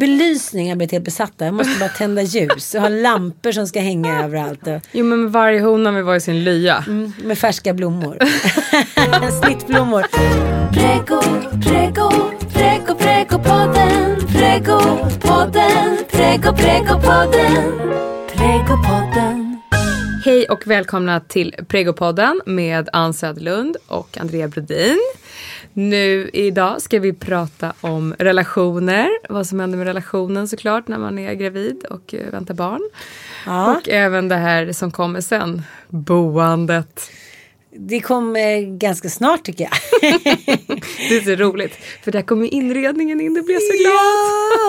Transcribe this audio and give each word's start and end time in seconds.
Belysning 0.00 0.68
har 0.68 0.76
blivit 0.76 0.92
helt 0.92 1.04
besatta. 1.04 1.44
Jag 1.44 1.54
måste 1.54 1.78
bara 1.78 1.88
tända 1.88 2.22
ljus 2.22 2.74
och 2.74 2.80
ha 2.80 2.88
lampor 2.88 3.52
som 3.52 3.66
ska 3.66 3.80
hänga 3.80 4.24
överallt. 4.24 4.60
Jo 4.92 5.04
men 5.04 5.30
varje 5.30 5.60
hona 5.60 5.92
vill 5.92 6.04
vara 6.04 6.16
i 6.16 6.20
sin 6.20 6.44
lya. 6.44 6.84
mm, 6.86 7.12
med 7.24 7.38
färska 7.38 7.74
blommor. 7.74 8.18
Snittblommor. 9.44 10.04
Prego, 10.72 11.20
prego, 11.64 12.10
prego, 12.54 12.94
pregopodden, 12.94 14.16
pregopodden, 14.28 15.98
prego, 16.10 16.52
pregopodden, 16.52 17.62
pregopodden. 18.28 19.60
Hej 20.24 20.44
och 20.48 20.66
välkomna 20.66 21.20
till 21.20 21.54
Pregopodden 21.68 22.40
med 22.46 22.88
Ann 22.92 23.14
Söderlund 23.14 23.76
och 23.86 24.18
Andrea 24.20 24.48
Brodin. 24.48 24.98
Nu 25.72 26.30
idag 26.32 26.82
ska 26.82 26.98
vi 26.98 27.12
prata 27.12 27.72
om 27.80 28.14
relationer, 28.18 29.08
vad 29.28 29.46
som 29.46 29.60
händer 29.60 29.78
med 29.78 29.86
relationen 29.86 30.48
såklart 30.48 30.88
när 30.88 30.98
man 30.98 31.18
är 31.18 31.34
gravid 31.34 31.84
och 31.90 32.14
eh, 32.14 32.30
väntar 32.30 32.54
barn. 32.54 32.90
Ja. 33.46 33.76
Och 33.76 33.88
även 33.88 34.28
det 34.28 34.36
här 34.36 34.72
som 34.72 34.90
kommer 34.90 35.20
sen, 35.20 35.62
boendet. 35.88 37.10
Det 37.70 38.00
kommer 38.00 38.78
ganska 38.78 39.08
snart 39.08 39.44
tycker 39.44 39.64
jag. 39.64 39.72
Det 41.08 41.16
är 41.16 41.36
så 41.36 41.42
roligt, 41.42 41.72
för 42.02 42.12
där 42.12 42.22
kommer 42.22 42.54
inredningen 42.54 43.20
in, 43.20 43.34
det 43.34 43.42
blir 43.42 43.58
så 43.58 43.82
glad. 43.82 43.94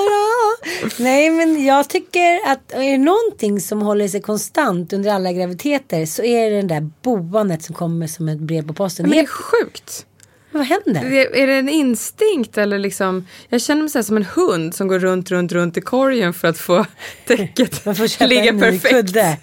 Ja, 0.05 1.03
Nej 1.03 1.29
men 1.29 1.65
jag 1.65 1.89
tycker 1.89 2.51
att 2.51 2.71
är 2.71 2.91
det 2.91 2.97
någonting 2.97 3.61
som 3.61 3.81
håller 3.81 4.07
sig 4.07 4.21
konstant 4.21 4.93
under 4.93 5.11
alla 5.11 5.31
graviditeter 5.31 6.05
så 6.05 6.23
är 6.23 6.49
det 6.49 6.55
den 6.55 6.67
där 6.67 6.89
boandet 7.01 7.63
som 7.63 7.75
kommer 7.75 8.07
som 8.07 8.29
ett 8.29 8.39
brev 8.39 8.67
på 8.67 8.73
posten. 8.73 9.03
Men 9.03 9.11
det 9.11 9.19
är 9.19 9.27
sjukt. 9.27 10.05
Vad 10.51 10.65
händer? 10.65 11.11
Är 11.35 11.47
det 11.47 11.53
en 11.53 11.69
instinkt 11.69 12.57
eller 12.57 12.79
liksom, 12.79 13.27
jag 13.49 13.61
känner 13.61 13.81
mig 13.81 13.89
så 13.89 14.03
som 14.03 14.17
en 14.17 14.25
hund 14.25 14.75
som 14.75 14.87
går 14.87 14.99
runt, 14.99 15.31
runt, 15.31 15.51
runt 15.51 15.77
i 15.77 15.81
korgen 15.81 16.33
för 16.33 16.47
att 16.47 16.57
få 16.57 16.85
täcket 17.25 17.75
får 17.75 18.07
köpa 18.07 18.25
ligga 18.25 18.59
perfekt. 18.59 18.89
kudde. 18.89 19.37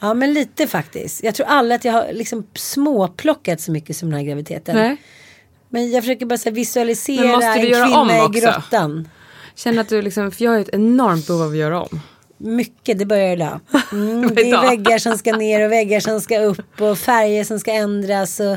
Ja 0.00 0.14
men 0.14 0.32
lite 0.32 0.66
faktiskt. 0.66 1.24
Jag 1.24 1.34
tror 1.34 1.46
aldrig 1.46 1.76
att 1.76 1.84
jag 1.84 1.92
har 1.92 2.12
liksom 2.12 2.46
småplockat 2.54 3.60
så 3.60 3.72
mycket 3.72 3.96
som 3.96 4.10
den 4.10 4.18
här 4.18 4.26
graviditeten. 4.26 4.76
Nej. 4.76 4.96
Men 5.68 5.90
jag 5.90 6.02
försöker 6.02 6.26
bara 6.26 6.38
så 6.38 6.50
visualisera 6.50 7.42
en 7.42 7.60
kvinna 7.60 8.24
i 8.24 8.40
grottan. 8.40 9.08
Känner 9.54 9.80
att 9.80 9.88
du 9.88 10.02
liksom, 10.02 10.30
för 10.30 10.44
jag 10.44 10.50
har 10.50 10.58
ett 10.58 10.68
enormt 10.72 11.26
behov 11.26 11.42
av 11.42 11.50
att 11.50 11.56
göra 11.56 11.82
om. 11.82 12.00
Mycket, 12.38 12.98
det 12.98 13.06
börjar 13.06 13.32
idag. 13.32 13.60
Mm, 13.92 14.34
det 14.34 14.50
är 14.50 14.62
väggar 14.62 14.98
som 14.98 15.18
ska 15.18 15.32
ner 15.36 15.64
och 15.64 15.72
väggar 15.72 16.00
som 16.00 16.20
ska 16.20 16.38
upp 16.38 16.80
och 16.80 16.98
färger 16.98 17.44
som 17.44 17.60
ska 17.60 17.72
ändras. 17.72 18.40
Och... 18.40 18.56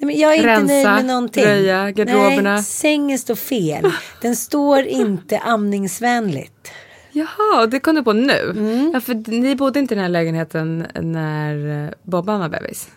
Nej, 0.00 0.20
jag 0.20 0.32
är 0.32 0.36
inte 0.36 0.48
Rensa, 0.48 0.72
nöjd 0.74 0.84
med 0.86 1.04
någonting. 1.04 1.44
röja, 1.44 1.90
garderoberna. 1.90 2.54
Nej, 2.54 2.62
sängen 2.62 3.18
står 3.18 3.34
fel. 3.34 3.90
Den 4.22 4.36
står 4.36 4.82
inte 4.82 5.38
amningsvänligt. 5.38 6.70
Jaha, 7.12 7.66
det 7.66 7.80
kom 7.80 7.94
du 7.94 8.02
på 8.02 8.12
nu? 8.12 8.50
Mm. 8.50 8.90
Ja, 8.94 9.00
för 9.00 9.14
ni 9.30 9.56
bodde 9.56 9.78
inte 9.78 9.94
i 9.94 9.96
den 9.96 10.02
här 10.02 10.08
lägenheten 10.10 10.86
när 11.00 11.94
Bobban 12.02 12.40
var 12.40 12.48
bebis? 12.48 12.88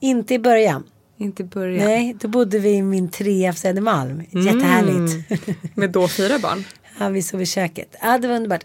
Inte 0.00 0.34
i 0.34 0.38
början. 0.38 0.84
Inte 1.18 1.42
i 1.42 1.46
början? 1.46 1.84
Nej, 1.84 2.16
då 2.20 2.28
bodde 2.28 2.58
vi 2.58 2.70
i 2.70 2.82
min 2.82 3.08
trea 3.10 3.52
på 3.52 3.58
Södermalm. 3.58 4.22
Mm. 4.32 4.46
Jättehärligt. 4.46 5.30
Med 5.76 5.90
då 5.90 6.08
fyra 6.08 6.38
barn? 6.38 6.64
Ja, 6.98 7.08
vi 7.08 7.22
sov 7.22 7.42
i 7.42 7.46
köket. 7.46 7.96
Ja, 8.02 8.18
det 8.18 8.28
var 8.28 8.34
underbart. 8.36 8.64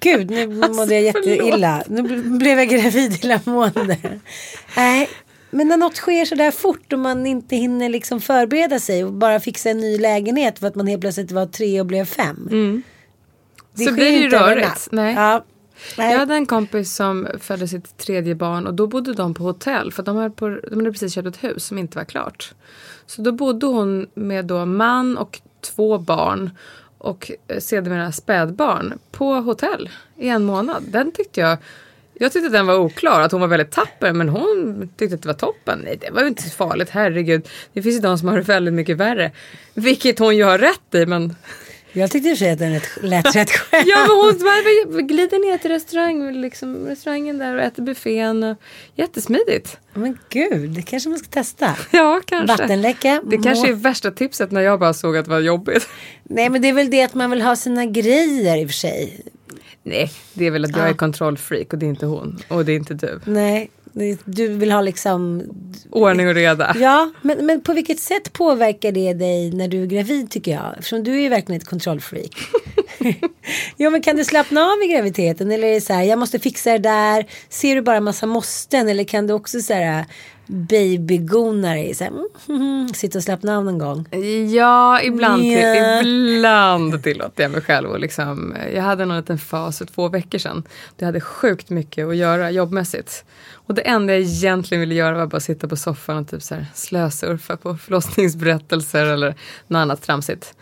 Gud, 0.00 0.30
nu 0.30 0.46
mådde 0.76 0.94
jag 0.94 1.02
jätteilla. 1.02 1.82
Nu 1.88 2.02
bl- 2.02 2.38
blev 2.38 2.58
jag 2.58 2.68
gravid 2.68 3.24
illamående. 3.24 3.98
Nej, 4.76 5.08
men 5.54 5.68
när 5.68 5.76
något 5.76 5.96
sker 5.96 6.24
så 6.24 6.34
där 6.34 6.50
fort 6.50 6.92
och 6.92 6.98
man 6.98 7.26
inte 7.26 7.56
hinner 7.56 7.88
liksom 7.88 8.20
förbereda 8.20 8.78
sig 8.78 9.04
och 9.04 9.12
bara 9.12 9.40
fixa 9.40 9.70
en 9.70 9.78
ny 9.78 9.98
lägenhet 9.98 10.58
för 10.58 10.66
att 10.66 10.74
man 10.74 10.86
helt 10.86 11.00
plötsligt 11.00 11.32
var 11.32 11.46
tre 11.46 11.80
och 11.80 11.86
blev 11.86 12.04
fem. 12.04 12.82
Så 13.74 13.82
sker 13.82 13.92
blir 13.92 14.04
det 14.04 14.18
ju 14.18 14.28
rörigt. 14.28 14.88
Nej. 14.90 15.14
Ja. 15.14 15.44
Nej. 15.98 16.12
Jag 16.12 16.18
hade 16.18 16.34
en 16.34 16.46
kompis 16.46 16.94
som 16.94 17.28
födde 17.40 17.68
sitt 17.68 17.96
tredje 17.96 18.34
barn 18.34 18.66
och 18.66 18.74
då 18.74 18.86
bodde 18.86 19.12
de 19.12 19.34
på 19.34 19.42
hotell 19.42 19.92
för 19.92 20.02
de 20.02 20.16
hade, 20.16 20.30
på, 20.30 20.48
de 20.48 20.76
hade 20.76 20.92
precis 20.92 21.14
köpt 21.14 21.28
ett 21.28 21.44
hus 21.44 21.64
som 21.64 21.78
inte 21.78 21.98
var 21.98 22.04
klart. 22.04 22.54
Så 23.06 23.22
då 23.22 23.32
bodde 23.32 23.66
hon 23.66 24.06
med 24.14 24.44
då 24.44 24.66
man 24.66 25.18
och 25.18 25.40
två 25.60 25.98
barn 25.98 26.50
och 26.98 27.30
eh, 27.48 27.58
sedermera 27.58 28.12
spädbarn 28.12 28.98
på 29.10 29.34
hotell 29.34 29.90
i 30.16 30.28
en 30.28 30.44
månad. 30.44 30.82
Den 30.88 31.12
tyckte 31.12 31.40
jag 31.40 31.58
jag 32.14 32.32
tyckte 32.32 32.46
att 32.46 32.52
den 32.52 32.66
var 32.66 32.76
oklar, 32.78 33.20
att 33.20 33.32
hon 33.32 33.40
var 33.40 33.48
väldigt 33.48 33.70
tapper 33.70 34.12
men 34.12 34.28
hon 34.28 34.88
tyckte 34.96 35.14
att 35.14 35.22
det 35.22 35.28
var 35.28 35.34
toppen. 35.34 35.80
Nej 35.84 35.98
det 36.00 36.10
var 36.10 36.20
ju 36.22 36.28
inte 36.28 36.42
så 36.42 36.50
farligt, 36.50 36.90
herregud. 36.90 37.48
Det 37.72 37.82
finns 37.82 37.96
ju 37.96 38.00
de 38.00 38.18
som 38.18 38.28
har 38.28 38.36
det 38.36 38.42
väldigt 38.42 38.74
mycket 38.74 38.96
värre. 38.96 39.32
Vilket 39.74 40.18
hon 40.18 40.36
ju 40.36 40.44
har 40.44 40.58
rätt 40.58 40.94
i 40.94 41.06
men 41.06 41.36
Jag 41.92 42.10
tyckte 42.10 42.28
i 42.28 42.32
och 42.34 42.38
för 42.38 42.44
sig 42.44 42.52
att 42.52 42.58
den 42.58 42.80
lät- 43.02 43.36
rätt 43.36 43.50
skön. 43.58 43.82
Ja 43.86 43.98
men 44.00 44.16
hon 44.16 44.38
bara 44.38 45.02
glider 45.02 45.50
ner 45.50 45.58
till 45.58 45.70
restaurang, 45.70 46.32
liksom, 46.40 46.86
restaurangen 46.86 47.38
där 47.38 47.54
och 47.56 47.62
äter 47.62 47.82
buffén. 47.82 48.42
Och, 48.44 48.56
jättesmidigt. 48.94 49.78
Men 49.94 50.18
gud, 50.28 50.70
det 50.70 50.82
kanske 50.82 51.08
man 51.08 51.18
ska 51.18 51.28
testa. 51.28 51.76
Ja 51.90 52.20
kanske. 52.26 52.56
Vattenläcka. 52.62 53.22
Det 53.26 53.38
kanske 53.38 53.68
är 53.68 53.72
värsta 53.72 54.10
tipset 54.10 54.50
när 54.50 54.60
jag 54.60 54.80
bara 54.80 54.94
såg 54.94 55.16
att 55.16 55.24
det 55.24 55.30
var 55.30 55.40
jobbigt. 55.40 55.88
Nej 56.22 56.48
men 56.50 56.62
det 56.62 56.68
är 56.68 56.72
väl 56.72 56.90
det 56.90 57.02
att 57.02 57.14
man 57.14 57.30
vill 57.30 57.42
ha 57.42 57.56
sina 57.56 57.86
grejer 57.86 58.56
i 58.56 58.64
och 58.64 58.68
för 58.68 58.74
sig. 58.74 59.20
Nej, 59.86 60.10
det 60.34 60.46
är 60.46 60.50
väl 60.50 60.64
att 60.64 60.70
jag 60.76 60.80
Ja. 60.80 60.88
är 60.88 60.94
kontrollfreak 60.94 61.72
och 61.72 61.78
det 61.78 61.86
är 61.86 61.90
inte 61.90 62.06
hon. 62.06 62.38
Och 62.48 62.64
det 62.64 62.72
är 62.72 62.76
inte 62.76 62.94
du. 62.94 63.20
Nej, 63.24 63.70
du 64.24 64.48
vill 64.48 64.70
ha 64.72 64.80
liksom 64.80 65.42
Ordning 65.90 66.28
och 66.28 66.34
reda. 66.34 66.74
Ja, 66.78 67.12
men, 67.22 67.46
men 67.46 67.60
på 67.60 67.72
vilket 67.72 68.00
sätt 68.00 68.32
påverkar 68.32 68.92
det 68.92 69.12
dig 69.12 69.50
när 69.50 69.68
du 69.68 69.82
är 69.82 69.86
gravid 69.86 70.30
tycker 70.30 70.52
jag? 70.52 70.74
Eftersom 70.78 71.04
du 71.04 71.14
är 71.14 71.20
ju 71.20 71.28
verkligen 71.28 71.60
ett 71.60 71.68
kontrollfreak. 71.68 72.30
jo 73.76 73.90
men 73.90 74.02
kan 74.02 74.16
du 74.16 74.24
slappna 74.24 74.60
av 74.60 74.82
i 74.84 74.92
graviditeten? 74.92 75.50
Eller 75.52 75.68
är 75.68 75.74
det 75.74 75.80
så 75.80 75.92
här, 75.92 76.02
jag 76.02 76.18
måste 76.18 76.38
fixa 76.38 76.72
det 76.72 76.78
där. 76.78 77.26
Ser 77.48 77.74
du 77.74 77.82
bara 77.82 78.00
massa 78.00 78.26
måsten? 78.26 78.88
Eller 78.88 79.04
kan 79.04 79.26
du 79.26 79.34
också 79.34 79.60
så 79.60 79.74
här 79.74 80.04
babygona 80.46 81.74
dig? 81.74 81.94
Så 81.94 82.04
här, 82.04 82.10
mm, 82.10 82.26
mm, 82.48 82.62
mm, 82.62 82.88
sitta 82.88 83.18
och 83.18 83.24
slappna 83.24 83.56
av 83.56 83.64
någon 83.64 83.78
gång. 83.78 84.06
Ja, 84.54 85.02
ibland, 85.02 85.42
till, 85.42 86.36
ibland 86.36 87.02
tillåter 87.02 87.42
jag 87.42 87.52
mig 87.52 87.60
själv. 87.60 87.90
Och 87.90 88.00
liksom, 88.00 88.56
jag 88.74 88.82
hade 88.82 89.04
någon 89.04 89.16
liten 89.16 89.38
fas 89.38 89.78
för 89.78 89.84
två 89.84 90.08
veckor 90.08 90.38
sedan. 90.38 90.62
Jag 90.96 91.06
hade 91.06 91.20
sjukt 91.20 91.70
mycket 91.70 92.06
att 92.06 92.16
göra 92.16 92.50
jobbmässigt. 92.50 93.24
Och 93.66 93.74
det 93.74 93.82
enda 93.82 94.12
jag 94.12 94.22
egentligen 94.22 94.80
ville 94.80 94.94
göra 94.94 95.18
var 95.18 95.26
bara 95.26 95.40
sitta 95.40 95.68
på 95.68 95.76
soffan 95.76 96.16
och 96.16 96.28
typ 96.28 96.42
så 96.42 96.54
här 96.54 96.66
slösurfa 96.74 97.56
på 97.56 97.76
förlossningsberättelser 97.76 99.06
eller 99.06 99.34
något 99.66 99.78
annat 99.78 100.02
tramsigt. 100.02 100.54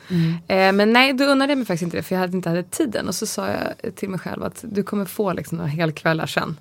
Eh, 0.49 0.73
men 0.73 0.93
nej, 0.93 1.13
då 1.13 1.25
unnade 1.25 1.53
jag 1.53 1.59
mig 1.59 1.67
faktiskt 1.67 1.83
inte 1.83 1.97
det 1.97 2.03
för 2.03 2.15
jag 2.15 2.21
hade 2.21 2.37
inte 2.37 2.49
hade 2.49 2.63
tiden. 2.63 3.09
Och 3.09 3.15
så 3.15 3.27
sa 3.27 3.49
jag 3.49 3.97
till 3.97 4.09
mig 4.09 4.21
själv 4.21 4.43
att 4.43 4.65
du 4.69 4.83
kommer 4.83 5.05
få 5.05 5.33
liksom 5.33 5.59
några 5.59 5.71
helkvällar 5.71 6.27
sen. 6.27 6.57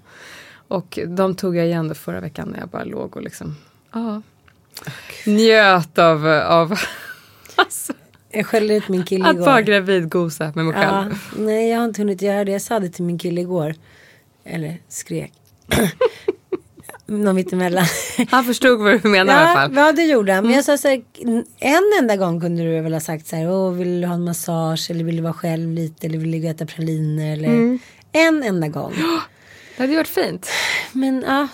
Och 0.71 0.99
de 1.07 1.35
tog 1.35 1.55
jag 1.55 1.65
igen 1.65 1.95
förra 1.95 2.19
veckan 2.19 2.47
när 2.49 2.59
jag 2.59 2.69
bara 2.69 2.83
låg 2.83 3.15
och 3.17 3.21
liksom, 3.23 3.55
ja, 3.93 4.21
njöt 5.25 5.99
av, 5.99 6.27
av 6.27 6.79
alltså, 7.55 7.93
Jag 8.29 8.45
skällde 8.45 8.73
ut 8.75 8.87
min 8.89 9.03
kille 9.03 9.25
att 9.25 9.35
igår. 9.35 9.45
vara 9.45 9.61
gravidgosa 9.61 10.51
med 10.55 10.65
mig 10.65 10.75
Ja, 10.81 11.03
själv. 11.03 11.15
nej, 11.37 11.69
jag 11.69 11.77
har 11.77 11.85
inte 11.85 12.01
hunnit 12.01 12.21
göra 12.21 12.45
det. 12.45 12.51
Jag 12.51 12.61
sa 12.61 12.79
det 12.79 12.89
till 12.89 13.03
min 13.03 13.17
kille 13.19 13.41
igår. 13.41 13.75
Eller 14.43 14.77
skrek. 14.87 15.31
någon 17.05 17.35
mittemellan. 17.35 17.85
Han 18.31 18.43
förstod 18.45 18.79
vad 18.79 19.01
du 19.01 19.09
menar 19.09 19.33
i 19.33 19.37
alla 19.37 19.49
Ja, 19.49 19.55
fall. 19.55 19.75
ja, 19.75 19.91
det 19.91 20.03
gjorde 20.03 20.33
han. 20.33 20.43
Men 20.45 20.53
jag 20.55 20.65
sa 20.65 20.77
så 20.77 20.87
här, 20.87 21.01
en 21.59 21.83
enda 21.99 22.15
gång 22.15 22.41
kunde 22.41 22.63
du 22.63 22.81
väl 22.81 22.93
ha 22.93 22.99
sagt 22.99 23.27
så 23.27 23.35
här, 23.35 23.51
Åh, 23.51 23.71
vill 23.71 24.01
du 24.01 24.07
ha 24.07 24.13
en 24.13 24.23
massage 24.23 24.87
eller 24.91 25.03
vill 25.03 25.15
du 25.15 25.21
vara 25.21 25.33
själv 25.33 25.69
lite 25.71 26.07
eller 26.07 26.17
vill 26.17 26.41
du 26.41 26.47
äta 26.47 26.65
praliner 26.65 27.33
eller 27.33 27.47
Mm. 27.47 27.79
en 28.11 28.43
enda 28.43 28.67
gång. 28.67 28.93
Det 29.77 29.83
hade 29.83 29.95
varit 29.95 30.07
fint. 30.07 30.49
Men 30.91 31.23
ja, 31.27 31.47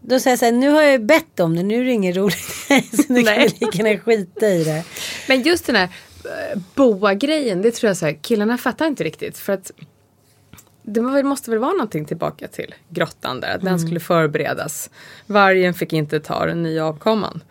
då 0.00 0.20
säger 0.20 0.32
jag 0.32 0.38
så 0.38 0.44
här, 0.44 0.52
nu 0.52 0.68
har 0.68 0.82
jag 0.82 0.92
ju 0.92 0.98
bett 0.98 1.40
om 1.40 1.56
det, 1.56 1.62
nu 1.62 1.80
är 1.80 1.84
det 1.84 1.92
inget 1.92 2.16
roligt. 2.16 2.38
så 2.96 3.12
nu 3.12 3.22
kan 3.22 3.34
vi 3.38 3.48
lika 3.60 3.82
gärna 3.88 4.00
skita 4.00 4.48
i 4.48 4.64
det. 4.64 4.84
Men 5.28 5.42
just 5.42 5.66
den 5.66 5.76
här 5.76 5.88
eh, 6.24 6.58
boa-grejen, 6.74 7.62
det 7.62 7.70
tror 7.70 7.88
jag 7.90 7.96
så 7.96 8.06
här, 8.06 8.18
killarna 8.22 8.58
fattar 8.58 8.86
inte 8.86 9.04
riktigt. 9.04 9.38
För 9.38 9.52
att 9.52 9.70
det 10.82 11.00
må- 11.00 11.22
måste 11.22 11.50
väl 11.50 11.58
vara 11.60 11.72
någonting 11.72 12.04
tillbaka 12.04 12.48
till 12.48 12.74
grottan 12.88 13.40
där. 13.40 13.54
Att 13.54 13.62
den 13.62 13.80
skulle 13.80 14.00
förberedas. 14.00 14.90
Vargen 15.26 15.74
fick 15.74 15.92
inte 15.92 16.20
ta 16.20 16.46
den 16.46 16.62
nya 16.62 16.86
avkomman. 16.86 17.42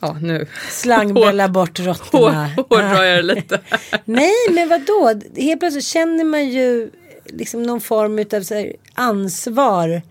Ja, 0.00 0.16
nu 0.22 0.46
Slangbella 0.70 1.48
bort 1.48 1.78
råttorna. 1.80 2.46
hår- 2.56 2.64
hårdrar 2.68 3.02
jag 3.04 3.18
det 3.18 3.34
lite. 3.34 3.60
Nej, 4.04 4.32
men 4.50 4.68
vad 4.68 4.80
då? 4.86 5.20
Helt 5.36 5.60
plötsligt 5.60 5.84
känner 5.84 6.24
man 6.24 6.48
ju 6.48 6.90
liksom 7.36 7.62
någon 7.62 7.80
form 7.80 8.18
av 8.18 8.72
ansvar. 8.94 10.02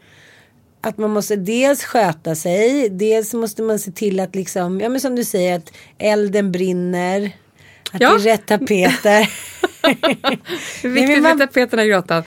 Att 0.81 0.97
man 0.97 1.09
måste 1.09 1.35
dels 1.35 1.83
sköta 1.83 2.35
sig, 2.35 2.89
dels 2.89 3.33
måste 3.33 3.62
man 3.62 3.79
se 3.79 3.91
till 3.91 4.19
att 4.19 4.35
liksom, 4.35 4.79
ja 4.81 4.89
men 4.89 5.01
som 5.01 5.15
du 5.15 5.23
säger 5.23 5.57
att 5.57 5.71
elden 5.97 6.51
brinner. 6.51 7.31
Att 7.91 8.01
Ja. 8.01 8.09
det 8.09 8.15
är 8.15 8.19
rätt 8.19 8.45
tapeter. 8.45 9.29
Viktigt 10.88 11.23
man- 11.23 11.38
med 11.38 11.47
tapeterna 11.47 11.83
i 11.85 11.88
grottan. 11.88 12.23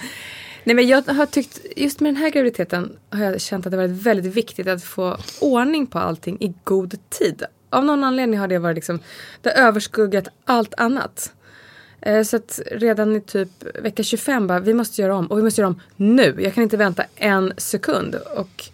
Nej 0.64 0.76
men 0.76 0.87
jag 0.88 1.02
har 1.02 1.26
tyckt, 1.26 1.61
just 1.76 2.00
med 2.00 2.08
den 2.14 2.23
här 2.23 2.31
graviditeten 2.31 2.97
har 3.11 3.25
jag 3.25 3.40
känt 3.40 3.67
att 3.67 3.70
det 3.73 3.76
varit 3.76 3.90
väldigt 3.90 4.35
viktigt 4.35 4.67
att 4.69 4.85
få 4.85 5.17
ordning 5.40 5.87
på 5.87 5.99
allting 5.99 6.37
i 6.40 6.55
god 6.64 6.99
tid. 7.11 7.43
Av 7.70 7.85
någon 7.85 8.05
anledning 8.05 8.38
har 8.40 8.49
det 8.49 8.58
varit 8.58 8.75
liksom, 8.75 8.99
det 9.43 9.50
överskuggat 9.50 10.29
allt 10.44 10.75
annat. 10.76 11.32
Eh, 12.06 12.23
Så 12.23 12.37
att 12.37 12.61
redan 12.71 13.17
i 13.17 13.21
typ 13.21 13.49
vecka 13.83 14.03
25 14.03 14.47
bara, 14.47 14.61
vi 14.61 14.75
måste 14.75 15.03
göra 15.03 15.17
om 15.17 15.27
och 15.27 15.39
vi 15.39 15.43
måste 15.43 15.61
göra 15.61 15.69
om 15.69 15.81
nu. 15.97 16.37
Jag 16.39 16.55
kan 16.55 16.62
inte 16.62 16.77
vänta 16.77 17.05
en 17.17 17.53
sekund. 17.56 18.15
Och 18.15 18.65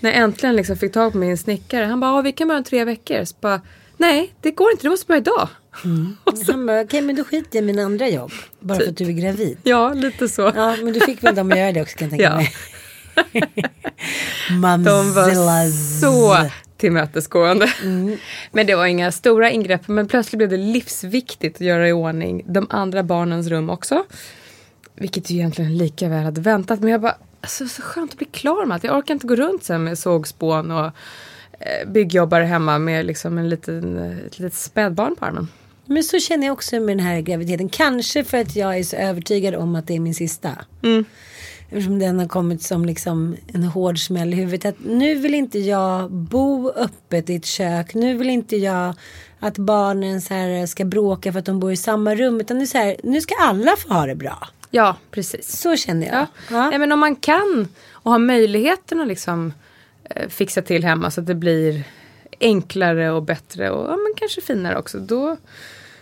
när 0.00 0.10
jag 0.10 0.18
äntligen 0.18 0.56
liksom 0.56 0.76
fick 0.76 0.92
tag 0.92 1.12
på 1.12 1.18
min 1.18 1.38
snickare, 1.38 1.84
han 1.84 2.00
bara, 2.00 2.16
"Ja, 2.16 2.20
vi 2.22 2.32
kan 2.32 2.48
börja 2.48 2.58
om 2.58 2.64
tre 2.64 2.84
veckor. 2.84 3.24
Så 3.24 3.34
bara, 3.40 3.60
nej 3.96 4.34
det 4.40 4.50
går 4.50 4.70
inte, 4.70 4.82
du 4.82 4.90
måste 4.90 5.06
börja 5.06 5.20
idag. 5.20 5.48
Han 6.46 6.66
bara, 6.66 6.80
okej 6.80 7.00
men 7.02 7.16
då 7.16 7.24
skiter 7.24 7.48
jag 7.58 7.62
i 7.62 7.66
mina 7.66 7.82
andra 7.82 8.08
jobb. 8.08 8.32
Bara 8.60 8.78
för 8.78 8.88
att 8.88 8.96
du 8.96 9.04
är 9.04 9.10
gravid. 9.12 9.58
Ja, 9.62 9.92
lite 9.94 10.28
så. 10.28 10.52
Ja, 10.54 10.76
men 10.82 10.92
du 10.92 11.00
fick 11.00 11.22
väl 11.24 11.34
dem 11.34 11.52
att 11.52 11.58
göra 11.58 11.72
det 11.72 11.82
också 11.82 11.96
kan 11.98 12.08
jag 12.08 12.10
tänka 12.10 12.24
Ja. 12.24 12.36
mig. 12.36 12.52
De 14.84 15.12
var 15.14 16.00
så 16.00 16.50
tillmötesgående. 16.80 17.72
Men 18.52 18.66
det 18.66 18.74
var 18.74 18.86
inga 18.86 19.12
stora 19.12 19.50
ingrepp. 19.50 19.88
Men 19.88 20.08
plötsligt 20.08 20.38
blev 20.38 20.50
det 20.50 20.56
livsviktigt 20.56 21.56
att 21.56 21.60
göra 21.60 21.88
i 21.88 21.92
ordning 21.92 22.44
de 22.46 22.66
andra 22.70 23.02
barnens 23.02 23.46
rum 23.46 23.70
också. 23.70 24.04
Vilket 24.94 25.30
ju 25.30 25.36
egentligen 25.36 25.78
lika 25.78 26.08
väl 26.08 26.24
hade 26.24 26.40
väntat. 26.40 26.80
Men 26.80 26.88
jag 26.88 27.00
bara, 27.00 27.16
alltså, 27.40 27.68
så 27.68 27.82
skönt 27.82 28.12
att 28.12 28.18
bli 28.18 28.26
klar 28.26 28.66
med 28.66 28.74
allt. 28.74 28.84
Jag 28.84 28.98
orkar 28.98 29.14
inte 29.14 29.26
gå 29.26 29.36
runt 29.36 29.64
sen 29.64 29.84
med 29.84 29.98
sågspån 29.98 30.70
och 30.70 30.84
eh, 31.60 31.88
byggjobbare 31.88 32.44
hemma 32.44 32.78
med 32.78 33.06
liksom 33.06 33.38
en 33.38 33.48
liten, 33.48 33.98
eh, 33.98 34.26
ett 34.26 34.38
litet 34.38 34.54
spädbarn 34.54 35.16
på 35.16 35.24
armen. 35.24 35.48
Men 35.84 36.02
så 36.02 36.18
känner 36.18 36.46
jag 36.46 36.52
också 36.52 36.80
med 36.80 36.96
den 36.96 37.06
här 37.06 37.20
graviditeten. 37.20 37.68
Kanske 37.68 38.24
för 38.24 38.38
att 38.38 38.56
jag 38.56 38.78
är 38.78 38.82
så 38.82 38.96
övertygad 38.96 39.54
om 39.54 39.74
att 39.74 39.86
det 39.86 39.94
är 39.94 40.00
min 40.00 40.14
sista. 40.14 40.50
Eftersom 41.72 41.98
den 41.98 42.18
har 42.18 42.28
kommit 42.28 42.62
som 42.62 42.84
liksom 42.84 43.36
en 43.52 43.62
hård 43.62 43.98
smäll 43.98 44.32
i 44.32 44.36
huvudet. 44.36 44.64
Att 44.64 44.84
nu 44.84 45.14
vill 45.14 45.34
inte 45.34 45.58
jag 45.58 46.10
bo 46.10 46.70
öppet 46.70 47.30
i 47.30 47.36
ett 47.36 47.46
kök. 47.46 47.94
Nu 47.94 48.16
vill 48.16 48.30
inte 48.30 48.56
jag 48.56 48.94
att 49.38 49.58
barnen 49.58 50.20
så 50.20 50.34
här 50.34 50.66
ska 50.66 50.84
bråka 50.84 51.32
för 51.32 51.38
att 51.38 51.44
de 51.44 51.60
bor 51.60 51.72
i 51.72 51.76
samma 51.76 52.14
rum. 52.14 52.40
Utan 52.40 52.60
är 52.60 52.66
så 52.66 52.78
här, 52.78 52.96
nu 53.02 53.20
ska 53.20 53.34
alla 53.40 53.76
få 53.76 53.94
ha 53.94 54.06
det 54.06 54.14
bra. 54.14 54.48
Ja, 54.70 54.96
precis. 55.10 55.60
Så 55.60 55.76
känner 55.76 56.06
jag. 56.06 56.16
Ja. 56.16 56.26
Ja. 56.50 56.70
Nej, 56.70 56.78
men 56.78 56.92
om 56.92 57.00
man 57.00 57.16
kan 57.16 57.68
och 57.92 58.12
har 58.12 58.18
möjligheten 58.18 59.00
att 59.00 59.08
liksom 59.08 59.52
eh, 60.04 60.28
fixa 60.28 60.62
till 60.62 60.84
hemma 60.84 61.10
så 61.10 61.20
att 61.20 61.26
det 61.26 61.34
blir 61.34 61.84
enklare 62.40 63.10
och 63.10 63.22
bättre 63.22 63.70
och 63.70 63.90
ja, 63.90 63.96
men 63.96 64.14
kanske 64.16 64.40
finare 64.40 64.78
också. 64.78 64.98
Då 64.98 65.36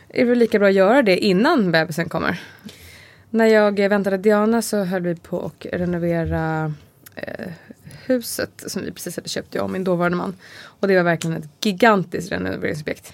är 0.08 0.24
det 0.24 0.34
lika 0.34 0.58
bra 0.58 0.68
att 0.68 0.74
göra 0.74 1.02
det 1.02 1.18
innan 1.18 1.72
bebisen 1.72 2.08
kommer. 2.08 2.40
När 3.30 3.46
jag 3.46 3.88
väntade 3.88 4.18
Diana 4.18 4.62
så 4.62 4.84
höll 4.84 5.02
vi 5.02 5.14
på 5.14 5.46
att 5.46 5.66
renovera 5.72 6.72
eh, 7.14 7.46
huset 8.06 8.64
som 8.66 8.82
vi 8.82 8.92
precis 8.92 9.16
hade 9.16 9.28
köpt, 9.28 9.54
jag 9.54 9.64
och 9.64 9.70
min 9.70 9.84
dåvarande 9.84 10.16
man. 10.16 10.36
Och 10.62 10.88
det 10.88 10.96
var 10.96 11.02
verkligen 11.02 11.36
ett 11.36 11.48
gigantiskt 11.64 12.32
renoveringsobjekt. 12.32 13.12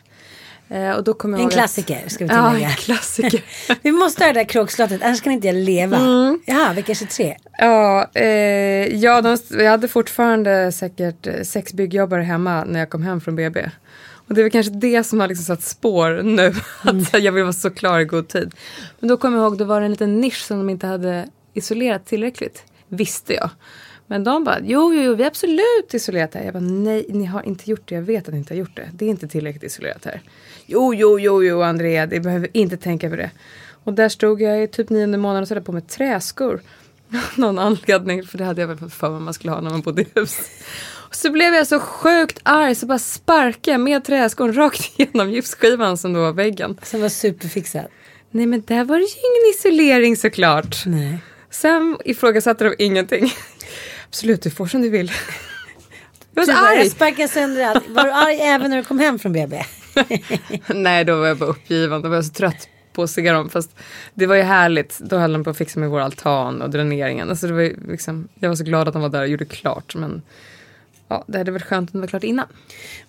Eh, 0.69 0.91
och 0.91 1.05
då 1.05 1.15
kom 1.15 1.31
jag 1.31 1.39
En 1.39 1.43
ihåg 1.43 1.49
att- 1.53 1.55
klassiker 1.55 2.09
ska 2.09 2.25
vi 2.25 2.31
Ja, 2.35 2.49
tillägga. 2.51 2.69
en 2.71 2.75
klassiker. 2.77 3.45
Vi 3.83 3.93
måste 3.93 4.25
ha 4.25 4.33
det 4.33 4.41
där 4.41 4.45
kråkslottet 4.45 5.03
annars 5.03 5.21
kan 5.21 5.33
inte 5.33 5.47
jag 5.47 5.57
leva. 5.57 5.97
Mm. 5.97 6.41
Jaha, 6.47 6.73
vecka 6.73 6.95
23. 6.95 7.37
Ja, 7.59 8.11
eh, 8.15 8.25
ja 8.97 9.21
de, 9.23 9.37
jag 9.51 9.71
hade 9.71 9.89
fortfarande 9.89 10.73
säkert 10.73 11.27
eh, 11.27 11.43
sex 11.43 11.73
byggjobbare 11.73 12.23
hemma 12.23 12.65
när 12.65 12.79
jag 12.79 12.91
kom 12.91 13.03
hem 13.03 13.21
från 13.21 13.37
BB. 13.37 13.71
Och 14.29 14.35
det 14.35 14.41
är 14.41 14.43
väl 14.43 14.53
kanske 14.53 14.73
det 14.73 15.05
som 15.05 15.21
har 15.21 15.29
liksom 15.29 15.45
satt 15.45 15.63
spår 15.63 16.23
nu. 16.23 16.55
Att 16.83 17.23
jag 17.23 17.33
vill 17.33 17.43
vara 17.43 17.53
så 17.53 17.71
klar 17.71 18.01
i 18.01 18.05
god 18.05 18.29
tid. 18.29 18.55
Men 19.01 19.09
då 19.09 19.17
kommer 19.17 19.39
jag 19.39 19.45
ihåg, 19.45 19.59
det 19.59 19.65
var 19.65 19.81
en 19.81 19.91
liten 19.91 20.21
nisch 20.21 20.43
som 20.43 20.59
de 20.59 20.71
inte 20.71 20.87
hade 20.87 21.29
isolerat 21.55 22.07
tillräckligt. 22.07 22.65
Visste 22.89 23.35
jag. 23.35 23.51
Men 24.07 24.25
de 24.25 24.45
bara, 24.45 24.59
jo, 24.63 24.95
jo, 24.95 25.03
jo, 25.03 25.15
vi 25.15 25.23
har 25.23 25.31
absolut 25.31 25.95
isolerat 25.95 26.33
det 26.33 26.39
här. 26.39 26.45
Jag 26.45 26.55
bara, 26.55 26.65
nej, 26.65 27.07
ni 27.09 27.25
har 27.25 27.43
inte 27.43 27.71
gjort 27.71 27.89
det. 27.89 27.95
Jag 27.95 28.03
vet 28.03 28.29
att 28.29 28.35
ni 28.35 28.39
inte 28.39 28.55
har 28.55 28.59
gjort 28.59 28.77
det. 28.77 28.91
Det 28.93 29.05
är 29.05 29.11
inte 29.11 29.29
tillräckligt 29.29 29.63
isolerat 29.63 30.05
här. 30.05 30.21
Jo, 30.67 30.95
jo, 30.95 31.21
jo, 31.21 31.45
jo, 31.45 31.63
Andrea, 31.63 32.07
det 32.07 32.21
behöver 32.21 32.49
inte 32.53 32.77
tänka 32.77 33.11
på 33.11 33.17
det. 33.17 33.31
Och 33.85 33.93
där 33.93 34.09
stod 34.09 34.43
jag 34.43 34.63
i 34.63 34.69
typ 34.69 34.91
nionde 34.91 35.19
månaden 35.19 35.43
och 35.43 35.49
så 35.49 35.55
hade 35.55 35.65
på 35.65 35.73
mig 35.73 35.83
träskor. 35.83 36.61
Någon 37.37 37.59
anledning, 37.59 38.25
för 38.27 38.39
det 38.39 38.45
hade 38.45 38.61
jag 38.61 38.69
väl 38.69 38.77
fått 38.77 38.93
för 38.93 39.11
mig 39.11 39.21
man 39.21 39.35
skulle 39.35 39.53
ha 39.53 39.61
när 39.61 39.71
man 39.71 39.81
bodde 39.81 40.03
i 40.03 40.07
hus. 40.15 40.39
Så 41.15 41.31
blev 41.31 41.55
jag 41.55 41.67
så 41.67 41.81
sjukt 41.81 42.41
arg 42.43 42.75
så 42.75 42.87
bara 42.87 42.99
sparkade 42.99 43.71
jag 43.71 43.81
med 43.81 44.05
träskon 44.05 44.53
rakt 44.53 44.93
igenom 44.99 45.31
gipsskivan 45.31 45.99
som 45.99 46.13
då 46.13 46.21
var 46.21 46.33
väggen. 46.33 46.79
Som 46.83 47.01
var 47.01 47.09
superfixad. 47.09 47.87
Nej 48.31 48.47
men 48.47 48.63
där 48.67 48.85
var 48.85 48.97
det 48.97 49.03
ju 49.03 49.09
ingen 49.09 49.55
isolering 49.55 50.17
såklart. 50.17 50.87
Nej. 50.87 51.19
Sen 51.51 51.97
ifrågasatte 52.05 52.65
de 52.65 52.75
ingenting. 52.79 53.33
Absolut, 54.09 54.43
du 54.43 54.51
får 54.51 54.67
som 54.67 54.83
du 54.83 54.91
vill. 54.91 55.13
Jag 56.35 56.43
var 56.43 56.47
så 56.47 56.53
bara, 56.53 56.69
arg. 56.69 56.79
jag 56.79 56.91
sparkar 56.91 57.27
sönder 57.27 57.67
allt. 57.67 57.89
Var 57.89 58.05
du 58.05 58.11
arg 58.11 58.41
även 58.41 58.71
när 58.71 58.77
du 58.77 58.83
kom 58.83 58.99
hem 58.99 59.19
från 59.19 59.33
BB? 59.33 59.65
Nej, 60.67 61.05
då 61.05 61.17
var 61.17 61.27
jag 61.27 61.37
bara 61.37 61.51
uppgiven. 61.51 62.03
Då 62.03 62.09
var 62.09 62.17
jag 62.17 62.25
så 62.25 62.33
trött 62.33 62.69
på 62.93 63.03
att 63.03 63.11
se 63.11 63.33
dem. 63.33 63.51
Fast 63.51 63.77
det 64.15 64.27
var 64.27 64.37
ju 64.37 64.43
härligt. 64.43 64.99
Då 64.99 65.19
höll 65.19 65.33
de 65.33 65.45
på 65.45 65.51
att 65.51 65.59
fixa 65.59 65.81
med 65.81 65.91
vår 65.91 66.01
altan 66.01 66.63
och 66.63 66.71
dräneringen. 66.71 67.31
Alltså 67.31 67.47
det 67.47 67.53
var 67.53 67.91
liksom, 67.91 68.29
jag 68.35 68.49
var 68.49 68.57
så 68.57 68.65
glad 68.65 68.89
att 68.89 68.95
de 68.95 69.03
var 69.03 69.09
där 69.09 69.23
och 69.23 69.29
gjorde 69.29 69.45
klart. 69.45 69.95
Men 69.95 70.23
ja, 71.09 71.25
det 71.27 71.39
hade 71.39 71.51
varit 71.51 71.63
skönt 71.63 71.95
om 71.95 72.01
det 72.01 72.07
var 72.07 72.09
klart 72.09 72.25
innan. 72.25 72.47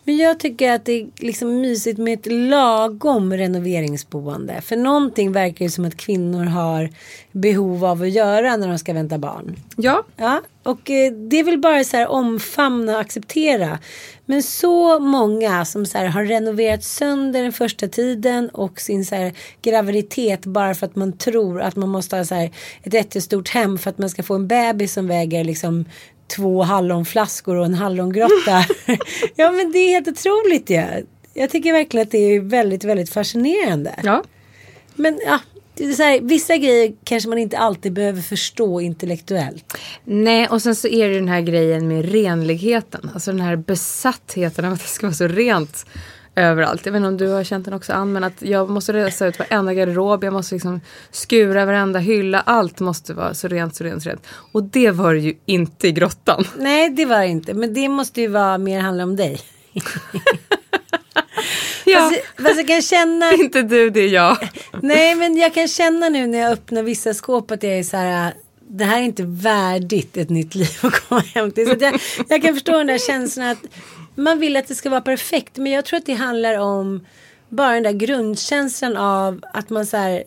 Men 0.03 0.17
jag 0.17 0.39
tycker 0.39 0.71
att 0.71 0.85
det 0.85 0.91
är 0.91 1.07
liksom 1.17 1.61
mysigt 1.61 1.99
med 1.99 2.19
ett 2.19 2.31
lagom 2.31 3.33
renoveringsboende. 3.33 4.61
För 4.61 4.75
någonting 4.75 5.31
verkar 5.31 5.65
ju 5.65 5.71
som 5.71 5.85
att 5.85 5.97
kvinnor 5.97 6.45
har 6.45 6.89
behov 7.31 7.85
av 7.85 8.01
att 8.01 8.11
göra 8.11 8.57
när 8.57 8.67
de 8.67 8.79
ska 8.79 8.93
vänta 8.93 9.17
barn. 9.17 9.55
Ja, 9.77 10.03
Ja, 10.17 10.41
och 10.63 10.89
eh, 10.89 11.11
det 11.11 11.39
är 11.39 11.43
väl 11.43 11.59
bara 11.59 11.83
så 11.83 11.97
här 11.97 12.07
omfamna 12.07 12.93
och 12.93 12.99
acceptera. 12.99 13.79
Men 14.25 14.43
så 14.43 14.99
många 14.99 15.65
som 15.65 15.85
så 15.85 15.97
har 15.97 16.25
renoverat 16.25 16.83
sönder 16.83 17.43
den 17.43 17.53
första 17.53 17.87
tiden 17.87 18.49
och 18.49 18.81
sin 18.81 19.05
så 19.05 19.15
här 19.15 19.33
graviditet 19.61 20.45
bara 20.45 20.75
för 20.75 20.85
att 20.85 20.95
man 20.95 21.17
tror 21.17 21.61
att 21.61 21.75
man 21.75 21.89
måste 21.89 22.17
ha 22.17 22.25
så 22.25 22.35
ett 22.83 22.93
jättestort 22.93 23.49
hem 23.49 23.77
för 23.77 23.89
att 23.89 23.97
man 23.97 24.09
ska 24.09 24.23
få 24.23 24.35
en 24.35 24.47
bebis 24.47 24.93
som 24.93 25.07
väger 25.07 25.43
liksom 25.43 25.85
två 26.27 26.63
hallonflaskor 26.63 27.55
och 27.55 27.65
en 27.65 27.73
hallongrotta. 27.73 28.65
ja 29.35 29.51
men 29.51 29.71
det 29.71 29.79
är 29.79 29.89
helt 29.89 30.07
otroligt. 30.07 30.69
Ja. 30.69 30.85
Jag 31.33 31.49
tycker 31.49 31.73
verkligen 31.73 32.07
att 32.07 32.11
det 32.11 32.17
är 32.17 32.39
väldigt, 32.39 32.83
väldigt 32.83 33.09
fascinerande. 33.09 33.99
ja. 34.03 34.23
Men 34.95 35.19
ja, 35.25 35.39
här, 35.79 36.21
vissa 36.21 36.57
grejer 36.57 36.93
kanske 37.03 37.29
man 37.29 37.37
inte 37.37 37.57
alltid 37.57 37.93
behöver 37.93 38.21
förstå 38.21 38.81
intellektuellt. 38.81 39.77
Nej, 40.03 40.47
och 40.47 40.61
sen 40.61 40.75
så 40.75 40.87
är 40.87 41.09
det 41.09 41.15
den 41.15 41.27
här 41.27 41.41
grejen 41.41 41.87
med 41.87 42.11
renligheten. 42.11 43.09
Alltså 43.13 43.31
den 43.31 43.41
här 43.41 43.55
besattheten 43.55 44.65
av 44.65 44.73
att 44.73 44.79
det 44.79 44.87
ska 44.87 45.05
vara 45.05 45.13
så 45.13 45.27
rent 45.27 45.85
överallt. 46.35 46.85
Jag 46.85 46.93
vet 46.93 46.99
inte 46.99 47.07
om 47.07 47.17
du 47.17 47.27
har 47.27 47.43
känt 47.43 47.65
den 47.65 47.73
också 47.73 47.93
Ann, 47.93 48.13
men 48.13 48.23
att 48.23 48.41
jag 48.41 48.69
måste 48.69 48.93
resa 48.93 49.27
ut 49.27 49.39
varenda 49.39 49.73
garderob, 49.73 50.23
jag 50.23 50.33
måste 50.33 50.55
liksom 50.55 50.81
skura 51.11 51.65
varenda 51.65 51.99
hylla, 51.99 52.41
allt 52.41 52.79
måste 52.79 53.13
vara 53.13 53.33
så 53.33 53.47
rent, 53.47 53.75
så 53.75 53.83
rent, 53.83 54.03
så 54.03 54.09
rent. 54.09 54.27
Och 54.51 54.63
det 54.63 54.91
var 54.91 55.13
det 55.13 55.19
ju 55.19 55.35
inte 55.45 55.87
i 55.87 55.91
grottan. 55.91 56.47
Nej, 56.57 56.89
det 56.89 57.05
var 57.05 57.19
det 57.19 57.27
inte. 57.27 57.53
Men 57.53 57.73
det 57.73 57.89
måste 57.89 58.21
ju 58.21 58.27
vara 58.27 58.57
mer 58.57 58.79
handla 58.79 59.03
om 59.03 59.15
dig. 59.15 59.39
Ja, 61.85 61.99
Fast, 61.99 62.43
fast 62.43 62.57
jag 62.57 62.67
kan 62.67 62.81
känna... 62.81 63.33
inte 63.39 63.61
du, 63.61 63.89
det 63.89 63.99
är 63.99 64.07
jag. 64.07 64.49
Nej, 64.81 65.15
men 65.15 65.37
jag 65.37 65.53
kan 65.53 65.67
känna 65.67 66.09
nu 66.09 66.27
när 66.27 66.39
jag 66.39 66.51
öppnar 66.51 66.83
vissa 66.83 67.13
skåp 67.13 67.51
att 67.51 67.63
jag 67.63 67.73
är 67.73 67.83
så 67.83 67.97
här... 67.97 68.33
det 68.67 68.85
här 68.85 68.99
är 68.99 69.03
inte 69.03 69.23
värdigt 69.23 70.17
ett 70.17 70.29
nytt 70.29 70.55
liv 70.55 70.77
att 70.81 70.93
komma 70.93 71.21
hem 71.21 71.51
till. 71.51 71.67
Så 71.67 71.75
jag, 71.79 72.01
jag 72.29 72.41
kan 72.41 72.53
förstå 72.53 72.71
den 72.77 72.87
där 72.87 72.97
känslan 72.97 73.47
att 73.47 73.65
man 74.15 74.39
vill 74.39 74.57
att 74.57 74.67
det 74.67 74.75
ska 74.75 74.89
vara 74.89 75.01
perfekt. 75.01 75.57
Men 75.57 75.71
jag 75.71 75.85
tror 75.85 75.97
att 75.97 76.05
det 76.05 76.13
handlar 76.13 76.59
om 76.59 77.05
bara 77.49 77.73
den 77.73 77.83
där 77.83 77.91
grundkänslan 77.91 78.97
av 78.97 79.41
att 79.53 79.69
man 79.69 79.85
så 79.85 79.97
här 79.97 80.23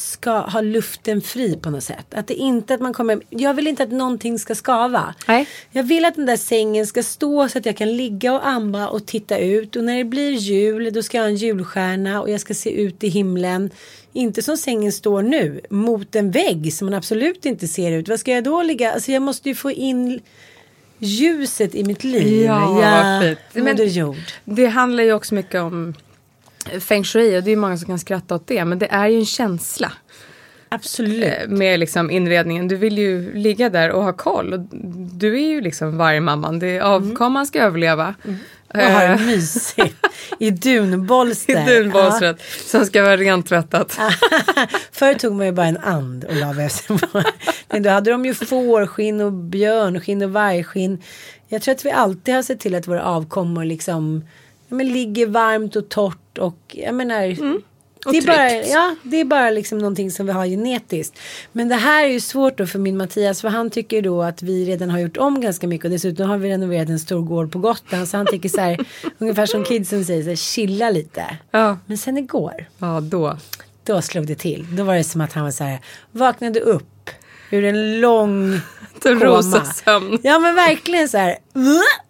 ska 0.00 0.38
ha 0.38 0.60
luften 0.60 1.20
fri 1.20 1.56
på 1.56 1.70
något 1.70 1.84
sätt. 1.84 2.14
Att 2.14 2.26
det 2.26 2.34
inte 2.34 2.74
att 2.74 2.80
man 2.80 2.92
kommer, 2.92 3.20
jag 3.30 3.54
vill 3.54 3.66
inte 3.66 3.82
att 3.82 3.92
någonting 3.92 4.38
ska 4.38 4.54
skava. 4.54 5.14
Nej. 5.28 5.48
Jag 5.70 5.82
vill 5.82 6.04
att 6.04 6.14
den 6.14 6.26
där 6.26 6.36
sängen 6.36 6.86
ska 6.86 7.02
stå 7.02 7.48
så 7.48 7.58
att 7.58 7.66
jag 7.66 7.76
kan 7.76 7.96
ligga 7.96 8.34
och 8.34 8.46
amma 8.46 8.88
och 8.88 9.06
titta 9.06 9.38
ut. 9.38 9.76
Och 9.76 9.84
när 9.84 9.98
det 9.98 10.04
blir 10.04 10.30
jul 10.30 10.92
då 10.92 11.02
ska 11.02 11.16
jag 11.16 11.24
ha 11.24 11.28
en 11.28 11.36
julstjärna 11.36 12.20
och 12.20 12.30
jag 12.30 12.40
ska 12.40 12.54
se 12.54 12.70
ut 12.70 13.04
i 13.04 13.08
himlen. 13.08 13.70
Inte 14.12 14.42
som 14.42 14.56
sängen 14.56 14.92
står 14.92 15.22
nu, 15.22 15.60
mot 15.70 16.16
en 16.16 16.30
vägg 16.30 16.72
som 16.72 16.86
man 16.86 16.94
absolut 16.94 17.46
inte 17.46 17.68
ser 17.68 17.92
ut. 17.92 18.08
Vad 18.08 18.20
ska 18.20 18.32
jag 18.32 18.44
då 18.44 18.62
ligga? 18.62 18.92
Alltså 18.92 19.12
jag 19.12 19.22
måste 19.22 19.48
ju 19.48 19.54
få 19.54 19.70
in 19.70 20.20
ljuset 21.00 21.74
i 21.74 21.84
mitt 21.84 22.04
liv. 22.04 22.44
Ja, 22.44 23.20
fint. 23.22 23.38
Men, 23.52 23.64
Men- 23.64 23.88
jord. 23.88 24.16
Det 24.44 24.66
handlar 24.66 25.04
ju 25.04 25.12
också 25.12 25.34
mycket 25.34 25.60
om 25.60 25.94
feng 26.80 27.04
shui 27.04 27.38
och 27.38 27.42
det 27.42 27.50
är 27.50 27.56
många 27.56 27.76
som 27.76 27.86
kan 27.86 27.98
skratta 27.98 28.34
åt 28.34 28.46
det. 28.46 28.64
Men 28.64 28.78
det 28.78 28.86
är 28.90 29.08
ju 29.08 29.18
en 29.18 29.26
känsla 29.26 29.92
Absolut. 30.68 31.24
eh, 31.24 31.48
med 31.48 31.80
liksom 31.80 32.10
inredningen. 32.10 32.68
Du 32.68 32.76
vill 32.76 32.98
ju 32.98 33.34
ligga 33.34 33.70
där 33.70 33.90
och 33.90 34.04
ha 34.04 34.12
koll. 34.12 34.68
Du 35.12 35.34
är 35.34 35.48
ju 35.48 35.60
liksom 35.60 35.96
varje 35.96 36.20
mamman. 36.20 36.58
Det 36.58 36.66
är 36.66 36.80
avkomman 36.80 37.46
ska 37.46 37.60
överleva. 37.62 38.14
Och 38.22 38.59
ha 38.74 39.02
Eh, 39.02 39.18
det 39.18 39.26
mysigt. 39.26 39.96
I 40.38 40.50
dunbolster. 40.50 41.52
I 41.68 41.74
dunbolstret 41.76 42.40
som 42.66 42.86
ska 42.86 43.02
vara 43.02 43.16
rent 43.16 43.46
tvättat. 43.46 43.98
Ja. 43.98 44.10
Förr 44.92 45.14
tog 45.14 45.34
man 45.34 45.46
ju 45.46 45.52
bara 45.52 45.66
en 45.66 45.76
and 45.76 46.24
och 46.24 46.36
la 46.36 46.52
väsen 46.52 46.98
på. 46.98 47.22
Men 47.68 47.82
då 47.82 47.90
hade 47.90 48.10
de 48.10 48.24
ju 48.24 48.34
fårskinn 48.34 49.20
och 49.20 49.32
björnskinn 49.32 50.22
och 50.22 50.32
vargskinn. 50.32 51.02
Jag 51.48 51.62
tror 51.62 51.74
att 51.74 51.84
vi 51.84 51.90
alltid 51.90 52.34
har 52.34 52.42
sett 52.42 52.60
till 52.60 52.74
att 52.74 52.88
våra 52.88 53.02
avkommor 53.02 53.64
liksom 53.64 54.24
ja, 54.68 54.76
men 54.76 54.92
ligger 54.92 55.26
varmt 55.26 55.76
och 55.76 55.88
torrt 55.88 56.38
och 56.38 56.58
jag 56.68 56.94
menar 56.94 57.22
Mm. 57.22 57.62
Och 58.06 58.12
det, 58.12 58.18
är 58.18 58.26
bara, 58.26 58.52
ja, 58.52 58.96
det 59.02 59.20
är 59.20 59.24
bara 59.24 59.50
liksom 59.50 59.78
någonting 59.78 60.10
som 60.10 60.26
vi 60.26 60.32
har 60.32 60.46
genetiskt. 60.46 61.18
Men 61.52 61.68
det 61.68 61.74
här 61.74 62.04
är 62.04 62.08
ju 62.08 62.20
svårt 62.20 62.58
då 62.58 62.66
för 62.66 62.78
min 62.78 62.96
Mattias. 62.96 63.40
För 63.40 63.48
han 63.48 63.70
tycker 63.70 64.02
då 64.02 64.22
att 64.22 64.42
vi 64.42 64.64
redan 64.64 64.90
har 64.90 64.98
gjort 64.98 65.16
om 65.16 65.40
ganska 65.40 65.66
mycket. 65.66 65.84
Och 65.84 65.90
dessutom 65.90 66.28
har 66.28 66.38
vi 66.38 66.50
renoverat 66.50 66.88
en 66.88 66.98
stor 66.98 67.22
gård 67.22 67.52
på 67.52 67.58
Gotland. 67.58 68.08
Så 68.08 68.16
han 68.16 68.26
tycker 68.26 68.48
så 68.48 68.60
här, 68.60 68.86
ungefär 69.18 69.46
som 69.46 69.64
kidsen 69.64 70.04
säger, 70.04 70.22
så 70.22 70.28
här, 70.28 70.36
chilla 70.36 70.90
lite. 70.90 71.36
Ja. 71.50 71.78
Men 71.86 71.98
sen 71.98 72.18
igår, 72.18 72.68
ja, 72.78 73.00
då. 73.00 73.38
då 73.84 74.02
slog 74.02 74.26
det 74.26 74.34
till. 74.34 74.66
Då 74.76 74.84
var 74.84 74.94
det 74.94 75.04
som 75.04 75.20
att 75.20 75.32
han 75.32 75.44
var 75.44 75.50
så 75.50 75.64
här, 75.64 75.80
vaknade 76.12 76.60
upp 76.60 77.10
ur 77.50 77.64
en 77.64 78.00
lång 78.00 78.60
rosasömn. 79.04 80.18
Ja 80.22 80.38
men 80.38 80.54
verkligen 80.54 81.08
så 81.08 81.18
här. 81.18 81.36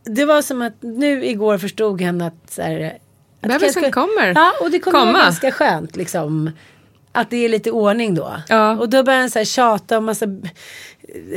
Det 0.05 0.25
var 0.25 0.43
som 0.43 0.63
att 0.63 0.83
nu 0.83 1.25
igår 1.25 1.59
förstod 1.59 2.01
han 2.01 2.21
att 2.21 2.51
så 2.51 2.63
här. 2.63 2.99
Bebisen 3.41 3.83
kanske- 3.83 3.91
kommer 3.91 4.33
Ja 4.35 4.53
och 4.61 4.71
det 4.71 4.79
kommer 4.81 4.99
komma. 5.01 5.13
vara 5.13 5.23
ganska 5.23 5.51
skönt 5.53 5.97
liksom. 5.97 6.51
Att 7.13 7.31
det 7.31 7.37
är 7.45 7.49
lite 7.49 7.71
ordning 7.71 8.15
då. 8.15 8.33
Ja. 8.49 8.79
Och 8.79 8.89
då 8.89 9.03
började 9.03 9.23
han 9.23 9.31
så 9.31 9.39
här 9.39 9.45
tjata 9.47 9.99
om 9.99 10.05
massa 10.05 10.27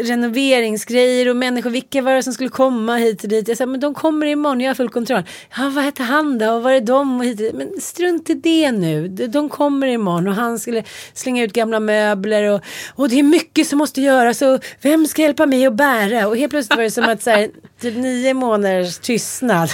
renoveringsgrejer 0.04 1.30
och 1.30 1.36
människor. 1.36 1.70
Vilka 1.70 2.02
var 2.02 2.12
det 2.16 2.24
som 2.24 2.34
skulle 2.34 2.50
komma 2.50 2.96
hit 2.96 3.24
och 3.24 3.30
dit? 3.30 3.48
Jag 3.48 3.58
sa 3.58 3.66
men 3.66 3.80
de 3.80 3.94
kommer 3.94 4.28
imorgon, 4.28 4.62
jag 4.62 4.70
har 4.70 4.76
full 4.76 4.90
kontroll. 4.90 5.24
Ja 5.58 5.72
vad 5.76 5.84
hette 5.84 6.04
han 6.04 6.38
då? 6.38 6.52
Och 6.52 6.64
var 6.64 6.72
är 6.72 6.82
de? 6.82 7.18
Och 7.20 7.26
hit 7.26 7.40
och 7.40 7.46
dit. 7.46 7.54
Men 7.54 7.82
strunt 7.82 8.30
i 8.30 8.34
det 8.34 8.72
nu. 8.72 9.08
De 9.08 9.28
de 9.28 9.50
kommer 9.50 9.88
imorgon 9.88 10.28
och 10.28 10.34
han 10.36 10.60
skulle 10.60 10.84
slänga 11.14 11.44
ut 11.44 11.54
gamla 11.54 11.80
möbler 11.80 12.44
och, 12.52 12.62
och 12.96 13.10
det 13.10 13.20
är 13.20 13.24
mycket 13.24 13.68
som 13.68 13.78
måste 13.78 14.02
göras 14.02 14.42
och 14.42 14.66
vem 14.82 15.08
ska 15.08 15.22
hjälpa 15.22 15.46
mig 15.46 15.66
att 15.66 15.74
bära? 15.74 16.28
Och 16.28 16.38
helt 16.38 16.50
plötsligt 16.52 16.78
var 16.78 16.84
det 16.84 16.92
som 16.92 17.04
att 17.04 17.24
så 17.24 17.30
här, 17.30 17.50
typ 17.82 17.96
nio 17.96 18.34
månaders 18.34 18.98
tystnad. 19.00 19.70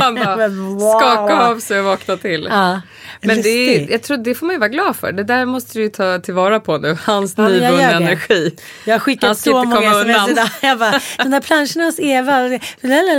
Han 0.00 0.14
bara 0.14 0.48
wow. 0.48 0.78
skaka 0.78 1.46
av 1.46 1.60
sig 1.60 1.78
och 1.78 1.84
vakna 1.84 2.16
till. 2.16 2.46
Ja, 2.50 2.80
Men 3.20 3.42
det, 3.42 3.48
är, 3.48 3.90
jag 3.90 4.02
tror 4.02 4.16
det 4.16 4.34
får 4.34 4.46
man 4.46 4.54
ju 4.54 4.58
vara 4.58 4.68
glad 4.68 4.96
för. 4.96 5.12
Det 5.12 5.24
där 5.24 5.44
måste 5.44 5.78
du 5.78 5.82
ju 5.82 5.88
ta 5.88 6.18
tillvara 6.18 6.60
på 6.60 6.78
nu. 6.78 6.98
Hans 7.04 7.34
Ja, 7.36 7.48
nyvunna 7.48 7.90
energi. 7.90 8.54
Jag 8.84 8.94
har 8.94 8.98
Han 8.98 9.00
skickat 9.00 9.38
ska 9.38 9.50
så 9.50 9.62
inte 9.62 9.74
många 9.74 9.90
sms 9.90 10.30
idag. 10.30 10.48
Jag 10.62 10.78
bara, 10.78 11.00
de 11.18 11.30
där 11.30 11.40
planscherna 11.40 11.84
hos 11.84 12.00
Eva. 12.00 12.58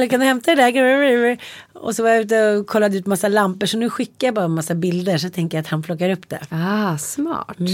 Kan 0.07 0.19
du 0.19 0.25
hämta 0.25 0.55
det 0.55 0.62
där? 0.62 1.38
Och 1.81 1.95
så 1.95 2.03
var 2.03 2.09
jag 2.09 2.21
ute 2.21 2.51
och 2.51 2.67
kollade 2.67 2.98
ut 2.98 3.05
massa 3.05 3.27
lampor. 3.27 3.67
Så 3.67 3.77
nu 3.77 3.89
skickar 3.89 4.27
jag 4.27 4.36
bara 4.36 4.45
en 4.45 4.51
massa 4.51 4.75
bilder. 4.75 5.17
Så 5.17 5.29
tänker 5.29 5.57
jag 5.57 5.63
att 5.63 5.69
han 5.69 5.81
plockar 5.81 6.09
upp 6.09 6.29
det. 6.29 6.39
Ah, 6.50 6.98
smart. 6.98 7.59
Mm. 7.59 7.71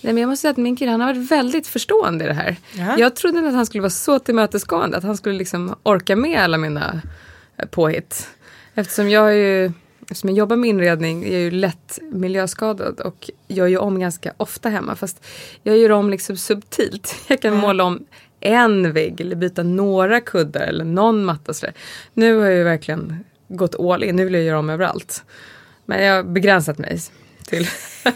Nej, 0.00 0.12
men 0.12 0.16
jag 0.16 0.28
måste 0.28 0.40
säga 0.40 0.50
att 0.50 0.56
min 0.56 0.76
kille 0.76 0.90
han 0.90 1.00
har 1.00 1.14
varit 1.14 1.30
väldigt 1.30 1.66
förstående 1.66 2.24
i 2.24 2.28
det 2.28 2.34
här. 2.34 2.56
Ja. 2.72 2.98
Jag 2.98 3.16
trodde 3.16 3.48
att 3.48 3.54
han 3.54 3.66
skulle 3.66 3.82
vara 3.82 3.90
så 3.90 4.18
tillmötesgående. 4.18 4.96
Att 4.96 5.04
han 5.04 5.16
skulle 5.16 5.38
liksom 5.38 5.74
orka 5.82 6.16
med 6.16 6.40
alla 6.40 6.58
mina 6.58 7.02
eh, 7.56 7.66
påhitt. 7.66 8.28
Eftersom 8.74 9.10
jag 9.10 9.30
är 9.30 9.36
ju 9.36 9.72
Eftersom 10.10 10.30
jag 10.30 10.38
jobbar 10.38 10.56
med 10.56 10.70
inredning, 10.70 11.22
jag 11.22 11.32
är 11.32 11.38
ju 11.38 11.50
lätt 11.50 11.98
miljöskadad 12.12 13.00
och 13.00 13.30
jag 13.46 13.70
gör 13.70 13.80
om 13.80 14.00
ganska 14.00 14.34
ofta 14.36 14.68
hemma. 14.68 14.96
Fast 14.96 15.24
jag 15.62 15.78
gör 15.78 15.90
om 15.90 16.10
liksom 16.10 16.36
subtilt. 16.36 17.14
Jag 17.28 17.42
kan 17.42 17.56
måla 17.56 17.84
om 17.84 18.06
en 18.40 18.92
vägg 18.92 19.20
eller 19.20 19.36
byta 19.36 19.62
några 19.62 20.20
kuddar 20.20 20.60
eller 20.60 20.84
någon 20.84 21.24
matta. 21.24 21.54
Sådär. 21.54 21.74
Nu 22.14 22.38
har 22.38 22.46
jag 22.46 22.54
ju 22.54 22.64
verkligen 22.64 23.24
gått 23.48 23.80
all 23.80 24.04
in, 24.04 24.16
nu 24.16 24.24
vill 24.24 24.34
jag 24.34 24.42
göra 24.42 24.58
om 24.58 24.70
överallt. 24.70 25.24
Men 25.84 26.04
jag 26.04 26.16
har 26.16 26.22
begränsat 26.22 26.78
mig 26.78 27.00
till 27.46 27.66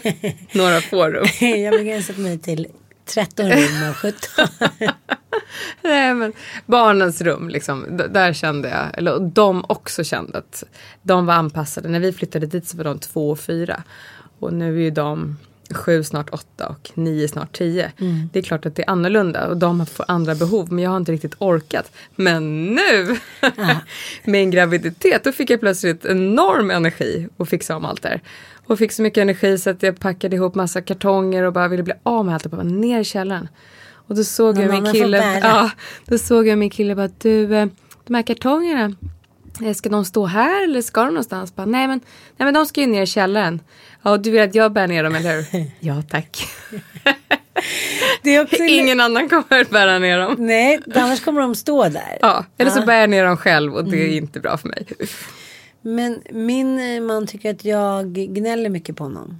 några 0.53 0.81
få 0.81 1.09
rum. 1.09 1.25
jag 1.39 1.71
har 1.71 1.77
begränsat 1.77 2.17
mig 2.17 2.39
till 2.39 2.67
13 3.05 3.49
rum 3.49 3.89
och 3.89 3.95
17. 3.95 4.47
Nej, 5.81 6.13
men 6.13 6.33
barnens 6.65 7.21
rum, 7.21 7.49
liksom, 7.49 8.01
där 8.09 8.33
kände 8.33 8.69
jag, 8.69 8.99
eller 8.99 9.19
de 9.19 9.65
också 9.69 10.03
kände 10.03 10.37
att 10.37 10.63
de 11.01 11.25
var 11.25 11.33
anpassade. 11.33 11.89
När 11.89 11.99
vi 11.99 12.13
flyttade 12.13 12.45
dit 12.45 12.67
så 12.67 12.77
var 12.77 12.83
de 12.83 12.99
två 12.99 13.29
och 13.29 13.39
fyra. 13.39 13.83
Och 14.39 14.53
nu 14.53 14.75
är 14.77 14.81
ju 14.81 14.91
de 14.91 15.37
sju, 15.69 16.03
snart 16.03 16.29
åtta 16.29 16.67
och 16.67 16.91
nio, 16.93 17.27
snart 17.27 17.57
tio. 17.57 17.91
Det 18.31 18.39
är 18.39 18.43
klart 18.43 18.65
att 18.65 18.75
det 18.75 18.83
är 18.83 18.89
annorlunda 18.89 19.47
och 19.47 19.57
de 19.57 19.85
får 19.85 20.05
andra 20.07 20.35
behov 20.35 20.71
men 20.71 20.83
jag 20.83 20.89
har 20.89 20.97
inte 20.97 21.11
riktigt 21.11 21.35
orkat. 21.37 21.91
Men 22.15 22.65
nu 22.65 23.17
med 24.23 24.41
en 24.41 24.51
graviditet 24.51 25.23
då 25.23 25.31
fick 25.31 25.49
jag 25.49 25.59
plötsligt 25.59 26.05
enorm 26.05 26.71
energi 26.71 27.27
att 27.37 27.49
fixa 27.49 27.75
om 27.75 27.85
allt 27.85 28.01
där. 28.01 28.21
Och 28.67 28.79
fick 28.79 28.91
så 28.91 29.01
mycket 29.01 29.21
energi 29.21 29.57
så 29.57 29.69
att 29.69 29.83
jag 29.83 29.99
packade 29.99 30.35
ihop 30.35 30.55
massa 30.55 30.81
kartonger 30.81 31.43
och 31.43 31.53
bara 31.53 31.67
ville 31.67 31.83
bli 31.83 31.93
av 32.03 32.25
med 32.25 32.33
allt 32.35 32.45
och 32.45 32.51
bara 32.51 32.63
ner 32.63 32.99
i 32.99 33.03
källaren. 33.03 33.47
Och 34.07 34.15
då 34.15 34.23
såg 34.23 34.57
jag 34.57 34.69
min 34.71 34.93
kille, 34.93 35.39
ja, 35.43 35.71
då 36.05 36.17
såg 36.17 36.47
jag 36.47 36.57
min 36.57 36.69
kille 36.69 36.95
bara 36.95 37.09
du, 37.17 37.55
eh, 37.55 37.67
de 38.07 38.15
här 38.15 38.21
kartongerna, 38.23 38.95
eh, 39.65 39.73
ska 39.73 39.89
de 39.89 40.05
stå 40.05 40.25
här 40.25 40.63
eller 40.63 40.81
ska 40.81 41.01
de 41.01 41.07
någonstans? 41.07 41.55
Bara, 41.55 41.65
nej, 41.65 41.87
men, 41.87 41.99
nej 42.37 42.45
men 42.45 42.53
de 42.53 42.65
ska 42.65 42.81
ju 42.81 42.87
ner 42.87 43.01
i 43.01 43.05
källaren. 43.05 43.61
Ja, 44.01 44.11
och 44.11 44.19
du 44.19 44.31
vill 44.31 44.41
att 44.41 44.55
jag 44.55 44.73
bär 44.73 44.87
ner 44.87 45.03
dem 45.03 45.15
eller 45.15 45.41
hur? 45.51 45.65
ja 45.79 46.03
tack. 46.09 46.47
Ingen 48.69 48.99
annan 48.99 49.29
kommer 49.29 49.71
bära 49.71 49.99
ner 49.99 50.19
dem. 50.19 50.35
Nej, 50.39 50.79
annars 50.95 51.23
kommer 51.23 51.41
de 51.41 51.55
stå 51.55 51.89
där. 51.89 52.17
Ja, 52.21 52.45
eller 52.57 52.71
så 52.71 52.79
Ja. 52.79 52.85
bär 52.85 52.99
jag 52.99 53.09
ner 53.09 53.25
dem 53.25 53.37
själv 53.37 53.73
och 53.75 53.85
det 53.85 53.97
är 53.97 54.17
inte 54.17 54.39
bra 54.39 54.57
för 54.57 54.67
mig. 54.67 54.85
Men 55.87 56.21
min 56.31 56.79
eh, 56.79 57.01
man 57.01 57.27
tycker 57.27 57.51
att 57.51 57.65
jag 57.65 58.13
gnäller 58.13 58.69
mycket 58.69 58.95
på 58.95 59.03
honom. 59.03 59.39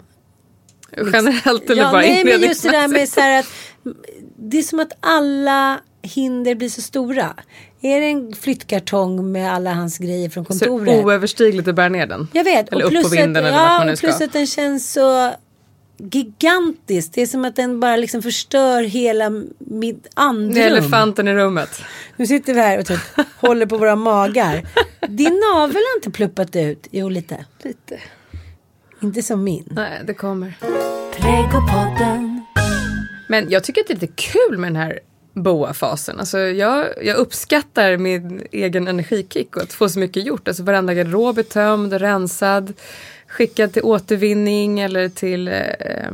Generellt 1.13 1.69
eller 1.69 1.83
ja, 1.83 1.91
bara 1.91 2.01
nej, 2.01 2.25
men 2.25 2.41
just 2.41 2.63
det 2.63 2.71
där 2.71 2.87
med 2.87 3.09
så 3.09 3.21
här 3.21 3.39
att 3.39 3.45
det 4.37 4.57
är 4.57 4.63
som 4.63 4.79
att 4.79 4.91
alla 4.99 5.79
hinder 6.01 6.55
blir 6.55 6.69
så 6.69 6.81
stora. 6.81 7.35
Är 7.81 7.99
det 7.99 8.05
en 8.05 8.33
flyttkartong 8.33 9.31
med 9.31 9.53
alla 9.53 9.73
hans 9.73 9.97
grejer 9.97 10.29
från 10.29 10.45
Så 10.45 10.49
kontoret? 10.49 11.05
oöverstigligt 11.05 11.67
att 11.67 11.75
bära 11.75 11.89
ner 11.89 12.07
den. 12.07 12.27
Jag 12.33 12.43
vet. 12.43 12.71
Eller 12.71 12.85
och 12.85 12.91
upp 12.91 13.03
på 13.03 13.09
plus 13.09 13.13
vinden 13.19 13.45
att, 13.45 13.49
eller 13.49 13.63
ja, 13.63 13.77
man 13.77 13.87
nu 13.87 13.95
ska. 13.95 14.07
plus 14.07 14.21
att 14.21 14.33
den 14.33 14.47
känns 14.47 14.93
så 14.93 15.31
gigantisk. 15.97 17.11
Det 17.13 17.21
är 17.21 17.25
som 17.25 17.45
att 17.45 17.55
den 17.55 17.79
bara 17.79 17.95
liksom 17.95 18.21
förstör 18.21 18.83
hela 18.83 19.29
mitt 19.59 20.03
Det 20.03 20.09
andrum. 20.13 20.63
är 20.63 20.67
elefanten 20.67 21.27
i 21.27 21.33
rummet. 21.33 21.81
Nu 22.17 22.27
sitter 22.27 22.53
vi 22.53 22.59
här 22.59 22.79
och 22.79 22.85
typ 22.85 22.99
håller 23.37 23.65
på 23.65 23.77
våra 23.77 23.95
magar. 23.95 24.67
Din 25.07 25.41
navel 25.53 25.75
har 25.75 25.97
inte 25.97 26.11
pluppat 26.11 26.55
ut. 26.55 26.87
Jo, 26.91 27.09
lite. 27.09 27.45
Lite. 27.63 27.99
Inte 29.01 29.21
som 29.21 29.43
min. 29.43 29.67
Nej, 29.71 30.01
det 30.05 30.13
kommer. 30.13 30.57
Pregopodden. 31.17 32.45
Men 33.29 33.49
jag 33.49 33.63
tycker 33.63 33.81
att 33.81 33.87
det 33.87 33.93
är 33.93 33.99
lite 33.99 34.13
kul 34.15 34.57
med 34.57 34.69
den 34.69 34.75
här 34.81 34.99
boa-fasen. 35.33 36.19
Alltså 36.19 36.39
jag, 36.39 36.87
jag 37.03 37.17
uppskattar 37.17 37.97
min 37.97 38.47
egen 38.51 38.87
energikick 38.87 39.55
och 39.55 39.61
att 39.63 39.73
få 39.73 39.89
så 39.89 39.99
mycket 39.99 40.25
gjort. 40.25 40.47
Alltså 40.47 40.63
varenda 40.63 40.93
garderob 40.93 41.37
är 41.39 41.43
tömd 41.43 41.93
och 41.93 41.99
rensad. 41.99 42.73
Skickad 43.35 43.73
till 43.73 43.83
återvinning 43.83 44.79
eller 44.79 45.09
till 45.09 45.47
eh, 45.47 46.11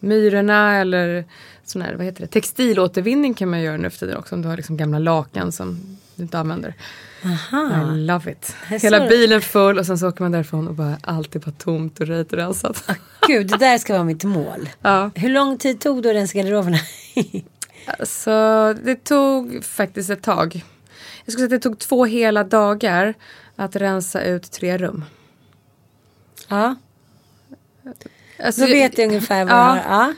Myrorna 0.00 0.76
eller 0.76 1.24
sån 1.64 1.82
här, 1.82 1.94
vad 1.94 2.04
heter 2.04 2.20
det? 2.20 2.26
textilåtervinning 2.26 3.34
kan 3.34 3.50
man 3.50 3.60
göra 3.60 3.76
nu 3.76 3.90
för 3.90 3.98
tiden 3.98 4.16
också. 4.16 4.34
Om 4.34 4.42
du 4.42 4.48
har 4.48 4.56
liksom 4.56 4.76
gamla 4.76 4.98
lakan 4.98 5.52
som 5.52 5.98
du 6.14 6.22
inte 6.22 6.38
använder. 6.38 6.74
I 7.22 8.06
love 8.06 8.32
it. 8.32 8.56
Hela 8.82 9.08
bilen 9.08 9.40
full 9.40 9.78
och 9.78 9.86
sen 9.86 9.98
så 9.98 10.08
åker 10.08 10.22
man 10.22 10.32
därifrån 10.32 10.68
och 10.68 10.74
bara 10.74 10.96
allt 11.02 11.34
är 11.34 11.40
bara 11.40 11.50
tomt 11.50 12.00
och 12.00 12.06
röjt 12.06 12.32
och 12.32 12.38
rensat. 12.38 12.90
Gud, 13.26 13.46
det 13.46 13.56
där 13.56 13.78
ska 13.78 13.92
vara 13.92 14.04
mitt 14.04 14.24
mål. 14.24 14.68
ja. 14.82 15.10
Hur 15.14 15.28
lång 15.28 15.58
tid 15.58 15.80
tog 15.80 16.02
det 16.02 16.10
att 16.10 16.16
rensa 16.16 16.38
garderoberna? 16.38 16.78
Så 18.02 18.30
det 18.84 19.04
tog 19.04 19.64
faktiskt 19.64 20.10
ett 20.10 20.22
tag. 20.22 20.64
Jag 21.24 21.32
skulle 21.32 21.48
säga 21.48 21.56
att 21.56 21.62
det 21.62 21.68
tog 21.68 21.78
två 21.78 22.04
hela 22.04 22.44
dagar 22.44 23.14
att 23.56 23.76
rensa 23.76 24.22
ut 24.22 24.50
tre 24.50 24.78
rum. 24.78 25.04
Ja, 26.50 26.74
Alltså, 28.44 28.60
då 28.60 28.66
vet 28.66 28.98
jag 28.98 29.06
ungefär 29.08 29.44
vad 29.44 29.54
Ja. 29.54 29.76
jag 29.76 29.82
har. 29.84 30.14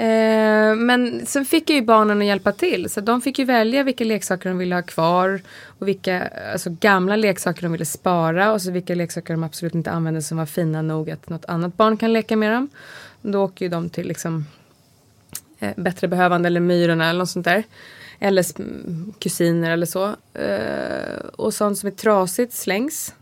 Eh, 0.00 0.74
men 0.76 1.26
sen 1.26 1.44
fick 1.44 1.70
jag 1.70 1.74
ju 1.76 1.82
barnen 1.82 2.18
att 2.18 2.24
hjälpa 2.26 2.52
till. 2.52 2.90
Så 2.90 3.00
de 3.00 3.20
fick 3.20 3.38
ju 3.38 3.44
välja 3.44 3.82
vilka 3.82 4.04
leksaker 4.04 4.48
de 4.48 4.58
ville 4.58 4.74
ha 4.74 4.82
kvar. 4.82 5.40
Och 5.78 5.88
vilka 5.88 6.28
alltså, 6.52 6.70
gamla 6.80 7.16
leksaker 7.16 7.62
de 7.62 7.72
ville 7.72 7.84
spara. 7.84 8.52
Och 8.52 8.62
så 8.62 8.70
vilka 8.70 8.94
leksaker 8.94 9.34
de 9.34 9.44
absolut 9.44 9.74
inte 9.74 9.90
använde 9.90 10.22
som 10.22 10.38
var 10.38 10.46
fina 10.46 10.82
nog 10.82 11.10
att 11.10 11.28
något 11.28 11.44
annat 11.44 11.76
barn 11.76 11.96
kan 11.96 12.12
leka 12.12 12.36
med 12.36 12.52
dem. 12.52 12.68
Då 13.22 13.44
åker 13.44 13.64
ju 13.64 13.68
de 13.68 13.90
till 13.90 14.08
liksom 14.08 14.46
eh, 15.58 15.72
bättre 15.76 16.08
behövande 16.08 16.46
eller 16.46 16.60
Myrorna 16.60 17.08
eller 17.10 17.18
något 17.18 17.30
sånt 17.30 17.44
där. 17.44 17.62
Eller 18.18 18.44
kusiner 19.18 19.70
eller 19.70 19.86
så. 19.86 20.16
Eh, 20.34 21.18
och 21.36 21.54
sånt 21.54 21.78
som 21.78 21.86
är 21.86 21.90
trasigt 21.90 22.52
slängs. 22.52 23.14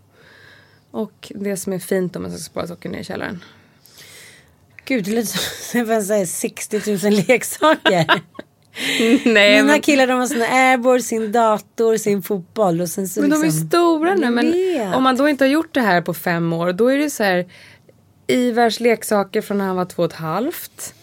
Och 0.96 1.32
det 1.34 1.56
som 1.56 1.72
är 1.72 1.78
fint 1.78 2.16
om 2.16 2.22
man 2.22 2.30
ska 2.30 2.38
spara 2.40 2.72
åker 2.72 2.88
ner 2.88 2.98
i 2.98 3.04
källaren. 3.04 3.44
Gud, 4.84 5.04
det 5.04 5.10
låter 5.10 5.26
som 5.70 5.80
det 5.80 5.86
var 5.86 6.00
så 6.00 6.12
här 6.14 6.26
60 6.26 7.08
000 7.10 7.24
leksaker. 7.28 8.04
Nej, 9.24 9.62
Mina 9.62 9.78
killar 9.78 10.06
de 10.06 10.18
har 10.18 10.26
sina 10.26 10.44
airboard, 10.46 11.00
sin 11.00 11.32
dator, 11.32 11.96
sin 11.96 12.22
fotboll 12.22 12.80
och 12.80 12.88
sen 12.88 13.08
så 13.08 13.20
Men 13.20 13.30
de 13.30 13.40
är 13.40 13.44
liksom... 13.44 13.68
stora 13.68 14.14
nu. 14.14 14.30
Men 14.30 14.94
om 14.94 15.02
man 15.02 15.16
då 15.16 15.28
inte 15.28 15.44
har 15.44 15.48
gjort 15.48 15.74
det 15.74 15.80
här 15.80 16.00
på 16.00 16.14
fem 16.14 16.52
år. 16.52 16.72
Då 16.72 16.88
är 16.88 16.98
det 16.98 17.10
så 17.10 17.22
här. 17.22 17.46
Ivars 18.26 18.80
leksaker 18.80 19.40
från 19.42 19.58
när 19.58 19.64
han 19.66 19.76
var 19.76 19.84
två 19.84 20.02
och 20.02 20.10
ett 20.10 20.16
halvt. 20.16 20.94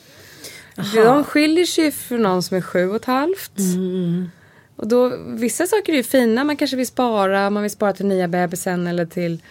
De 0.96 1.24
skiljer 1.24 1.66
sig 1.66 1.92
från 1.92 2.22
någon 2.22 2.44
som 2.44 2.58
är 2.58 2.62
sju 2.62 2.90
och 2.90 2.96
ett 2.96 3.06
halvt. 3.06 3.58
Mm, 3.60 4.30
Och 4.76 4.88
då, 4.88 5.18
vissa 5.28 5.68
saker 5.68 5.94
är 5.94 5.98
ju 5.98 6.04
fina. 6.04 6.44
Man 6.44 6.58
kanske 6.58 6.78
vill 6.78 6.88
spara. 6.88 7.50
Man 7.50 7.64
vill 7.64 7.72
spara 7.72 7.94
till 7.94 8.06
nya 8.06 8.28
bebisen 8.28 8.88
eller 8.88 9.06
till 9.06 9.42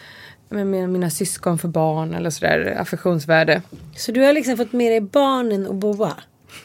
men, 0.52 0.70
mina, 0.70 0.86
mina 0.86 1.10
syskon 1.10 1.58
för 1.58 1.68
barn 1.68 2.14
eller 2.14 2.30
sådär. 2.30 2.76
Affektionsvärde. 2.80 3.62
Så 3.96 4.12
du 4.12 4.20
har 4.20 4.32
liksom 4.32 4.56
fått 4.56 4.72
med 4.72 4.92
dig 4.92 5.00
barnen 5.00 5.66
och 5.66 5.74
boa? 5.74 6.12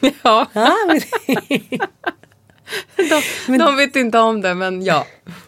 ja, 0.22 0.46
Ja, 0.52 0.76
men, 0.86 1.00
de, 3.58 3.58
de 3.58 3.76
vet 3.76 3.96
inte 3.96 4.18
om 4.18 4.40
det 4.40 4.54
men 4.54 4.82
ja. 4.82 5.06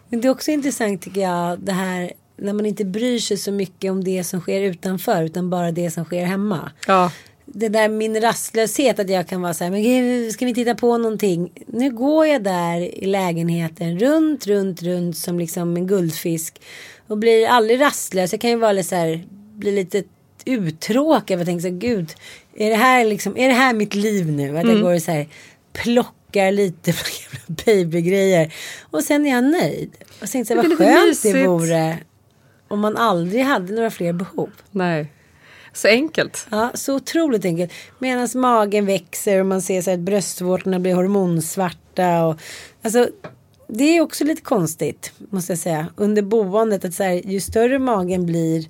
men 0.08 0.20
det 0.20 0.28
är 0.28 0.32
också 0.32 0.50
intressant 0.50 1.02
tycker 1.02 1.20
jag 1.20 1.58
det 1.58 1.72
här 1.72 2.12
när 2.36 2.52
man 2.52 2.66
inte 2.66 2.84
bryr 2.84 3.18
sig 3.18 3.36
så 3.36 3.52
mycket 3.52 3.90
om 3.90 4.04
det 4.04 4.24
som 4.24 4.40
sker 4.40 4.60
utanför 4.60 5.22
utan 5.22 5.50
bara 5.50 5.72
det 5.72 5.90
som 5.90 6.04
sker 6.04 6.24
hemma. 6.24 6.70
ja. 6.86 7.12
det 7.44 7.68
där 7.68 7.88
min 7.88 8.20
rastlöshet 8.20 8.98
att 8.98 9.10
jag 9.10 9.28
kan 9.28 9.42
vara 9.42 9.54
så 9.54 9.64
här, 9.64 9.70
men 9.70 9.82
gud, 9.82 10.32
ska 10.32 10.46
vi 10.46 10.54
titta 10.54 10.74
på 10.74 10.98
någonting? 10.98 11.52
Nu 11.66 11.90
går 11.90 12.26
jag 12.26 12.42
där 12.42 12.80
i 12.80 13.06
lägenheten 13.06 13.98
runt, 13.98 14.46
runt, 14.46 14.82
runt 14.82 15.16
som 15.16 15.38
liksom 15.38 15.76
en 15.76 15.86
guldfisk 15.86 16.60
och 17.10 17.18
blir 17.18 17.46
aldrig 17.46 17.80
rastlös. 17.80 18.32
Jag 18.32 18.40
kan 18.40 18.50
ju 18.50 18.56
vara 18.56 18.72
lite 18.72 18.88
så 18.88 18.94
här, 18.94 19.24
bli 19.56 19.72
lite 19.72 20.02
uttråkad 20.44 21.40
och 21.40 21.46
tänka 21.46 21.62
så 21.62 21.68
här, 21.68 21.74
gud, 21.74 22.14
är 22.56 22.70
det 22.70 22.76
här 22.76 23.04
liksom, 23.04 23.36
är 23.36 23.48
det 23.48 23.54
här 23.54 23.74
mitt 23.74 23.94
liv 23.94 24.30
nu? 24.30 24.58
Att 24.58 24.68
jag 24.68 24.80
går 24.82 24.94
och 24.94 25.02
så 25.02 25.10
här 25.10 25.26
plockar 25.72 26.52
lite 26.52 26.92
på 26.92 26.98
gamla 26.98 27.62
babygrejer 27.64 28.54
och 28.90 29.04
sen 29.04 29.26
är 29.26 29.30
jag 29.30 29.44
nöjd. 29.44 29.90
Och 30.20 30.28
så 30.28 30.32
tänkte 30.32 30.54
jag, 30.54 30.64
Det 30.64 30.66
är 30.66 30.68
vad 30.68 30.78
skönt 30.78 31.22
det 31.22 31.28
mysigt. 31.32 31.48
vore 31.48 31.98
om 32.68 32.80
man 32.80 32.96
aldrig 32.96 33.44
hade 33.44 33.72
några 33.74 33.90
fler 33.90 34.12
behov. 34.12 34.50
Nej. 34.70 35.12
Så 35.72 35.88
enkelt. 35.88 36.46
Ja, 36.50 36.70
så 36.74 36.94
otroligt 36.94 37.44
enkelt. 37.44 37.72
Medan 37.98 38.28
magen 38.34 38.86
växer 38.86 39.40
och 39.40 39.46
man 39.46 39.62
ser 39.62 39.82
så 39.82 39.90
här 39.90 39.98
att 39.98 40.04
bröstvårtorna 40.04 40.78
blir 40.78 40.94
hormonsvarta. 40.94 42.24
Och, 42.24 42.40
alltså, 42.82 43.08
det 43.72 43.84
är 43.96 44.00
också 44.00 44.24
lite 44.24 44.42
konstigt, 44.42 45.12
måste 45.30 45.52
jag 45.52 45.58
säga. 45.58 45.86
Under 45.96 46.22
boendet, 46.22 46.84
att 46.84 46.94
så 46.94 47.02
här, 47.02 47.12
ju 47.26 47.40
större 47.40 47.78
magen 47.78 48.26
blir, 48.26 48.64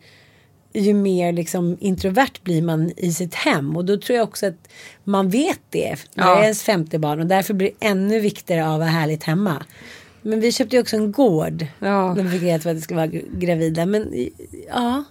ju 0.72 0.94
mer 0.94 1.32
liksom 1.32 1.76
introvert 1.80 2.42
blir 2.42 2.62
man 2.62 2.92
i 2.96 3.12
sitt 3.12 3.34
hem. 3.34 3.76
Och 3.76 3.84
då 3.84 3.96
tror 3.96 4.16
jag 4.18 4.28
också 4.28 4.46
att 4.46 4.68
man 5.04 5.28
vet 5.28 5.60
det 5.70 5.96
när 6.14 6.24
Ja. 6.26 6.34
det 6.34 6.40
är 6.40 6.42
ens 6.42 6.62
femte 6.62 6.98
barn. 6.98 7.20
Och 7.20 7.26
därför 7.26 7.54
blir 7.54 7.70
det 7.80 7.86
ännu 7.86 8.20
viktigare 8.20 8.66
att 8.72 8.78
vara 8.78 8.88
härligt 8.88 9.22
hemma. 9.24 9.64
Men 10.22 10.40
vi 10.40 10.52
köpte 10.52 10.76
ju 10.76 10.82
också 10.82 10.96
en 10.96 11.12
gård. 11.12 11.66
Ja. 11.78 12.14
När 12.14 12.22
vi 12.22 12.30
fick 12.30 12.42
reda 12.42 12.62
på 12.62 12.68
att 12.68 12.76
vi 12.76 12.80
skulle 12.80 12.96
vara 13.06 13.20
gravida. 13.32 13.86
Men 13.86 14.28
ja, 14.68 15.04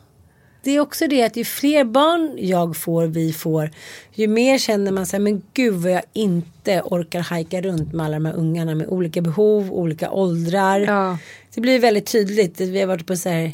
det 0.64 0.72
är 0.72 0.80
också 0.80 1.08
det 1.08 1.24
att 1.24 1.38
ju 1.38 1.46
fler 1.46 1.84
barn 1.84 2.36
jag 2.38 2.78
får, 2.78 3.08
vi 3.08 3.34
får, 3.34 3.72
ju 4.14 4.28
mer 4.28 4.58
känner 4.58 4.92
man 4.92 5.06
sig, 5.06 5.20
men 5.20 5.42
gud 5.54 5.74
vad 5.74 5.92
jag 5.92 6.04
inte 6.14 6.82
orkar 6.82 7.20
hajka 7.20 7.62
runt 7.62 7.94
med 7.94 8.06
alla 8.06 8.16
de 8.16 8.26
här 8.26 8.34
ungarna 8.34 8.76
med 8.76 8.88
olika 8.88 9.22
behov, 9.22 9.74
olika 9.74 10.12
åldrar. 10.12 10.80
Ja. 10.80 11.18
Det 11.54 11.62
blir 11.62 11.80
väldigt 11.80 12.12
tydligt. 12.12 12.60
Vi 12.60 12.80
har 12.80 12.88
varit 12.88 13.08
på 13.08 13.16
så 13.16 13.30
här, 13.30 13.52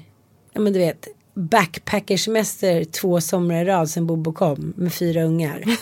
ja 0.53 0.61
men 0.61 0.73
du 0.73 0.79
vet, 0.79 1.07
backpackersemester 1.33 2.83
två 2.83 3.21
somrar 3.21 3.61
i 3.61 3.65
rad 3.65 3.89
sen 3.89 4.07
Bobo 4.07 4.33
kom 4.33 4.73
med 4.77 4.93
fyra 4.93 5.23
ungar. 5.23 5.63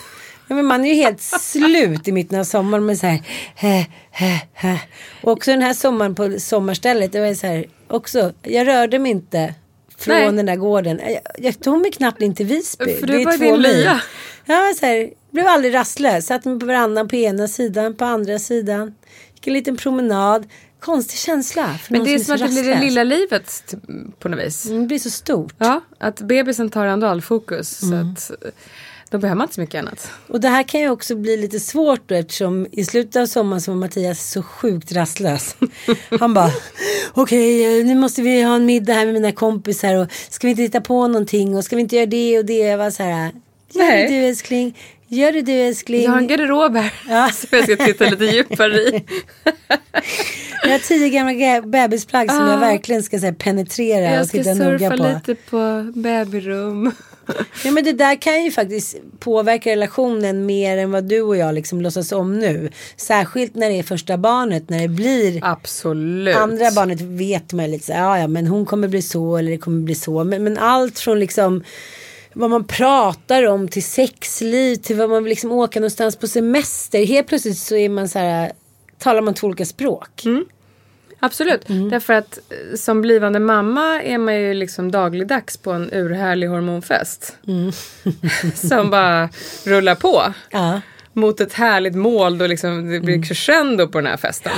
Ja, 0.47 0.55
men 0.55 0.65
man 0.65 0.86
är 0.86 0.89
ju 0.89 0.95
helt 0.95 1.21
slut 1.21 2.07
i 2.07 2.12
mitten 2.12 2.39
av 2.39 2.43
sommaren 2.43 2.86
med 2.86 2.97
så 2.97 3.07
här, 3.07 3.21
hä, 3.55 3.86
hä, 4.12 4.41
hä. 4.53 4.79
Och 5.21 5.31
också 5.31 5.51
den 5.51 5.62
här 5.62 5.73
sommaren 5.73 6.15
på 6.15 6.39
sommarstället, 6.39 7.12
det 7.12 7.19
var 7.19 7.33
så 7.33 7.47
här, 7.47 7.65
också, 7.88 8.33
jag 8.41 8.67
rörde 8.67 8.99
mig 8.99 9.12
inte 9.12 9.53
från 9.97 10.15
Nej. 10.15 10.32
den 10.32 10.45
där 10.45 10.56
gården. 10.56 11.01
Jag, 11.03 11.21
jag 11.38 11.60
tog 11.60 11.82
mig 11.82 11.91
knappt 11.91 12.21
in 12.21 12.36
till 12.36 12.45
Visby. 12.45 12.95
För 12.95 13.08
det 13.08 13.17
det 13.17 13.23
är 13.23 13.38
två 13.38 13.58
mil. 13.58 13.89
var 14.45 14.73
så 14.73 14.86
här, 14.86 15.10
blev 15.32 15.47
aldrig 15.47 15.73
rastlös. 15.73 16.25
Satt 16.25 16.45
mig 16.45 16.60
på 16.60 16.65
verandan 16.65 17.08
på 17.08 17.15
ena 17.15 17.47
sidan, 17.47 17.95
på 17.95 18.06
andra 18.06 18.39
sidan. 18.39 18.95
Gick 19.34 19.47
en 19.47 19.53
liten 19.53 19.77
promenad. 19.77 20.47
Konstig 20.79 21.19
känsla. 21.19 21.79
Men 21.89 22.03
det 22.03 22.13
är 22.13 22.19
som 22.19 22.25
som 22.38 22.47
att 22.47 22.56
det 22.56 22.62
blir 22.62 22.75
det 22.75 22.79
lilla 22.82 23.03
livet 23.03 23.63
typ, 23.67 23.79
på 24.19 24.29
något 24.29 24.39
vis. 24.39 24.65
Mm, 24.65 24.82
Det 24.82 24.88
blir 24.88 24.99
så 24.99 25.10
stort. 25.10 25.53
Ja, 25.58 25.82
att 25.99 26.21
bebisen 26.21 26.69
tar 26.69 26.86
ändå 26.86 27.08
all 27.08 27.21
fokus. 27.21 27.84
Mm. 27.84 28.15
Så 28.15 28.34
att 28.34 28.39
då 29.13 29.19
behöver 29.19 29.38
man 29.38 29.45
inte 29.45 29.56
så 29.56 29.62
mycket 29.62 29.80
annat. 29.80 30.12
Och 30.28 30.41
det 30.41 30.47
här 30.49 30.63
kan 30.63 30.82
ju 30.82 30.89
också 30.89 31.15
bli 31.15 31.38
lite 31.38 31.60
svårt 31.60 32.02
då 32.10 32.15
eftersom 32.15 32.67
i 32.71 32.86
slutet 32.86 33.15
av 33.21 33.26
sommaren 33.26 33.62
så 33.62 33.71
var 33.71 33.78
Mattias 33.80 34.32
så 34.32 34.43
sjukt 34.43 34.91
rastlös. 34.91 35.56
Han 36.19 36.34
bara 36.34 36.52
okej 37.13 37.80
eh, 37.80 37.86
nu 37.86 37.95
måste 37.95 38.21
vi 38.21 38.41
ha 38.41 38.56
en 38.56 38.65
middag 38.65 38.93
här 38.93 39.06
med 39.06 39.13
mina 39.13 39.32
kompisar 39.32 39.95
och 39.95 40.08
ska 40.30 40.47
vi 40.47 40.52
inte 40.52 40.63
titta 40.63 40.82
på 40.82 41.08
någonting 41.08 41.56
och 41.58 41.63
ska 41.65 41.76
vi 41.76 41.82
inte 41.82 41.95
göra 41.95 42.06
det 42.06 42.38
och 42.39 42.45
det. 42.45 42.58
Jag 42.58 42.78
var 42.78 42.89
så 42.89 43.04
här 43.04 43.32
gör 43.73 43.84
Nej. 43.84 44.04
det 44.08 44.19
du 44.19 44.26
älskling, 44.28 44.78
gör 45.08 45.32
det 45.32 45.41
du 45.41 45.52
älskling. 45.52 46.04
Jag 46.04 46.12
har 46.12 46.17
en 46.17 46.28
garderob 46.28 46.76
här 46.76 46.93
Ja. 47.10 47.30
som 47.34 47.47
jag 47.52 47.63
ska 47.63 47.76
titta 47.86 48.06
lite 48.06 48.26
djupare 48.26 48.82
i. 48.82 49.04
Jag 50.63 50.71
har 50.71 50.80
tio 50.80 51.10
gamla 51.10 51.32
ga- 51.34 51.69
bebisplagg 51.69 52.30
som 52.32 52.39
jag 52.47 52.49
Ah. 52.58 52.60
verkligen 52.60 53.04
ska 53.04 53.19
så 53.19 53.34
penetrera 53.34 54.12
Jag 54.13 54.21
och 54.21 54.28
ska 54.28 54.38
titta 54.38 54.54
noga 54.54 54.80
surfa 54.80 54.97
på. 54.97 55.04
lite 55.30 55.36
på 55.49 55.91
babyrum. 55.95 56.91
Ja 57.63 57.71
men 57.71 57.83
det 57.83 57.93
där 57.93 58.15
kan 58.21 58.43
ju 58.43 58.51
faktiskt 58.51 58.95
påverka 59.19 59.71
relationen 59.71 60.45
mer 60.45 60.77
än 60.77 60.91
vad 60.91 61.03
du 61.03 61.21
och 61.21 61.38
jag 61.38 61.55
liksom 61.55 61.81
låtsas 61.81 62.12
om 62.12 62.39
nu. 62.39 62.69
Särskilt 62.97 63.55
när 63.55 63.69
det 63.69 63.79
är 63.79 63.83
första 63.83 64.17
barnet, 64.17 64.69
när 64.69 64.81
det 64.81 64.88
blir 64.88 65.39
Absolut. 65.43 66.36
andra 66.36 66.71
barnet 66.71 67.01
vet 67.01 67.53
man 67.53 67.65
ju 67.65 67.71
lite 67.71 67.86
så 67.86 67.91
ja 67.91 68.19
ja 68.19 68.27
men 68.27 68.47
hon 68.47 68.65
kommer 68.65 68.88
bli 68.88 69.01
så 69.01 69.38
eller 69.38 69.51
det 69.51 69.57
kommer 69.57 69.81
bli 69.81 69.95
så. 69.95 70.23
Men, 70.23 70.43
men 70.43 70.57
allt 70.57 70.99
från 70.99 71.19
liksom 71.19 71.63
vad 72.33 72.49
man 72.49 72.63
pratar 72.63 73.43
om 73.43 73.67
till 73.67 73.83
sexliv 73.83 74.75
till 74.75 74.95
vad 74.95 75.09
man 75.09 75.23
vill 75.23 75.29
liksom 75.29 75.51
åka 75.51 75.79
någonstans 75.79 76.15
på 76.15 76.27
semester. 76.27 77.05
Helt 77.05 77.27
plötsligt 77.27 77.57
så 77.57 77.75
är 77.75 77.89
man 77.89 78.09
så 78.09 78.19
här, 78.19 78.51
talar 78.99 79.21
man 79.21 79.33
två 79.33 79.47
olika 79.47 79.65
språk. 79.65 80.23
Absolut. 81.25 81.69
Mm. 81.69 81.89
Därför 81.89 82.13
att 82.13 82.38
eh, 82.38 82.75
som 82.75 83.01
blivande 83.01 83.39
mamma 83.39 84.01
är 84.01 84.17
man 84.17 84.36
ju 84.36 84.53
liksom 84.53 84.91
dagligdags 84.91 85.57
på 85.57 85.71
en 85.71 85.89
urhärlig 85.93 86.47
hormonfest. 86.47 87.38
Mm. 87.47 87.71
som 88.55 88.89
bara 88.89 89.29
rullar 89.65 89.95
på. 89.95 90.33
Ja. 90.49 90.81
mot 91.13 91.41
ett 91.41 91.53
härligt 91.53 91.95
mål 91.95 92.38
då 92.38 92.47
liksom 92.47 92.89
det 92.89 92.99
blir 92.99 93.23
crescendo 93.23 93.88
på 93.88 93.97
den 93.97 94.07
här 94.07 94.17
festen. 94.17 94.51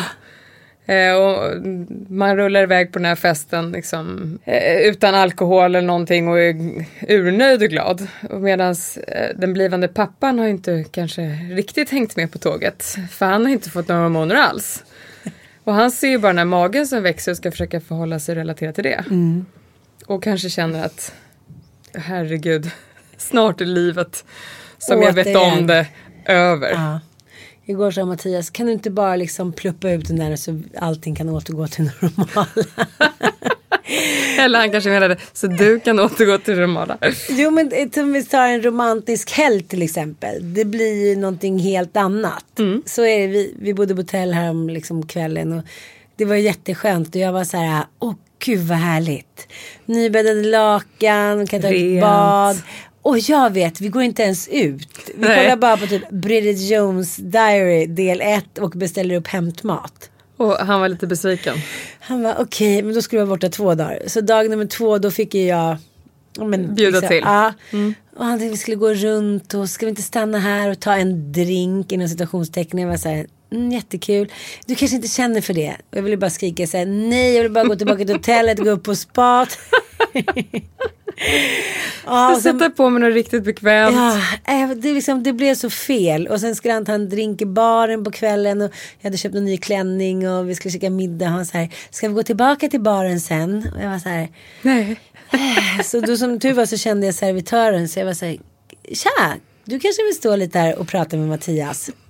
Eh, 0.86 1.16
och 1.16 1.62
man 2.10 2.38
rullar 2.38 2.64
iväg 2.64 2.92
på 2.92 3.00
den 3.00 3.06
här 3.06 3.16
festen 3.16 3.72
liksom, 3.72 4.40
eh, 4.44 4.78
utan 4.78 5.16
alkohol 5.16 5.66
eller 5.66 5.88
någonting 5.88 6.28
och 6.28 6.40
är 6.40 6.86
urnöjd 7.10 7.64
och 7.64 7.70
glad. 7.70 8.08
Medan 8.30 8.76
den 9.36 9.54
blivande 9.54 9.88
pappan 9.88 10.40
har 10.40 10.48
inte 10.48 10.86
kanske 10.92 11.22
riktigt 11.52 11.90
hängt 11.90 12.16
med 12.16 12.32
på 12.32 12.38
tåget. 12.38 12.96
För 13.12 13.26
han 13.26 13.46
har 13.46 13.52
inte 13.52 13.70
fått 13.70 13.88
några 13.88 14.02
hormoner 14.02 14.36
alls. 14.36 14.84
Och 15.66 15.74
han 15.74 15.92
ser 15.92 16.08
ju 16.08 16.18
bara 16.18 16.28
den 16.28 16.38
här 16.38 16.46
magen 16.46 16.88
som 16.88 17.04
växer 17.04 17.32
och 17.32 17.38
ska 17.38 17.52
försöka 17.52 17.82
förhålla 17.82 18.20
sig 18.20 18.36
relaterat 18.36 18.76
till 18.76 18.84
det. 18.84 19.06
Och 20.06 20.24
kanske 20.24 20.50
känner 20.50 20.86
att 20.86 21.14
herregud, 21.94 22.72
snart 23.18 23.62
är 23.62 23.66
livet 23.66 24.26
som 24.78 25.02
jag 25.02 25.14
vet 25.14 25.28
Återigen. 25.28 25.60
om 25.60 25.68
det 25.68 25.88
över. 26.26 26.72
Ja. 26.72 27.00
Igår 27.68 27.92
sa 27.92 28.06
Mattias, 28.06 28.50
kan 28.50 28.66
du 28.66 28.72
inte 28.72 28.90
bara 28.92 29.16
liksom 29.16 29.54
pluppa 29.54 29.92
ut 29.92 30.08
den 30.08 30.18
där 30.18 30.36
så 30.36 30.62
allting 30.78 31.16
kan 31.16 31.30
återgå 31.30 31.68
till 31.68 31.84
normala. 32.00 32.48
Eller 34.40 34.60
han 34.60 34.72
kanske 34.72 34.90
menade, 34.90 35.18
så 35.34 35.48
du 35.48 35.80
kan 35.80 36.00
återgå 36.00 36.38
till 36.38 36.56
normala. 36.56 36.98
Jo 37.30 37.52
men 37.52 37.72
eh, 37.72 38.04
om 38.04 38.14
vi 38.14 38.24
tar 38.24 38.48
en 38.48 38.62
romantisk 38.62 39.32
helg 39.32 39.64
till 39.64 39.82
exempel. 39.82 40.54
Det 40.54 40.66
blir 40.66 41.08
ju 41.10 41.16
någonting 41.16 41.60
helt 41.60 41.98
annat. 41.98 42.46
Så 42.86 43.06
är 43.06 43.20
det, 43.20 43.28
vi, 43.28 43.56
vi 43.60 43.74
bodde 43.74 43.96
på 43.96 44.02
hotell 44.02 44.34
här 44.34 44.50
om 44.50 44.70
liksom 44.70 45.08
kvällen 45.08 45.54
och 45.54 45.64
det 46.16 46.26
var 46.26 46.36
jätteskönt 46.36 47.16
och 47.16 47.22
jag 47.22 47.32
var 47.32 47.44
så 47.44 47.58
här, 47.58 47.84
åh 48.00 48.14
gud 48.46 48.60
vad 48.60 48.78
härligt. 48.78 49.48
Nybäddade 49.86 50.44
lakan, 50.44 51.48
kan 51.48 51.62
ta 51.62 51.68
ett 51.68 52.02
bad. 52.02 52.58
Och 53.02 53.20
jag 53.20 53.54
vet, 53.54 53.82
vi 53.82 53.88
går 53.88 54.04
inte 54.04 54.24
ens 54.24 54.48
ut. 54.48 55.12
Vi 55.16 55.28
Nej. 55.28 55.44
kollar 55.44 55.58
bara 55.58 55.78
på 55.78 55.88
typ 55.88 56.10
Bridget 56.10 56.70
Jones 56.70 57.16
Diary 57.16 57.86
del 57.86 58.22
1 58.22 58.58
och 58.58 58.70
beställer 58.70 59.16
upp 59.16 59.28
hämtmat. 59.28 60.10
Och 60.38 60.54
han 60.54 60.82
var 60.82 60.90
lite 60.90 61.08
besviken. 61.08 61.56
Han 62.00 62.24
var 62.24 62.36
okej, 62.40 62.84
men 62.84 62.94
då 62.94 63.02
skulle 63.02 63.22
jag 63.22 63.26
vara 63.26 63.36
borta 63.36 63.50
två 63.50 63.76
dagar. 63.76 64.04
Så 64.08 64.22
dag 64.22 64.50
nummer 64.50 64.66
två 64.66 64.98
då 64.98 65.12
fick 65.12 65.36
jag 65.36 65.78
ja, 66.38 66.46
men, 66.46 66.76
Bjuda 66.76 67.02
till. 67.02 67.22
Ja. 67.24 67.54
Och 68.18 68.26
han 68.26 68.40
tänkte 68.40 68.52
vi 68.52 68.58
skulle 68.58 68.78
gå 68.78 68.94
runt 68.94 69.54
och 69.54 69.70
ska 69.70 69.86
vi 69.86 69.90
inte 69.90 70.02
stanna 70.02 70.40
här 70.40 70.72
och 70.72 70.80
ta 70.80 70.96
en 70.96 71.32
drink 71.32 71.92
inom 71.92 72.08
citationstecken. 72.08 72.80
Jag 72.80 72.88
var 72.88 72.98
så 72.98 73.10
här, 73.10 73.28
mm, 73.52 73.72
jättekul. 73.72 74.32
Du 74.66 74.76
kanske 74.76 74.96
inte 74.96 75.08
känner 75.08 75.42
för 75.42 75.54
det. 75.54 75.76
Och 75.92 75.98
jag 75.98 76.04
ville 76.04 76.18
bara 76.18 76.30
skrika 76.30 76.68
så 76.68 76.78
här, 76.78 76.86
nej 76.86 77.36
jag 77.36 77.44
vill 77.44 77.52
bara 77.52 77.66
gå 77.66 77.76
tillbaka 77.76 78.06
till 78.06 78.16
hotellet 78.16 78.60
gå 78.60 78.70
upp 78.70 78.84
på 78.84 78.96
spat. 78.96 79.58
ja, 82.06 82.40
sen, 82.42 82.54
sätter 82.60 82.70
på 82.70 82.90
mig 82.90 83.02
något 83.02 83.14
riktigt 83.14 83.44
bekvämt. 83.44 83.96
Ja, 83.96 84.18
äh, 84.64 84.70
det, 84.70 84.94
liksom, 84.94 85.24
det 85.24 85.34
blev 85.34 85.56
så 85.56 85.70
fel. 85.70 86.28
Och 86.28 86.40
sen 86.40 86.56
skulle 86.56 86.74
han 86.74 86.86
ta 86.86 86.94
en 86.94 87.10
drink 87.10 87.42
i 87.42 87.46
baren 87.46 88.04
på 88.04 88.12
kvällen. 88.12 88.62
Och 88.62 88.72
jag 89.00 89.08
hade 89.10 89.18
köpt 89.18 89.36
en 89.36 89.46
ny 89.46 89.58
klänning 89.58 90.30
och 90.30 90.50
vi 90.50 90.56
skulle 90.56 90.72
käka 90.72 90.90
middag. 90.90 91.26
Han 91.28 91.46
så 91.46 91.58
här, 91.58 91.70
ska 91.90 92.08
vi 92.08 92.14
gå 92.14 92.24
tillbaka 92.24 92.68
till 92.70 92.82
baren 92.82 93.20
sen? 93.20 93.72
Och 93.76 93.84
jag 93.84 93.90
var 93.90 94.00
så 94.00 94.10
här, 94.10 94.28
Nej. 94.62 95.00
så 95.84 96.00
då 96.00 96.18
som 96.18 96.40
tur 96.40 96.54
var 96.54 96.66
så 96.66 96.78
kände 96.78 97.06
jag 97.06 97.16
servitören. 97.16 97.90
Så 97.90 98.00
jag 98.00 98.06
var 98.06 98.14
så 98.14 98.26
här, 98.26 98.38
tja, 98.94 99.36
du 99.66 99.80
kanske 99.80 100.04
vill 100.04 100.16
stå 100.16 100.36
lite 100.36 100.60
här 100.60 100.80
och 100.80 100.88
prata 100.88 101.18
med 101.18 101.28
Mattias. 101.28 101.90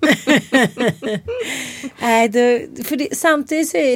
Nej, 2.00 2.28
då- 2.28 2.84
för 2.84 2.96
det, 2.96 3.16
samtidigt 3.16 3.68
så 3.68 3.76
är 3.76 3.95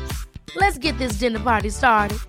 Let's 0.55 0.77
get 0.77 0.97
this 0.97 1.13
dinner 1.13 1.39
party 1.39 1.69
started. 1.69 2.19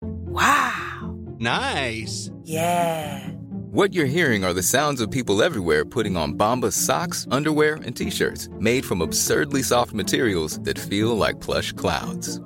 Wow. 0.00 1.16
Nice. 1.38 2.30
Yeah. 2.42 3.30
What 3.70 3.92
you're 3.92 4.06
hearing 4.06 4.44
are 4.44 4.54
the 4.54 4.62
sounds 4.62 5.00
of 5.00 5.10
people 5.10 5.42
everywhere 5.42 5.84
putting 5.84 6.16
on 6.16 6.34
Bombas 6.34 6.72
socks, 6.72 7.26
underwear, 7.30 7.74
and 7.74 7.94
t-shirts 7.94 8.48
made 8.58 8.84
from 8.84 9.02
absurdly 9.02 9.62
soft 9.62 9.92
materials 9.92 10.58
that 10.60 10.78
feel 10.78 11.14
like 11.16 11.40
plush 11.40 11.72
clouds. 11.72 12.40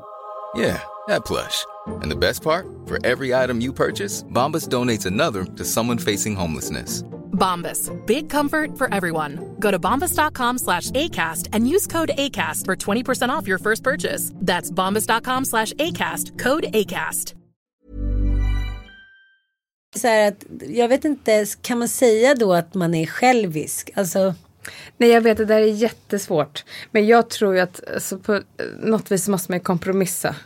Yeah, 0.55 0.83
that 1.07 1.25
plush. 1.25 1.65
And 1.87 2.11
the 2.11 2.17
best 2.17 2.43
part? 2.43 2.67
For 2.87 2.99
every 3.05 3.33
item 3.33 3.61
you 3.61 3.73
purchase, 3.73 4.25
Bombas 4.25 4.69
donates 4.69 5.07
another 5.07 5.45
to 5.45 5.65
someone 5.65 5.99
facing 5.99 6.35
homelessness. 6.35 7.05
Bombas. 7.41 7.91
Big 8.07 8.31
comfort 8.31 8.79
for 8.79 8.95
everyone. 8.95 9.57
Go 9.59 9.73
to 9.73 9.79
bombas.com 9.79 10.59
slash 10.59 10.91
ACAST 10.93 11.49
and 11.53 11.69
use 11.69 11.89
code 11.89 12.13
ACAST 12.17 12.67
for 12.67 12.77
20% 12.77 13.31
off 13.31 13.49
your 13.49 13.59
first 13.59 13.83
purchase. 13.83 14.33
That's 14.37 14.71
bombas.com 14.71 15.45
slash 15.45 15.73
ACAST. 15.73 16.39
Code 16.39 16.67
ACAST. 16.73 17.35
så 19.97 20.09
här 20.09 20.29
att, 20.29 20.45
jag 20.69 20.89
vet 20.89 21.05
inte, 21.05 21.47
kan 21.63 21.79
man 21.79 21.89
säga 21.89 22.35
då 22.35 22.55
att 22.55 22.75
man 22.75 22.95
är 22.95 23.07
självisk? 23.07 23.91
Alltså, 23.95 24.35
Nej 24.97 25.11
jag 25.11 25.21
vet 25.21 25.39
det 25.39 25.45
där 25.45 25.61
är 25.61 25.67
jättesvårt. 25.67 26.65
Men 26.91 27.07
jag 27.07 27.31
tror 27.31 27.55
ju 27.55 27.61
att 27.61 27.81
alltså, 27.95 28.19
på 28.19 28.41
något 28.79 29.11
vis 29.11 29.29
måste 29.29 29.53
man 29.53 29.61
kompromissa. 29.61 30.37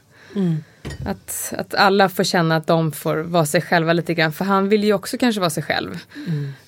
Att, 1.07 1.55
att 1.59 1.75
alla 1.75 2.09
får 2.09 2.25
känna 2.25 2.57
att 2.57 2.67
de 2.67 2.93
får 2.93 3.17
vara 3.17 3.47
sig 3.47 3.63
själva 3.63 3.93
lite 3.93 4.15
grann. 4.15 4.33
För 4.33 4.45
han 4.45 4.69
vill 4.69 4.85
ju 4.85 4.93
också 4.93 5.19
kanske 5.19 5.41
vara 5.41 5.51
sig 5.51 5.63
själv. 5.63 5.99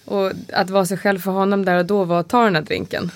Och 0.05 0.33
att 0.53 0.71
vara 0.71 0.87
sig 0.87 0.99
själv 0.99 1.19
för 1.19 1.31
honom 1.31 1.65
där 1.65 1.79
och 1.79 1.87
då 1.87 2.05
var 2.05 2.21
att 2.21 2.29
ta 2.29 2.45
den 2.45 2.55
här 2.55 2.63
drinken. 2.63 3.11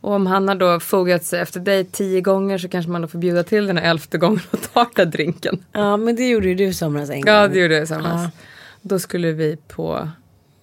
Och 0.00 0.12
om 0.12 0.26
han 0.26 0.48
har 0.48 0.54
då 0.54 0.80
fogat 0.80 1.24
sig 1.24 1.40
efter 1.40 1.60
dig 1.60 1.84
tio 1.84 2.20
gånger 2.20 2.58
så 2.58 2.68
kanske 2.68 2.90
man 2.90 3.02
då 3.02 3.08
får 3.08 3.18
bjuda 3.18 3.42
till 3.42 3.66
den 3.66 3.76
här 3.76 3.90
elfte 3.90 4.18
gången 4.18 4.40
och 4.50 4.72
ta 4.72 4.80
den 4.80 4.92
här 4.96 5.04
drinken. 5.04 5.64
ja 5.72 5.96
men 5.96 6.16
det 6.16 6.28
gjorde 6.28 6.48
ju 6.48 6.54
du 6.54 6.64
i 6.64 6.74
somras 6.74 7.10
en 7.10 7.20
gång. 7.20 7.34
Ja 7.34 7.48
det 7.48 7.58
gjorde 7.58 7.74
jag 7.74 7.82
i 7.82 7.86
somras. 7.86 8.22
Ja. 8.24 8.30
Då 8.82 8.98
skulle 8.98 9.32
vi 9.32 9.56
på 9.68 10.08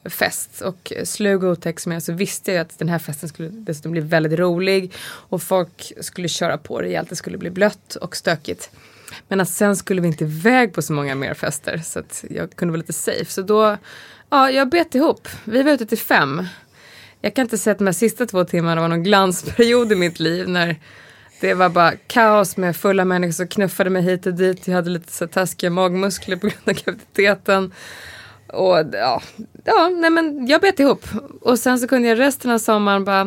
fest 0.06 0.62
och 0.62 0.94
slug 1.04 1.44
och 1.44 1.52
otäck 1.52 1.80
som 1.80 1.92
jag 1.92 2.04
så 2.04 2.14
visste 2.14 2.52
jag 2.52 2.62
att 2.62 2.80
den 2.80 2.90
här 2.90 3.00
festen 3.00 3.30
skulle 3.30 3.50
dessutom 3.50 3.92
bli 3.92 4.02
väldigt 4.02 4.40
rolig 4.40 4.94
och 5.02 5.42
folk 5.42 5.94
skulle 6.02 6.28
köra 6.28 6.58
på 6.58 6.82
rejält, 6.82 7.10
det 7.10 7.16
skulle 7.16 7.38
bli 7.38 7.50
blött 7.50 7.96
och 7.96 8.16
stökigt. 8.16 8.70
Men 9.28 9.42
att 9.42 9.50
sen 9.50 9.76
skulle 9.76 10.02
vi 10.02 10.08
inte 10.08 10.24
iväg 10.24 10.74
på 10.74 10.82
så 10.82 10.94
många 10.94 11.16
mer 11.16 11.34
fester 11.34 11.78
så 11.78 12.00
att 12.00 12.26
jag 12.30 12.56
kunde 12.56 12.72
vara 12.72 12.78
lite 12.78 12.94
safe. 12.94 13.26
Så 13.26 13.42
då, 13.42 13.78
ja 14.30 14.52
jag 14.52 14.70
bet 14.70 14.96
ihop. 14.96 15.28
Vi 15.44 15.64
var 15.64 15.72
ute 15.72 15.86
till 15.86 15.98
fem. 15.98 16.48
Jag 17.22 17.34
kan 17.34 17.44
inte 17.44 17.58
säga 17.58 17.72
att 17.72 17.78
de 17.78 17.86
här 17.86 17.94
sista 17.94 18.26
två 18.26 18.44
timmarna 18.44 18.82
var 18.82 18.88
någon 18.88 19.04
glansperiod 19.04 19.92
i 19.92 19.96
mitt 19.96 20.20
liv 20.20 20.50
när 20.50 20.76
det 21.42 21.54
var 21.54 21.70
bara 21.70 21.92
kaos 22.08 22.58
med 22.58 22.76
fulla 22.76 23.06
människor 23.06 23.32
som 23.32 23.48
knuffade 23.48 23.90
mig 23.90 24.02
hit 24.02 24.26
och 24.26 24.34
dit. 24.34 24.68
Jag 24.68 24.76
hade 24.76 24.90
lite 24.90 25.12
så 25.12 25.28
taskiga 25.28 25.70
magmuskler 25.70 26.36
på 26.36 26.48
grund 26.48 26.62
av 26.66 26.74
graviditeten. 26.74 27.74
Och 28.48 28.78
ja, 28.92 29.22
ja, 29.64 29.90
nej 29.90 30.10
men 30.10 30.48
jag 30.48 30.62
bet 30.62 30.80
ihop. 30.80 31.06
Och 31.42 31.60
sen 31.60 31.80
så 31.80 31.88
kunde 31.88 32.08
jag 32.08 32.20
resten 32.20 32.52
av 32.52 32.58
sommaren 32.58 33.06
bara, 33.06 33.24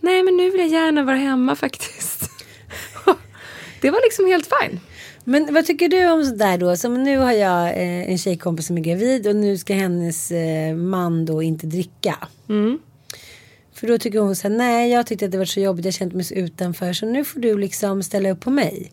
nej 0.00 0.22
men 0.22 0.36
nu 0.36 0.50
vill 0.50 0.60
jag 0.60 0.68
gärna 0.68 1.02
vara 1.02 1.16
hemma 1.16 1.56
faktiskt. 1.56 2.30
det 3.80 3.90
var 3.90 4.00
liksom 4.04 4.26
helt 4.26 4.48
fine. 4.60 4.80
Men 5.24 5.54
vad 5.54 5.66
tycker 5.66 5.88
du 5.88 6.10
om 6.10 6.24
sådär 6.24 6.58
då? 6.58 6.76
Som 6.76 7.04
nu 7.04 7.18
har 7.18 7.32
jag 7.32 7.68
eh, 7.68 8.10
en 8.10 8.18
tjejkompis 8.18 8.66
som 8.66 8.78
är 8.78 8.82
gravid 8.82 9.26
och 9.26 9.36
nu 9.36 9.58
ska 9.58 9.74
hennes 9.74 10.30
eh, 10.30 10.74
man 10.74 11.24
då 11.24 11.42
inte 11.42 11.66
dricka. 11.66 12.28
För 13.72 13.86
då 13.86 13.98
tycker 13.98 14.18
hon 14.18 14.36
så 14.36 14.48
här, 14.48 14.56
nej 14.56 14.90
jag 14.90 15.06
tyckte 15.06 15.24
att 15.24 15.32
det 15.32 15.38
var 15.38 15.44
så 15.44 15.60
jobbigt, 15.60 15.84
jag 15.84 15.94
kände 15.94 16.16
mig 16.16 16.24
så 16.24 16.34
utanför 16.34 16.92
så 16.92 17.06
nu 17.06 17.24
får 17.24 17.40
du 17.40 17.58
liksom 17.58 18.02
ställa 18.02 18.30
upp 18.30 18.40
på 18.40 18.50
mig. 18.50 18.92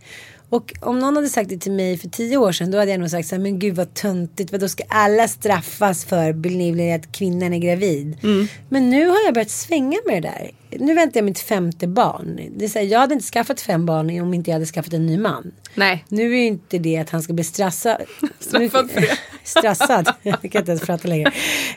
Och 0.52 0.74
om 0.82 1.00
någon 1.00 1.16
hade 1.16 1.30
sagt 1.30 1.50
det 1.50 1.58
till 1.58 1.72
mig 1.72 1.98
för 1.98 2.10
tio 2.10 2.38
år 2.38 2.52
sedan 2.52 2.72
då 2.72 2.78
hade 2.78 2.92
jag 2.92 3.00
nog 3.00 3.10
sagt 3.10 3.28
så 3.28 3.36
här, 3.36 3.42
men 3.42 3.60
gud 3.60 3.76
vad 3.76 3.94
töntigt, 3.94 4.52
då 4.52 4.68
ska 4.68 4.84
alla 4.88 5.28
straffas 5.28 6.06
för 6.06 6.34
benämningen 6.34 7.00
att 7.00 7.12
kvinnan 7.12 7.54
är 7.54 7.58
gravid. 7.58 8.18
Mm. 8.24 8.48
Men 8.70 8.90
nu 8.90 9.08
har 9.08 9.18
jag 9.26 9.34
börjat 9.34 9.50
svänga 9.50 9.98
med 10.06 10.24
det 10.24 10.30
där. 10.30 10.52
Nu 10.80 10.94
väntar 10.94 11.18
jag 11.20 11.26
mitt 11.26 11.40
femte 11.40 11.88
barn. 11.88 12.40
Det 12.58 12.66
är 12.66 12.70
så 12.70 12.80
här, 12.80 12.86
jag 12.86 13.00
hade 13.00 13.14
inte 13.14 13.26
skaffat 13.26 13.62
fem 13.62 13.86
barn 13.86 14.22
om 14.22 14.34
inte 14.34 14.50
jag 14.50 14.56
hade 14.56 14.66
skaffat 14.66 14.94
en 14.94 15.06
ny 15.06 15.18
man. 15.18 15.52
Nej. 15.76 16.06
Nu 16.10 16.34
är 16.34 16.38
ju 16.38 16.46
inte 16.46 16.78
det 16.78 16.98
att 16.98 17.10
han 17.10 17.24
ska 17.24 17.34
bli 17.34 17.44
stressad. 17.44 18.02
Straffad 18.40 18.92
för 18.92 19.02
det. 19.02 19.18
Stressad. 19.44 20.10
Jag 20.22 20.42
kan 20.42 20.62
inte 20.62 20.72
ens 20.72 20.82
prata 20.82 21.08
längre. 21.08 21.32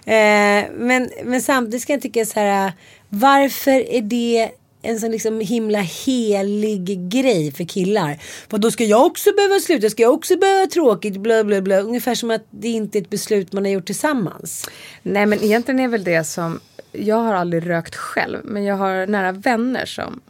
Eh, 0.04 0.70
men, 0.78 1.10
men 1.24 1.42
samtidigt 1.42 1.82
ska 1.82 1.92
jag 1.92 2.02
tycka 2.02 2.24
så 2.24 2.40
här. 2.40 2.72
Varför 3.08 3.90
är 3.90 4.02
det 4.02 4.50
en 4.84 5.00
sån 5.00 5.10
liksom 5.10 5.40
himla 5.40 5.80
helig 5.80 7.08
grej 7.08 7.52
för 7.52 7.64
killar. 7.64 8.18
För 8.50 8.58
då 8.58 8.70
ska 8.70 8.84
jag 8.84 9.06
också 9.06 9.30
behöva 9.36 9.60
sluta, 9.60 9.90
ska 9.90 10.02
jag 10.02 10.14
också 10.14 10.36
behöva 10.36 10.60
ha 10.60 10.66
tråkigt, 10.66 11.16
bla 11.16 11.44
bla 11.44 11.60
bla. 11.60 11.80
Ungefär 11.80 12.14
som 12.14 12.30
att 12.30 12.46
det 12.50 12.68
inte 12.68 12.98
är 12.98 13.02
ett 13.02 13.10
beslut 13.10 13.52
man 13.52 13.64
har 13.64 13.72
gjort 13.72 13.86
tillsammans. 13.86 14.70
Nej 15.02 15.26
men 15.26 15.42
egentligen 15.42 15.80
är 15.80 15.88
väl 15.88 16.04
det 16.04 16.24
som, 16.24 16.60
jag 16.92 17.16
har 17.16 17.34
aldrig 17.34 17.70
rökt 17.70 17.96
själv 17.96 18.38
men 18.44 18.64
jag 18.64 18.76
har 18.76 19.06
nära 19.06 19.32
vänner 19.32 19.86
som, 19.86 20.20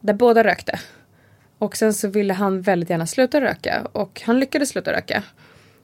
där 0.00 0.14
båda 0.14 0.44
rökte. 0.44 0.80
Och 1.58 1.76
sen 1.76 1.94
så 1.94 2.08
ville 2.08 2.34
han 2.34 2.62
väldigt 2.62 2.90
gärna 2.90 3.06
sluta 3.06 3.40
röka 3.40 3.88
och 3.92 4.22
han 4.24 4.40
lyckades 4.40 4.68
sluta 4.68 4.92
röka. 4.92 5.22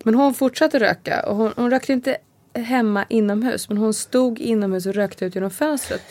Men 0.05 0.14
hon 0.14 0.35
fortsatte 0.35 0.79
röka 0.79 1.22
och 1.27 1.37
hon, 1.37 1.53
hon 1.57 1.70
rökte 1.70 1.92
inte 1.92 2.16
hemma 2.55 3.05
inomhus 3.09 3.68
men 3.68 3.79
hon 3.79 3.94
stod 3.94 4.38
inomhus 4.38 4.87
och 4.87 4.94
rökte 4.94 5.25
ut 5.25 5.35
genom 5.35 5.51
fönstret. 5.51 6.03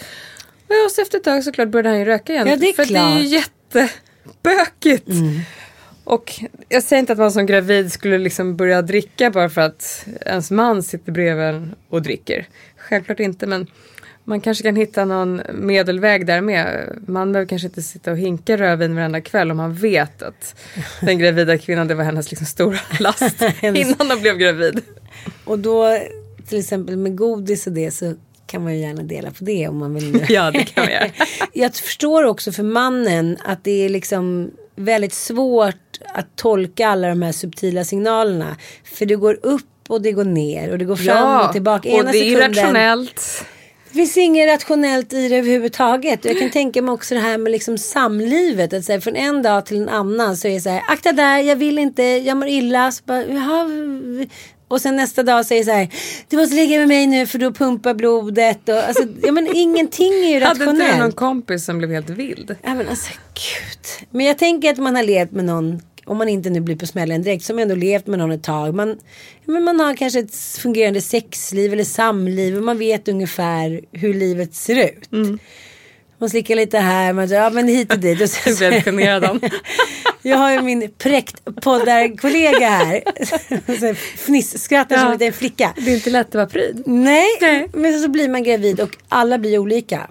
Ja, 0.67 0.89
så 0.91 1.01
efter 1.01 1.17
ett 1.17 1.23
tag 1.23 1.43
såklart 1.43 1.69
började 1.69 1.89
han 1.89 1.99
ju 1.99 2.05
röka 2.05 2.33
igen. 2.33 2.47
Ja, 2.47 2.55
det 2.55 2.69
är 2.69 2.73
för 2.73 2.85
det 2.85 2.99
är 2.99 3.19
ju 3.19 3.25
jättebökigt. 3.25 5.07
Och 6.03 6.33
jag 6.69 6.83
säger 6.83 6.99
inte 6.99 7.13
att 7.13 7.19
man 7.19 7.31
som 7.31 7.45
gravid 7.45 7.91
skulle 7.91 8.17
liksom 8.17 8.55
börja 8.55 8.81
dricka 8.81 9.31
bara 9.31 9.49
för 9.49 9.61
att 9.61 10.07
ens 10.25 10.51
man 10.51 10.83
sitter 10.83 11.11
bredvid 11.11 11.45
en 11.45 11.75
och 11.89 12.01
dricker. 12.01 12.47
Självklart 12.77 13.19
inte 13.19 13.47
men 13.47 13.67
man 14.23 14.41
kanske 14.41 14.63
kan 14.63 14.75
hitta 14.75 15.05
någon 15.05 15.41
medelväg 15.53 16.25
där 16.25 16.41
med. 16.41 16.89
Man 17.07 17.31
behöver 17.31 17.49
kanske 17.49 17.67
inte 17.67 17.81
sitta 17.81 18.11
och 18.11 18.17
hinka 18.17 18.57
rödvin 18.57 18.95
varenda 18.95 19.21
kväll 19.21 19.51
om 19.51 19.57
man 19.57 19.73
vet 19.73 20.21
att 20.21 20.55
den 21.01 21.19
gravida 21.19 21.57
kvinnan 21.57 21.87
det 21.87 21.95
var 21.95 22.03
hennes 22.03 22.31
liksom 22.31 22.47
stora 22.47 22.79
last 22.99 23.41
innan 23.61 24.07
de 24.07 24.21
blev 24.21 24.37
gravid. 24.37 24.81
Och 25.43 25.59
då 25.59 25.99
till 26.47 26.59
exempel 26.59 26.97
med 26.97 27.17
godis 27.17 27.67
och 27.67 27.73
det 27.73 27.91
så 27.91 28.13
kan 28.47 28.63
man 28.63 28.73
ju 28.73 28.79
gärna 28.79 29.03
dela 29.03 29.31
på 29.31 29.43
det 29.43 29.67
om 29.67 29.77
man 29.77 29.93
vill. 29.95 30.25
Ja, 30.29 30.51
det 30.51 30.63
kan 30.63 30.83
man 30.83 30.93
göra. 30.93 31.07
Jag 31.53 31.75
förstår 31.75 32.23
också 32.23 32.51
för 32.51 32.63
mannen 32.63 33.37
att 33.45 33.63
det 33.63 33.85
är 33.85 33.89
liksom 33.89 34.51
väldigt 34.75 35.13
svårt 35.13 35.75
att 36.13 36.35
tolka 36.35 36.87
alla 36.87 37.07
de 37.07 37.21
här 37.21 37.31
subtila 37.31 37.83
signalerna. 37.83 38.55
För 38.83 39.05
det 39.05 39.15
går 39.15 39.39
upp 39.41 39.63
och 39.87 40.01
det 40.01 40.11
går 40.11 40.23
ner 40.25 40.71
och 40.71 40.77
det 40.77 40.85
går 40.85 40.95
fram 40.95 41.45
och 41.45 41.51
tillbaka. 41.53 41.89
och 41.89 41.95
Ena 41.99 42.11
det 42.11 42.17
är 42.17 42.21
sekunden- 42.23 42.51
irrationellt. 42.53 43.45
Det 43.89 43.97
finns 43.99 44.17
inget 44.17 44.47
rationellt 44.49 45.13
i 45.13 45.27
det 45.29 45.35
överhuvudtaget. 45.35 46.25
Och 46.25 46.31
Jag 46.31 46.39
kan 46.39 46.49
tänka 46.49 46.81
mig 46.81 46.93
också 46.93 47.15
det 47.15 47.21
här 47.21 47.37
med 47.37 47.51
liksom 47.51 47.77
samlivet. 47.77 48.73
Att 48.73 48.83
säga, 48.83 49.01
från 49.01 49.15
en 49.15 49.41
dag 49.41 49.65
till 49.65 49.77
en 49.81 49.89
annan 49.89 50.37
så 50.37 50.47
är 50.47 50.51
det 50.53 50.61
så 50.61 50.69
här. 50.69 50.81
Akta 50.87 51.11
där, 51.11 51.37
jag 51.39 51.55
vill 51.55 51.79
inte, 51.79 52.03
jag 52.03 52.37
mår 52.37 52.47
illa. 52.47 52.91
Så 52.91 53.03
bara, 53.05 53.25
Jaha. 53.25 53.67
Och 54.67 54.81
sen 54.81 54.95
nästa 54.95 55.23
dag 55.23 55.45
säger 55.45 55.63
så 55.63 55.71
här. 55.71 55.87
Du 56.29 56.37
måste 56.37 56.55
ligga 56.55 56.79
med 56.79 56.87
mig 56.87 57.07
nu 57.07 57.27
för 57.27 57.39
då 57.39 57.51
pumpar 57.53 57.93
blodet. 57.93 58.69
Och, 58.69 58.75
alltså, 58.75 59.03
ja, 59.23 59.31
men 59.31 59.55
ingenting 59.55 60.13
är 60.13 60.29
ju 60.33 60.39
Hade 60.41 60.51
inte 60.51 60.65
du 60.65 60.71
någon 60.71 60.87
rationellt. 60.87 61.15
kompis 61.15 61.65
som 61.65 61.77
blev 61.77 61.91
helt 61.91 62.09
vild? 62.09 62.55
Ja, 62.63 62.75
men 62.75 62.89
alltså 62.89 63.11
gud. 63.33 64.07
Men 64.11 64.25
jag 64.25 64.37
tänker 64.37 64.71
att 64.71 64.77
man 64.77 64.95
har 64.95 65.03
levt 65.03 65.31
med 65.31 65.45
någon. 65.45 65.81
Om 66.05 66.17
man 66.17 66.29
inte 66.29 66.49
nu 66.49 66.59
blir 66.59 66.75
på 66.75 66.85
smällen 66.85 67.21
direkt. 67.23 67.45
Som 67.45 67.59
ändå 67.59 67.75
levt 67.75 68.07
med 68.07 68.19
någon 68.19 68.31
ett 68.31 68.43
tag. 68.43 68.75
Man, 68.75 68.89
ja, 69.45 69.51
men 69.53 69.63
man 69.63 69.79
har 69.79 69.95
kanske 69.95 70.19
ett 70.19 70.35
fungerande 70.35 71.01
sexliv 71.01 71.73
eller 71.73 71.83
samliv. 71.83 72.57
Och 72.57 72.63
man 72.63 72.77
vet 72.77 73.07
ungefär 73.07 73.81
hur 73.91 74.13
livet 74.13 74.55
ser 74.55 74.85
ut. 74.85 75.09
Man 76.17 76.29
slickar 76.29 76.55
lite 76.55 76.77
här. 76.79 77.13
Man 77.13 77.27
säger, 77.27 77.41
ja 77.43 77.49
men 77.49 77.67
hit 77.67 77.93
och 77.93 77.99
dit. 77.99 78.21
Och 78.21 78.29
sen, 78.29 78.53
Jag 78.59 78.71
blev 78.71 78.83
generad 78.83 79.23
han. 79.23 79.39
jag 80.21 80.37
har 80.37 80.51
ju 80.51 80.61
min 80.61 80.91
präktpoddarkollega 80.97 82.69
här. 82.69 83.01
Så 83.79 83.93
Fniss-skrattar 84.17 84.95
som 84.95 85.05
Ja. 85.07 85.13
en 85.13 85.19
liten 85.19 85.33
flicka. 85.33 85.73
Det 85.77 85.91
är 85.91 85.95
inte 85.95 86.09
lätt 86.09 86.27
att 86.27 86.35
vara 86.35 86.45
pryd. 86.47 86.83
Nej, 86.85 87.67
men 87.73 87.99
så 88.01 88.07
blir 88.09 88.29
man 88.29 88.43
gravid 88.43 88.79
och 88.79 88.97
alla 89.09 89.37
blir 89.37 89.57
olika. 89.59 90.07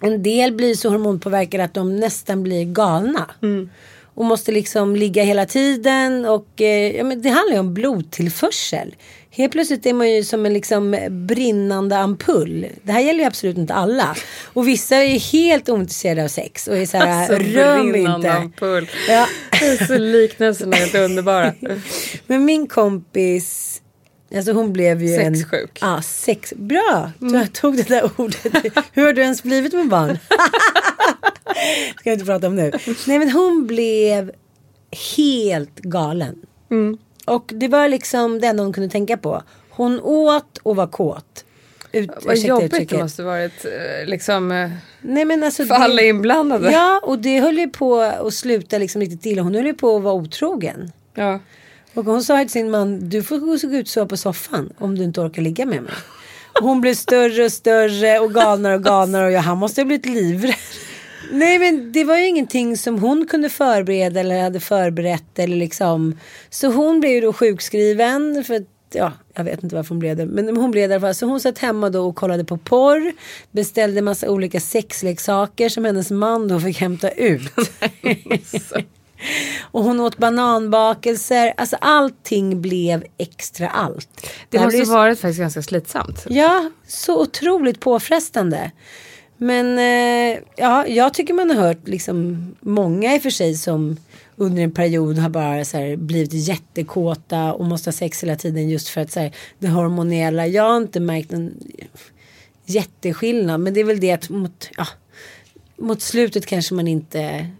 En 0.00 0.22
del 0.22 0.52
blir 0.52 0.74
så 0.74 0.88
hormonpåverkade 0.88 1.64
att 1.64 1.74
de 1.74 1.96
nästan 1.96 2.42
blir 2.42 2.64
galna. 2.64 3.30
Och 4.14 4.24
måste 4.24 4.52
liksom 4.52 4.96
ligga 4.96 5.22
hela 5.22 5.46
tiden 5.46 6.24
och 6.24 6.60
eh, 6.60 6.96
ja, 6.96 7.04
men 7.04 7.22
det 7.22 7.28
handlar 7.28 7.52
ju 7.54 7.60
om 7.60 7.74
blodtillförsel. 7.74 8.94
Helt 9.36 9.52
plötsligt 9.52 9.86
är 9.86 9.92
man 9.92 10.10
ju 10.12 10.24
som 10.24 10.46
en 10.46 10.52
liksom 10.52 10.96
brinnande 11.10 11.98
ampull. 11.98 12.66
Det 12.82 12.92
här 12.92 13.00
gäller 13.00 13.20
ju 13.20 13.26
absolut 13.26 13.58
inte 13.58 13.74
alla. 13.74 14.16
Och 14.44 14.68
vissa 14.68 14.96
är 14.96 15.18
helt 15.32 15.68
ointresserade 15.68 16.24
av 16.24 16.28
sex 16.28 16.68
och 16.68 16.76
är 16.76 16.86
så 16.86 16.96
här, 16.96 17.18
Alltså, 17.18 17.48
rör 17.48 17.96
inte. 17.96 18.32
ampull. 18.32 18.90
Ja. 19.08 19.26
Det 19.60 19.86
så 19.86 19.98
liknelserna 19.98 20.76
är 20.76 20.80
helt 20.80 20.94
underbara. 20.94 21.54
Men 22.26 22.44
min 22.44 22.66
kompis, 22.66 23.80
alltså 24.36 24.52
hon 24.52 24.72
blev 24.72 25.02
ju 25.02 25.14
en... 25.14 25.36
Sexsjuk. 25.36 25.78
Ja, 25.80 26.02
sex. 26.02 26.52
Bra, 26.56 27.12
du 27.18 27.46
tog 27.46 27.76
det 27.76 27.88
där 27.88 28.10
ordet. 28.16 28.52
Hur 28.92 29.06
har 29.06 29.12
du 29.12 29.22
ens 29.22 29.42
blivit 29.42 29.72
med 29.72 29.88
barn? 29.88 30.18
Ska 32.00 32.10
jag 32.10 32.14
inte 32.14 32.24
prata 32.26 32.46
om 32.46 32.56
nu. 32.56 32.72
Nej 33.06 33.18
men 33.18 33.30
hon 33.30 33.66
blev 33.66 34.30
helt 35.16 35.80
galen. 35.80 36.34
Och 37.24 37.52
det 37.54 37.68
var 37.68 37.88
liksom 37.88 38.40
det 38.40 38.46
enda 38.46 38.62
hon 38.62 38.72
kunde 38.72 38.88
tänka 38.90 39.16
på. 39.16 39.42
Hon 39.70 40.00
åt 40.00 40.58
och 40.62 40.76
var 40.76 40.86
kåt. 40.86 41.44
Ut, 41.92 42.10
Vad 42.24 42.36
jobbigt 42.36 42.70
det 42.70 42.76
uttrycket. 42.76 42.98
måste 42.98 43.22
varit 43.22 43.64
eh, 43.64 44.06
liksom 44.06 44.52
eh, 44.52 44.70
Nej, 45.00 45.24
men 45.24 45.42
alltså 45.42 45.64
för 45.64 45.74
alla 45.74 46.02
inblandade. 46.02 46.72
Ja, 46.72 47.00
och 47.04 47.18
det 47.18 47.40
höll 47.40 47.58
ju 47.58 47.68
på 47.68 48.00
att 48.00 48.34
sluta 48.34 48.78
liksom 48.78 49.00
riktigt 49.00 49.22
till. 49.22 49.38
Hon 49.38 49.54
höll 49.54 49.66
ju 49.66 49.74
på 49.74 49.96
att 49.96 50.02
vara 50.02 50.14
otrogen. 50.14 50.92
Ja. 51.14 51.40
Och 51.94 52.04
hon 52.04 52.22
sa 52.24 52.38
till 52.38 52.50
sin 52.50 52.70
man, 52.70 53.08
du 53.08 53.22
får 53.22 53.38
gå 53.38 53.54
ut 53.54 53.82
och 53.82 53.88
sova 53.88 54.06
på 54.06 54.16
soffan 54.16 54.72
om 54.78 54.98
du 54.98 55.04
inte 55.04 55.20
orkar 55.20 55.42
ligga 55.42 55.66
med 55.66 55.82
mig. 55.82 55.92
Hon 56.60 56.80
blev 56.80 56.94
större 56.94 57.44
och 57.44 57.52
större 57.52 58.18
och 58.18 58.34
galnare 58.34 58.74
och 58.74 58.84
galnare 58.84 59.26
och 59.26 59.32
jag, 59.32 59.40
han 59.40 59.58
måste 59.58 59.80
ha 59.80 59.86
blivit 59.86 60.06
livrädd. 60.06 60.54
Nej 61.32 61.58
men 61.58 61.92
det 61.92 62.04
var 62.04 62.16
ju 62.16 62.26
ingenting 62.26 62.76
som 62.76 62.98
hon 62.98 63.26
kunde 63.26 63.48
förbereda 63.48 64.20
eller 64.20 64.42
hade 64.42 64.60
förberett 64.60 65.38
eller 65.38 65.56
liksom. 65.56 66.18
Så 66.50 66.66
hon 66.72 67.00
blev 67.00 67.12
ju 67.12 67.20
då 67.20 67.32
sjukskriven 67.32 68.44
för 68.44 68.64
Ja, 68.96 69.12
jag 69.34 69.44
vet 69.44 69.62
inte 69.62 69.76
varför 69.76 69.88
hon 69.88 69.98
blev 69.98 70.16
det. 70.16 70.26
Men 70.26 70.56
hon 70.56 70.70
blev 70.70 70.88
det 70.88 70.92
i 70.92 70.94
alla 70.96 71.00
fall. 71.06 71.14
Så 71.14 71.26
hon 71.26 71.40
satt 71.40 71.58
hemma 71.58 71.90
då 71.90 72.06
och 72.08 72.16
kollade 72.16 72.44
på 72.44 72.56
porr. 72.56 73.12
Beställde 73.50 74.02
massa 74.02 74.30
olika 74.30 74.60
sexleksaker 74.60 75.68
som 75.68 75.84
hennes 75.84 76.10
man 76.10 76.48
då 76.48 76.60
fick 76.60 76.80
hämta 76.80 77.10
ut. 77.10 77.52
Och 79.70 79.84
hon 79.84 80.00
åt 80.00 80.18
bananbakelser. 80.18 81.52
Alltså 81.56 81.76
allting 81.80 82.62
blev 82.62 83.04
extra 83.18 83.68
allt. 83.68 84.08
Det 84.48 84.58
här 84.58 84.64
måste 84.64 84.86
så- 84.86 84.92
varit 84.92 85.20
faktiskt 85.20 85.40
ganska 85.40 85.62
slitsamt. 85.62 86.26
Ja, 86.28 86.70
så 86.86 87.20
otroligt 87.22 87.80
påfrestande. 87.80 88.70
Men 89.44 89.78
eh, 89.78 90.42
ja, 90.56 90.86
jag 90.86 91.14
tycker 91.14 91.34
man 91.34 91.50
har 91.50 91.56
hört 91.56 91.88
liksom 91.88 92.46
många 92.60 93.14
i 93.14 93.18
och 93.18 93.22
för 93.22 93.30
sig 93.30 93.54
som 93.54 93.96
under 94.36 94.62
en 94.62 94.72
period 94.72 95.18
har 95.18 95.28
bara 95.28 95.64
så 95.64 95.76
här, 95.76 95.96
blivit 95.96 96.32
jättekåta 96.32 97.52
och 97.52 97.64
måste 97.64 97.88
ha 97.88 97.92
sex 97.92 98.22
hela 98.22 98.36
tiden 98.36 98.68
just 98.68 98.88
för 98.88 99.00
att 99.00 99.12
så 99.12 99.20
här, 99.20 99.36
det 99.58 99.68
hormonella. 99.68 100.46
Jag 100.46 100.62
har 100.62 100.76
inte 100.76 101.00
märkt 101.00 101.32
en 101.32 101.54
jätteskillnad 102.66 103.60
men 103.60 103.74
det 103.74 103.80
är 103.80 103.84
väl 103.84 104.00
det 104.00 104.12
att 104.12 104.28
mot, 104.28 104.70
ja, 104.76 104.86
mot 105.76 106.02
slutet 106.02 106.46
kanske 106.46 106.74
man 106.74 106.88
inte 106.88 107.50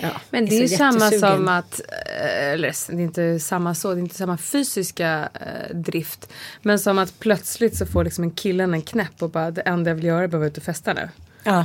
ja, 0.00 0.10
Men 0.30 0.46
det 0.46 0.56
är 0.56 0.60
ju 0.60 0.68
samma 0.68 1.10
som 1.10 1.48
att, 1.48 1.80
eh, 1.88 2.52
eller 2.52 2.74
det 2.96 3.02
är 3.02 3.04
inte 3.04 3.40
samma 3.40 3.74
så, 3.74 3.94
det 3.94 3.98
är 4.00 4.02
inte 4.02 4.14
samma 4.14 4.36
fysiska 4.38 5.28
eh, 5.34 5.76
drift. 5.76 6.32
Men 6.62 6.78
som 6.78 6.98
att 6.98 7.18
plötsligt 7.20 7.76
så 7.76 7.86
får 7.86 8.04
liksom 8.04 8.24
en 8.24 8.30
killen 8.30 8.74
en 8.74 8.82
knäpp 8.82 9.22
och 9.22 9.30
bara 9.30 9.50
det 9.50 9.60
enda 9.60 9.90
jag 9.90 9.94
vill 9.94 10.04
göra 10.04 10.24
är 10.24 10.28
bara 10.28 10.38
vara 10.38 10.48
ute 10.48 10.60
och 10.60 10.64
festa 10.64 10.92
nu. 10.92 11.08
Ja. 11.44 11.64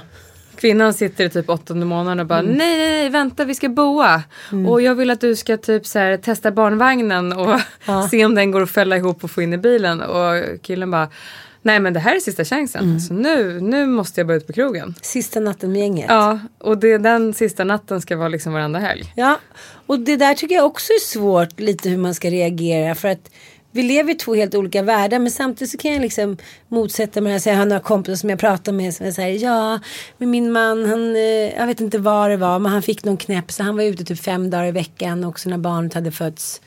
Kvinnan 0.56 0.94
sitter 0.94 1.26
i 1.26 1.30
typ 1.30 1.50
åttonde 1.50 1.86
månaden 1.86 2.20
och 2.20 2.26
bara 2.26 2.40
Mm. 2.40 2.52
nej, 2.52 2.78
nej, 2.78 2.90
nej, 2.90 3.10
vänta 3.10 3.46
vi 3.46 3.56
ska 3.56 3.70
boa. 3.70 4.24
Och 4.68 4.82
jag 4.82 4.96
vill 4.96 5.10
att 5.10 5.22
du 5.22 5.36
ska 5.36 5.58
typ 5.58 5.86
så 5.86 6.00
här, 6.00 6.18
testa 6.18 6.52
barnvagnen 6.52 7.34
och 7.34 7.60
se 8.10 8.26
om 8.26 8.36
den 8.36 8.52
går 8.52 8.62
att 8.62 8.72
fälla 8.72 8.98
ihop 8.98 9.24
och 9.24 9.32
få 9.32 9.42
in 9.42 9.54
i 9.54 9.58
bilen. 9.58 10.02
Och 10.02 10.44
killen 10.62 10.92
bara 10.92 11.10
nej 11.62 11.80
men 11.80 11.94
det 11.94 12.00
här 12.00 12.16
är 12.16 12.20
sista 12.20 12.46
chansen. 12.46 12.84
Mm. 12.84 13.00
Så 13.00 13.14
nu, 13.14 13.62
nu 13.62 13.86
måste 13.86 14.20
jag 14.20 14.28
bara 14.28 14.38
ut 14.38 14.48
på 14.48 14.54
krogen. 14.54 14.96
Sista 15.02 15.40
natten 15.40 15.72
med 15.72 15.82
gänget. 15.82 16.06
Ja, 16.10 16.40
och 16.60 16.78
det, 16.78 16.98
den 16.98 17.34
sista 17.34 17.64
natten 17.64 18.02
ska 18.02 18.18
vara 18.18 18.28
liksom 18.28 18.54
varenda 18.54 18.80
helg. 18.80 19.14
Ja, 19.16 19.40
och 19.88 20.00
det 20.00 20.16
där 20.16 20.34
tycker 20.34 20.56
jag 20.56 20.66
också 20.66 20.94
är 20.94 21.00
svårt 21.00 21.60
lite 21.60 21.90
hur 21.90 21.98
man 21.98 22.16
ska 22.16 22.30
reagera 22.30 22.96
för 22.96 23.08
att 23.08 23.30
vi 23.72 23.84
lever 23.84 24.12
i 24.12 24.16
två 24.16 24.36
helt 24.36 24.56
olika 24.56 24.82
världar 24.82 25.20
men 25.20 25.32
samtidigt 25.32 25.72
så 25.72 25.78
kan 25.78 25.94
jag 25.94 26.02
liksom 26.02 26.38
motsätta 26.68 27.22
mig. 27.22 27.42
Jag 27.46 27.56
har 27.56 27.66
några 27.66 27.82
kompisar 27.82 28.16
som 28.16 28.30
jag 28.30 28.40
pratar 28.40 28.72
med 28.72 28.94
som 28.94 29.12
säger 29.12 29.44
ja 29.44 29.80
men 30.18 30.30
min 30.30 30.52
man 30.52 30.86
han, 30.86 31.16
eh, 31.16 31.22
jag 31.58 31.68
vet 31.68 31.82
inte 31.82 31.98
vad 31.98 32.30
det 32.30 32.38
var 32.38 32.60
men 32.60 32.72
han 32.72 32.82
fick 32.82 33.04
någon 33.04 33.18
knäpp 33.18 33.52
så 33.52 33.64
han 33.64 33.76
var 33.76 33.84
ute 33.84 34.04
typ 34.04 34.20
fem 34.20 34.50
dagar 34.50 34.66
i 34.66 34.72
veckan 34.72 35.24
också 35.24 35.50
när 35.50 35.58
barnet 35.58 35.94
hade 35.94 36.12
fötts. 36.12 36.62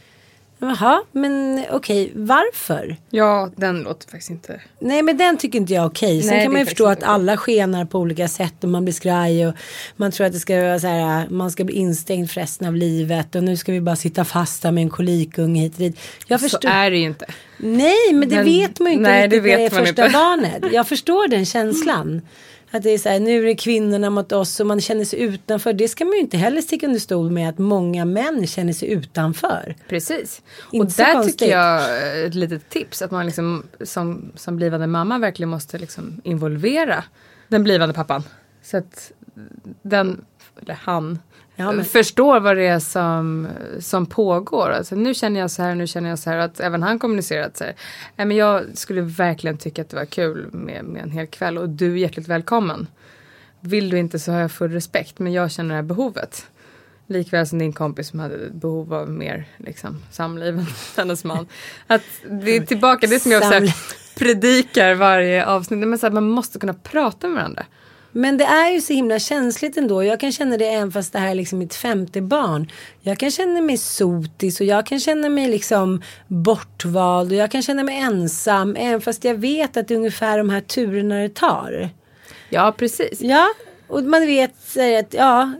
Jaha, 0.62 1.02
men 1.12 1.64
okej, 1.70 2.12
varför? 2.14 2.96
Ja, 3.10 3.50
den 3.56 3.82
låter 3.82 4.08
faktiskt 4.10 4.30
inte... 4.30 4.60
Nej, 4.78 5.02
men 5.02 5.16
den 5.16 5.36
tycker 5.38 5.58
inte 5.58 5.72
jag 5.72 5.84
är 5.84 5.88
okej. 5.88 6.22
Sen 6.22 6.30
Nej, 6.34 6.42
kan 6.44 6.52
man 6.52 6.60
ju 6.60 6.66
förstå 6.66 6.86
att 6.86 7.02
alla 7.02 7.36
skenar 7.36 7.84
på 7.84 7.98
olika 7.98 8.28
sätt 8.28 8.54
och 8.64 8.68
man 8.70 8.84
blir 8.84 8.94
skraj 8.94 9.46
och 9.46 9.54
man 9.96 10.12
tror 10.12 10.26
att 10.26 10.32
det 10.32 10.38
ska 10.38 10.60
vara 10.62 10.78
så 10.80 10.86
här, 10.86 11.28
man 11.30 11.50
ska 11.50 11.64
bli 11.64 11.74
instängd 11.74 12.30
för 12.30 12.40
resten 12.40 12.66
av 12.68 12.74
livet 12.76 13.34
och 13.34 13.44
nu 13.44 13.56
ska 13.56 13.72
vi 13.72 13.80
bara 13.80 13.96
sitta 13.96 14.24
fast 14.24 14.62
med 14.64 14.78
en 14.78 14.90
kolikunge 14.90 15.60
hit 15.62 15.72
och 15.72 15.78
dit. 15.78 16.00
Jag 16.26 16.40
Så 16.40 16.48
förstår. 16.48 16.68
är 16.70 16.90
det 16.90 16.96
ju 16.98 17.04
inte. 17.06 17.26
Nej, 17.56 18.12
men 18.12 18.28
det 18.28 18.36
Men- 18.36 18.44
vet 18.44 18.80
man 18.80 18.92
ju 18.92 18.98
inte 18.98 19.10
nej, 19.10 19.22
riktigt 19.28 19.42
det 19.42 19.48
när 19.50 19.56
det 19.56 19.64
är 19.64 19.70
vet 19.70 19.72
första 19.86 20.04
inte. 20.06 20.18
barnet. 20.18 20.72
Jag 20.72 20.88
förstår 20.88 21.28
den 21.28 21.46
känslan. 21.46 22.22
Att 22.70 22.82
det 22.82 22.90
är 22.90 22.98
så 22.98 23.08
här, 23.08 23.20
nu 23.20 23.42
är 23.42 23.46
det 23.46 23.54
kvinnorna 23.54 24.10
mot 24.10 24.32
oss 24.32 24.60
och 24.60 24.66
man 24.66 24.80
känner 24.80 25.04
sig 25.04 25.20
utanför. 25.20 25.72
Det 25.72 25.88
ska 25.88 26.04
man 26.04 26.14
ju 26.14 26.20
inte 26.20 26.36
heller 26.36 26.60
sticka 26.60 26.86
under 26.86 27.00
stol 27.00 27.30
med 27.30 27.48
att 27.48 27.58
många 27.58 28.04
män 28.04 28.46
känner 28.46 28.72
sig 28.72 28.88
utanför. 28.88 29.76
Precis. 29.88 30.42
Inte 30.70 30.86
och 30.86 31.06
där 31.06 31.12
konstigt. 31.12 31.38
tycker 31.38 31.52
jag 31.52 31.80
eh, 31.80 32.26
ett 32.26 32.34
litet 32.34 32.68
tips 32.68 33.02
att 33.02 33.10
man 33.10 33.26
liksom 33.26 33.62
som, 33.84 34.32
som 34.34 34.56
blivande 34.56 34.86
mamma 34.86 35.18
verkligen 35.18 35.48
måste 35.48 35.78
liksom 35.78 36.20
involvera 36.24 37.04
den 37.48 37.64
blivande 37.64 37.94
pappan. 37.94 38.22
Så 38.62 38.76
att 38.76 39.12
den, 39.82 40.24
eller 40.62 40.74
han, 40.74 41.18
Ja, 41.60 41.72
men- 41.72 41.84
förstår 41.84 42.40
vad 42.40 42.56
det 42.56 42.66
är 42.66 42.78
som, 42.78 43.48
som 43.80 44.06
pågår. 44.06 44.70
Alltså, 44.70 44.94
nu 44.94 45.14
känner 45.14 45.40
jag 45.40 45.50
så 45.50 45.62
här, 45.62 45.74
nu 45.74 45.86
känner 45.86 46.08
jag 46.10 46.18
så 46.18 46.30
här. 46.30 46.36
Att 46.36 46.60
även 46.60 46.82
han 46.82 46.98
kommunicerar 46.98 47.46
att 47.46 47.56
så 47.56 47.64
här, 47.64 47.74
"Nej, 48.16 48.26
men 48.26 48.36
jag 48.36 48.62
skulle 48.74 49.00
verkligen 49.00 49.58
tycka 49.58 49.82
att 49.82 49.88
det 49.88 49.96
var 49.96 50.04
kul 50.04 50.48
med, 50.52 50.84
med 50.84 51.02
en 51.02 51.10
hel 51.10 51.26
kväll 51.26 51.58
och 51.58 51.68
du 51.68 51.92
är 51.92 51.96
hjärtligt 51.96 52.28
välkommen. 52.28 52.86
Vill 53.60 53.90
du 53.90 53.98
inte 53.98 54.18
så 54.18 54.32
har 54.32 54.40
jag 54.40 54.52
full 54.52 54.72
respekt 54.72 55.18
men 55.18 55.32
jag 55.32 55.50
känner 55.50 55.68
det 55.68 55.74
här 55.76 55.82
behovet. 55.82 56.46
Likväl 57.06 57.46
som 57.46 57.58
din 57.58 57.72
kompis 57.72 58.08
som 58.08 58.20
hade 58.20 58.38
behov 58.50 58.94
av 58.94 59.10
mer 59.10 59.44
liksom, 59.56 60.02
samliv 60.10 60.58
än 60.58 60.66
hennes 60.96 61.24
man. 61.24 61.46
Att 61.86 62.02
det 62.30 62.56
är 62.56 62.60
tillbaka, 62.60 63.06
det 63.06 63.20
som 63.20 63.32
jag 63.32 63.38
också 63.38 63.50
Samliv. 63.52 63.72
predikar 64.18 64.94
varje 64.94 65.46
avsnitt. 65.46 65.88
Men 65.88 65.98
så 65.98 66.06
här, 66.06 66.12
man 66.12 66.28
måste 66.30 66.58
kunna 66.58 66.74
prata 66.74 67.28
med 67.28 67.36
varandra. 67.36 67.64
Men 68.12 68.36
det 68.36 68.44
är 68.44 68.70
ju 68.70 68.80
så 68.80 68.92
himla 68.92 69.18
känsligt 69.18 69.76
ändå. 69.76 70.04
Jag 70.04 70.20
kan 70.20 70.32
känna 70.32 70.56
det 70.56 70.66
även 70.66 70.92
fast 70.92 71.12
det 71.12 71.18
här 71.18 71.30
är 71.30 71.34
liksom 71.34 71.58
mitt 71.58 71.74
femte 71.74 72.20
barn. 72.20 72.70
Jag 73.00 73.18
kan 73.18 73.30
känna 73.30 73.60
mig 73.60 73.76
sotis 73.76 74.60
och 74.60 74.66
jag 74.66 74.86
kan 74.86 75.00
känna 75.00 75.28
mig 75.28 75.48
liksom 75.48 76.02
bortvald 76.26 77.32
och 77.32 77.38
jag 77.38 77.50
kan 77.50 77.62
känna 77.62 77.82
mig 77.82 77.98
ensam. 77.98 78.76
Även 78.76 79.00
fast 79.00 79.24
jag 79.24 79.34
vet 79.34 79.76
att 79.76 79.88
det 79.88 79.94
är 79.94 79.98
ungefär 79.98 80.38
de 80.38 80.50
här 80.50 80.60
turerna 80.60 81.18
det 81.18 81.34
tar. 81.34 81.88
Ja, 82.48 82.74
precis. 82.78 83.20
Ja, 83.20 83.48
och 83.88 84.02
man 84.02 84.26
vet 84.26 84.54
att 85.00 85.14
ja, 85.14 85.52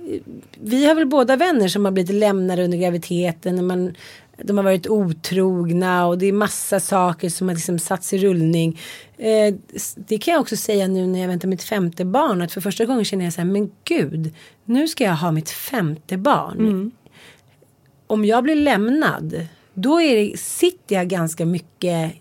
vi 0.61 0.87
har 0.87 0.95
väl 0.95 1.07
båda 1.07 1.37
vänner 1.37 1.69
som 1.69 1.85
har 1.85 1.93
blivit 1.93 2.15
lämnade 2.15 2.65
under 2.65 2.79
graviditeten. 2.79 3.57
När 3.57 3.63
man, 3.63 3.95
de 4.45 4.57
har 4.57 4.65
varit 4.65 4.87
otrogna 4.87 6.07
och 6.07 6.19
det 6.19 6.27
är 6.27 6.33
massa 6.33 6.81
saker 6.81 7.29
som 7.29 7.49
har 7.49 7.55
liksom 7.55 7.79
satts 7.79 8.13
i 8.13 8.19
rullning. 8.19 8.81
Eh, 9.17 9.55
det 9.97 10.19
kan 10.19 10.33
jag 10.35 10.41
också 10.41 10.57
säga 10.57 10.89
nu 10.89 11.07
när 11.07 11.21
jag 11.21 11.29
väntar 11.29 11.49
mitt 11.49 11.63
femte 11.63 12.05
barn. 12.05 12.43
Att 12.43 12.53
för 12.53 12.61
första 12.61 12.85
gången 12.85 13.05
känner 13.05 13.25
jag 13.25 13.35
så 13.35 13.41
här, 13.41 13.49
men 13.49 13.71
gud, 13.85 14.35
nu 14.65 14.89
ska 14.89 15.05
jag 15.05 15.17
ha 15.17 15.33
mitt 15.33 15.51
femte 15.51 16.17
barn. 16.17 16.93
Om 18.07 18.25
jag 18.25 18.45
blir 18.45 18.55
lämnad, 18.57 19.47
då 19.75 20.01
är 20.01 20.17
det, 20.17 20.39
sitter 20.39 20.95
jag 20.95 21.09
ganska 21.09 21.47
mycket, 21.47 22.13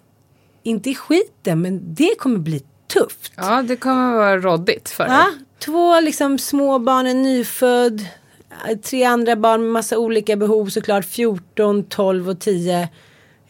inte 0.63 0.89
i 0.89 0.95
skiten, 0.95 1.61
men 1.61 1.93
det 1.93 2.15
kommer 2.19 2.39
bli 2.39 2.63
tufft. 2.93 3.33
Ja, 3.35 3.61
det 3.61 3.75
kommer 3.75 4.13
vara 4.13 4.37
råddigt 4.37 4.89
för 4.89 5.03
dig. 5.03 5.13
Ja, 5.13 5.27
två 5.59 5.99
liksom 5.99 6.39
små 6.39 6.79
barn, 6.79 7.07
en 7.07 7.21
nyfödd. 7.21 8.05
Tre 8.83 9.03
andra 9.03 9.35
barn 9.35 9.61
med 9.61 9.71
massa 9.71 9.97
olika 9.97 10.35
behov 10.35 10.65
såklart. 10.65 11.05
14, 11.05 11.83
12 11.83 12.29
och 12.29 12.39
10. 12.39 12.89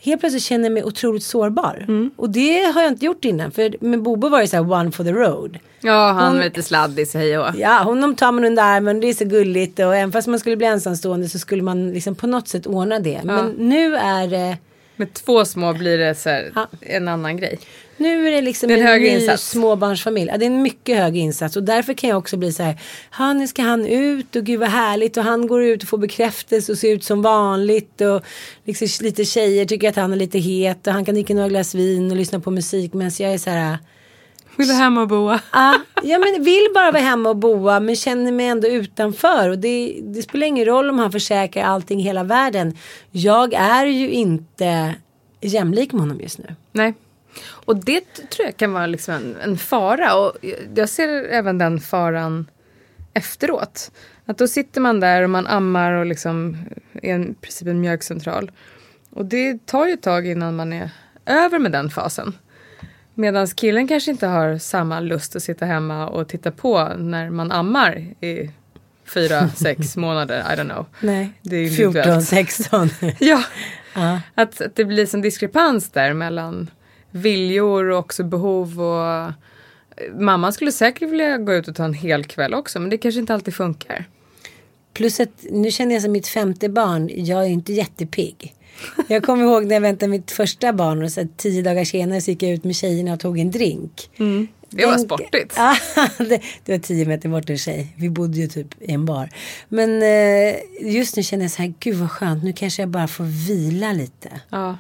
Helt 0.02 0.20
plötsligt 0.20 0.44
känner 0.44 0.64
jag 0.66 0.72
mig 0.74 0.84
otroligt 0.84 1.24
sårbar. 1.24 1.86
Mm. 1.88 2.12
Och 2.16 2.30
det 2.30 2.64
har 2.74 2.82
jag 2.82 2.92
inte 2.92 3.06
gjort 3.06 3.26
innan. 3.26 3.52
För 3.52 3.76
med 3.86 4.02
Bobo 4.02 4.30
var 4.30 4.42
det 4.42 4.48
så 4.48 4.56
här 4.56 4.72
one 4.72 4.92
for 4.92 5.04
the 5.04 5.12
road. 5.12 5.58
Ja, 5.82 6.12
han 6.12 6.28
Hon- 6.28 6.40
är 6.40 6.44
lite 6.44 6.64
sladdis, 6.64 7.14
hej 7.14 7.38
och. 7.40 7.56
Ja, 7.58 7.82
honom 7.84 8.16
tar 8.16 8.32
man 8.32 8.46
under 8.46 8.64
armen. 8.64 9.00
Det 9.00 9.08
är 9.10 9.14
så 9.14 9.26
gulligt. 9.26 9.80
Och 9.80 9.96
även 9.96 10.12
fast 10.12 10.28
man 10.28 10.40
skulle 10.40 10.56
bli 10.58 10.66
ensamstående 10.68 11.30
så 11.30 11.40
skulle 11.40 11.64
man 11.64 11.92
liksom 11.92 12.16
på 12.16 12.28
något 12.28 12.48
sätt 12.48 12.68
ordna 12.68 13.00
det. 13.00 13.22
Men 13.24 13.50
nu 13.52 13.96
är 13.96 14.28
det. 14.28 14.58
Med 15.00 15.14
två 15.14 15.46
små 15.46 15.74
blir 15.74 15.98
det 15.98 16.16
så 16.16 16.30
här, 16.30 16.52
Ja. 16.56 16.68
en 16.82 17.08
annan 17.08 17.38
grej. 17.38 17.60
Nu 17.98 18.28
är 18.28 18.32
det 18.32 18.42
liksom 18.42 18.70
Det 18.70 18.76
är 18.76 18.78
en 18.80 18.88
en, 18.88 19.02
ny 19.02 19.08
insats. 19.08 19.50
småbarnsfamilj. 19.50 20.30
Ja, 20.32 20.38
det 20.38 20.46
är 20.46 20.48
en 20.50 20.62
mycket 20.62 20.98
hög 20.98 21.18
insats 21.18 21.56
och 21.58 21.64
därför 21.64 21.94
kan 21.94 22.10
jag 22.10 22.18
också 22.18 22.38
bli 22.38 22.52
så 22.52 22.64
här. 22.64 22.82
Ja, 23.20 23.34
nu 23.34 23.48
ska 23.48 23.62
han 23.62 23.86
ut 23.86 24.36
och 24.36 24.44
gud 24.44 24.60
vad 24.60 24.70
härligt 24.70 25.18
och 25.18 25.24
han 25.24 25.48
går 25.48 25.64
ut 25.64 25.84
och 25.84 25.90
får 25.90 25.98
bekräftelse 25.98 26.72
och 26.72 26.78
ser 26.78 26.92
ut 26.92 27.04
som 27.04 27.22
vanligt 27.22 28.02
och 28.02 28.22
liksom 28.66 29.06
lite 29.06 29.26
tjejer 29.26 29.66
tycker 29.66 29.90
att 29.90 29.96
han 29.96 30.12
är 30.14 30.18
lite 30.18 30.40
het 30.40 30.88
och 30.88 30.94
han 30.94 31.06
kan 31.06 31.16
dricka 31.16 31.34
några 31.34 31.50
glas 31.50 31.76
vin 31.76 32.12
och 32.12 32.18
lyssna 32.18 32.40
på 32.40 32.52
musik 32.52 32.94
medan 32.94 33.12
jag 33.20 33.34
är 33.34 33.38
så 33.38 33.50
här. 33.50 33.78
Vill 34.60 34.67
du 34.67 34.74
hem 34.74 34.98
och 34.98 35.08
boa? 35.08 35.41
Ah, 35.52 35.76
ja 36.04 36.19
men 36.19 36.43
vill 36.43 36.67
bara 36.74 36.91
vara 36.91 37.02
hemma 37.02 37.30
och 37.30 37.36
boa 37.36 37.80
men 37.80 37.95
känner 37.95 38.32
mig 38.32 38.48
ändå 38.48 38.67
utanför. 38.67 39.50
Och 39.50 39.60
det, 39.60 40.00
det 40.04 40.22
spelar 40.22 40.48
ingen 40.48 40.65
roll 40.65 40.89
om 40.89 41.00
han 41.00 41.12
försäkrar 41.12 41.63
allting 41.63 42.00
i 42.00 42.04
hela 42.04 42.24
världen. 42.24 42.78
Jag 43.12 43.54
är 43.54 43.86
ju 43.86 44.10
inte 44.10 44.95
jämlik 45.41 45.91
med 45.91 46.02
honom 46.02 46.19
just 46.19 46.38
nu. 46.38 46.56
Nej. 46.72 46.93
Och 47.48 47.76
det 47.76 48.02
tror 48.30 48.45
jag 48.45 48.58
kan 48.58 48.74
vara 48.74 48.86
liksom 48.86 49.13
en, 49.13 49.36
en 49.43 49.58
fara. 49.58 50.15
Och 50.15 50.38
jag 50.76 50.89
ser 50.89 51.08
även 51.24 51.58
den 51.58 51.80
faran 51.80 52.50
efteråt. 53.13 53.91
Att 54.26 54.38
då 54.38 54.48
sitter 54.48 54.82
man 54.82 55.00
där 55.00 55.22
och 55.24 55.30
man 55.30 55.48
ammar 55.48 55.91
och 55.91 56.06
liksom 56.06 56.58
är 56.93 57.13
en, 57.13 57.32
i 57.32 57.34
princip 57.34 57.67
en 57.67 57.82
mjölkcentral. 57.82 58.52
Och 59.10 59.26
det 59.26 59.65
tar 59.65 59.88
ju 59.88 59.93
ett 59.93 60.02
tag 60.04 60.28
innan 60.28 60.56
man 60.56 60.74
är 60.74 60.89
över 61.26 61.60
med 61.60 61.72
den 61.72 61.89
fasen. 61.89 62.34
Medan 63.20 63.48
killen 63.48 63.88
kanske 63.88 64.12
inte 64.12 64.28
har 64.28 64.58
samma 64.58 65.00
lust 65.00 65.36
att 65.36 65.44
sitta 65.44 65.66
hemma 65.66 66.08
och 66.08 66.28
titta 66.28 66.52
på 66.52 66.90
när 66.98 67.30
man 67.30 67.52
ammar 67.52 67.96
i 68.22 68.52
fyra, 69.06 69.50
sex 69.56 69.98
månader. 69.98 70.40
I 70.40 70.56
don't 70.56 70.70
know. 70.74 70.86
Nej, 71.00 71.30
Det 71.42 71.56
är 71.56 71.70
14, 71.70 71.86
individuellt. 71.86 72.28
16. 72.28 72.90
Ja, 73.20 73.44
Ja. 73.96 74.22
att, 74.36 74.62
att 74.62 74.76
det 74.76 74.86
blir 74.86 75.06
som 75.06 75.22
diskrepans 75.22 75.92
där 75.92 76.14
mellan 76.14 76.70
viljor 77.12 77.90
och 77.90 78.00
också 78.00 78.24
behov 78.24 78.82
och 78.82 79.08
eh, 79.12 79.32
Mamman 80.20 80.54
skulle 80.54 80.72
säkert 80.72 81.10
vilja 81.10 81.38
gå 81.38 81.54
ut 81.54 81.68
och 81.68 81.76
ta 81.76 81.86
en 81.86 81.94
hel 81.94 82.24
kväll 82.24 82.54
också 82.54 82.80
men 82.80 82.90
det 82.90 82.98
kanske 82.98 83.20
inte 83.20 83.34
alltid 83.34 83.54
funkar. 83.56 84.06
Plus 84.93 85.19
att 85.19 85.45
nu 85.49 85.71
känner 85.71 85.95
jag 85.95 86.02
som 86.02 86.12
mitt 86.12 86.28
femte 86.28 86.69
barn, 86.69 87.10
jag 87.13 87.43
är 87.43 87.49
inte 87.49 87.73
jättepigg. 87.73 88.56
Jag 89.08 89.23
kommer 89.23 89.43
ihåg 89.43 89.65
när 89.65 89.75
jag 89.75 89.82
väntade 89.82 90.10
mitt 90.10 90.32
första 90.32 90.73
barn 90.73 91.04
och 91.04 91.12
så 91.12 91.28
tio 91.38 91.62
dagar 91.62 91.86
senare 91.86 92.21
så 92.21 92.32
gick 92.32 92.43
jag 92.43 92.52
ut 92.52 92.63
med 92.63 92.75
tjejerna 92.75 93.13
och 93.13 93.19
tog 93.19 93.39
en 93.39 93.52
drink. 93.52 94.10
Det 94.69 94.86
var 94.86 94.97
sportigt. 94.97 95.54
Ja, 95.58 95.75
det, 96.17 96.41
det 96.65 96.71
var 96.71 96.80
tio 96.80 97.06
meter 97.06 97.30
bort 97.30 97.49
en 97.49 97.58
tjej. 97.58 97.88
Vi 97.97 98.10
bodde 98.10 98.38
ju 98.38 98.47
typ 98.47 98.82
i 98.82 98.91
en 98.91 99.06
bar. 99.06 99.30
Men 99.69 100.02
eh, 100.02 100.56
just 100.82 101.15
nu 101.15 101.23
känner 101.23 101.43
jag 101.43 101.52
så 101.52 101.62
här, 101.62 101.73
gud 101.80 101.95
vad 101.95 102.12
skönt, 102.12 102.43
nu 102.43 102.54
kanske 102.54 102.82
jag 102.82 102.89
bara 102.89 103.08
får 103.08 103.23
vila 103.47 103.93
lite. 103.93 104.30
Ja. 104.49 104.78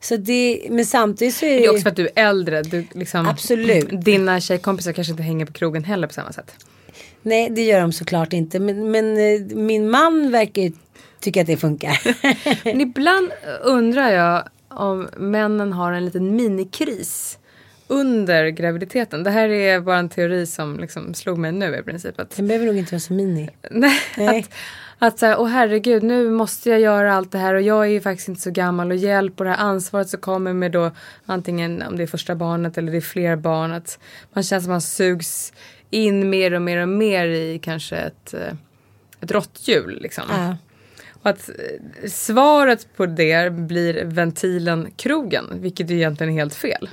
Så 0.00 0.16
det, 0.16 0.66
men 0.70 0.86
samtidigt 0.86 1.34
så 1.34 1.46
är 1.46 1.50
det, 1.50 1.58
Det 1.58 1.64
är 1.64 1.70
också 1.70 1.82
för 1.82 1.90
att 1.90 1.96
du 1.96 2.08
är 2.14 2.28
äldre. 2.28 2.62
Du 2.62 2.86
liksom, 2.92 3.26
Absolut. 3.26 4.04
Dina 4.04 4.40
tjejkompisar 4.40 4.92
kanske 4.92 5.10
inte 5.10 5.22
hänger 5.22 5.46
på 5.46 5.52
krogen 5.52 5.84
heller 5.84 6.06
på 6.06 6.14
samma 6.14 6.32
sätt. 6.32 6.54
Nej, 7.26 7.50
det 7.50 7.62
gör 7.62 7.80
de 7.80 7.92
såklart 7.92 8.32
inte. 8.32 8.60
Men, 8.60 8.90
men 8.90 9.16
eh, 9.16 9.56
min 9.56 9.90
man 9.90 10.30
verkar 10.30 10.72
tycka 11.20 11.40
att 11.40 11.46
det 11.46 11.56
funkar. 11.56 12.00
Men 12.64 12.80
ibland 12.80 13.32
undrar 13.62 14.10
jag 14.10 14.48
om 14.68 15.08
männen 15.16 15.72
har 15.72 15.92
en 15.92 16.04
liten 16.04 16.36
minikris 16.36 17.38
under 17.88 18.48
graviditeten. 18.48 19.24
Det 19.24 19.30
här 19.30 19.48
är 19.48 19.80
bara 19.80 19.98
en 19.98 20.08
teori 20.08 20.46
som 20.46 20.80
liksom 20.80 21.14
slog 21.14 21.38
mig 21.38 21.52
nu 21.52 21.76
i 21.76 21.82
princip. 21.82 22.20
Att 22.20 22.36
Den 22.36 22.48
behöver 22.48 22.66
nog 22.66 22.76
inte 22.76 22.94
vara 22.94 23.00
så 23.00 23.12
mini. 23.12 23.50
Nej. 23.70 24.40
Att, 24.40 24.50
att 24.98 25.18
så 25.18 25.26
här, 25.26 25.40
åh 25.40 25.48
herregud, 25.48 26.02
nu 26.02 26.30
måste 26.30 26.70
jag 26.70 26.80
göra 26.80 27.14
allt 27.14 27.32
det 27.32 27.38
här 27.38 27.54
och 27.54 27.62
jag 27.62 27.84
är 27.84 27.90
ju 27.90 28.00
faktiskt 28.00 28.28
inte 28.28 28.40
så 28.40 28.50
gammal 28.50 28.90
och 28.90 28.96
hjälp 28.96 29.40
och 29.40 29.44
det 29.44 29.50
här 29.50 29.64
ansvaret 29.64 30.08
som 30.08 30.20
kommer 30.20 30.52
med 30.52 30.72
då 30.72 30.90
antingen 31.26 31.82
om 31.82 31.96
det 31.96 32.02
är 32.02 32.06
första 32.06 32.34
barnet 32.34 32.78
eller 32.78 32.92
det 32.92 32.98
är 32.98 33.00
fler 33.00 33.36
barn. 33.36 33.72
Att 33.72 33.98
man 34.32 34.44
känner 34.44 34.60
som 34.60 34.70
man 34.70 34.80
sugs 34.80 35.52
in 35.94 36.30
mer 36.30 36.54
och 36.54 36.62
mer 36.62 36.78
och 36.78 36.88
mer 36.88 37.26
i 37.26 37.58
kanske 37.62 37.96
ett, 37.96 38.34
eh, 38.34 38.54
ett 39.20 39.30
råtthjul 39.30 39.98
liksom. 40.02 40.24
Ja. 40.28 40.56
Och 41.12 41.30
att 41.30 41.48
eh, 41.48 42.08
svaret 42.10 42.96
på 42.96 43.06
det 43.06 43.52
blir 43.52 44.04
ventilen 44.04 44.90
krogen, 44.96 45.44
vilket 45.52 45.90
ju 45.90 45.94
egentligen 45.94 46.32
är 46.32 46.36
helt 46.36 46.54
fel. 46.54 46.88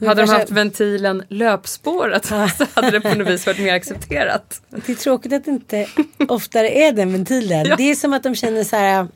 Hade 0.00 0.22
de 0.22 0.30
haft 0.30 0.50
ventilen 0.50 1.22
löpspåret 1.28 2.24
så 2.24 2.66
hade 2.74 2.90
det 2.90 3.00
på 3.00 3.14
något 3.14 3.28
vis 3.28 3.46
varit 3.46 3.58
mer 3.58 3.74
accepterat. 3.76 4.62
Det 4.68 4.92
är 4.92 4.96
tråkigt 4.96 5.32
att 5.32 5.44
det 5.44 5.50
inte 5.50 5.86
oftare 6.28 6.70
är 6.70 6.92
den 6.92 7.12
ventilen. 7.12 7.66
Ja. 7.68 7.76
Det 7.76 7.90
är 7.90 7.94
som 7.94 8.12
att 8.12 8.22
de 8.22 8.34
känner 8.34 8.64
så 8.64 8.76
här. 8.76 9.06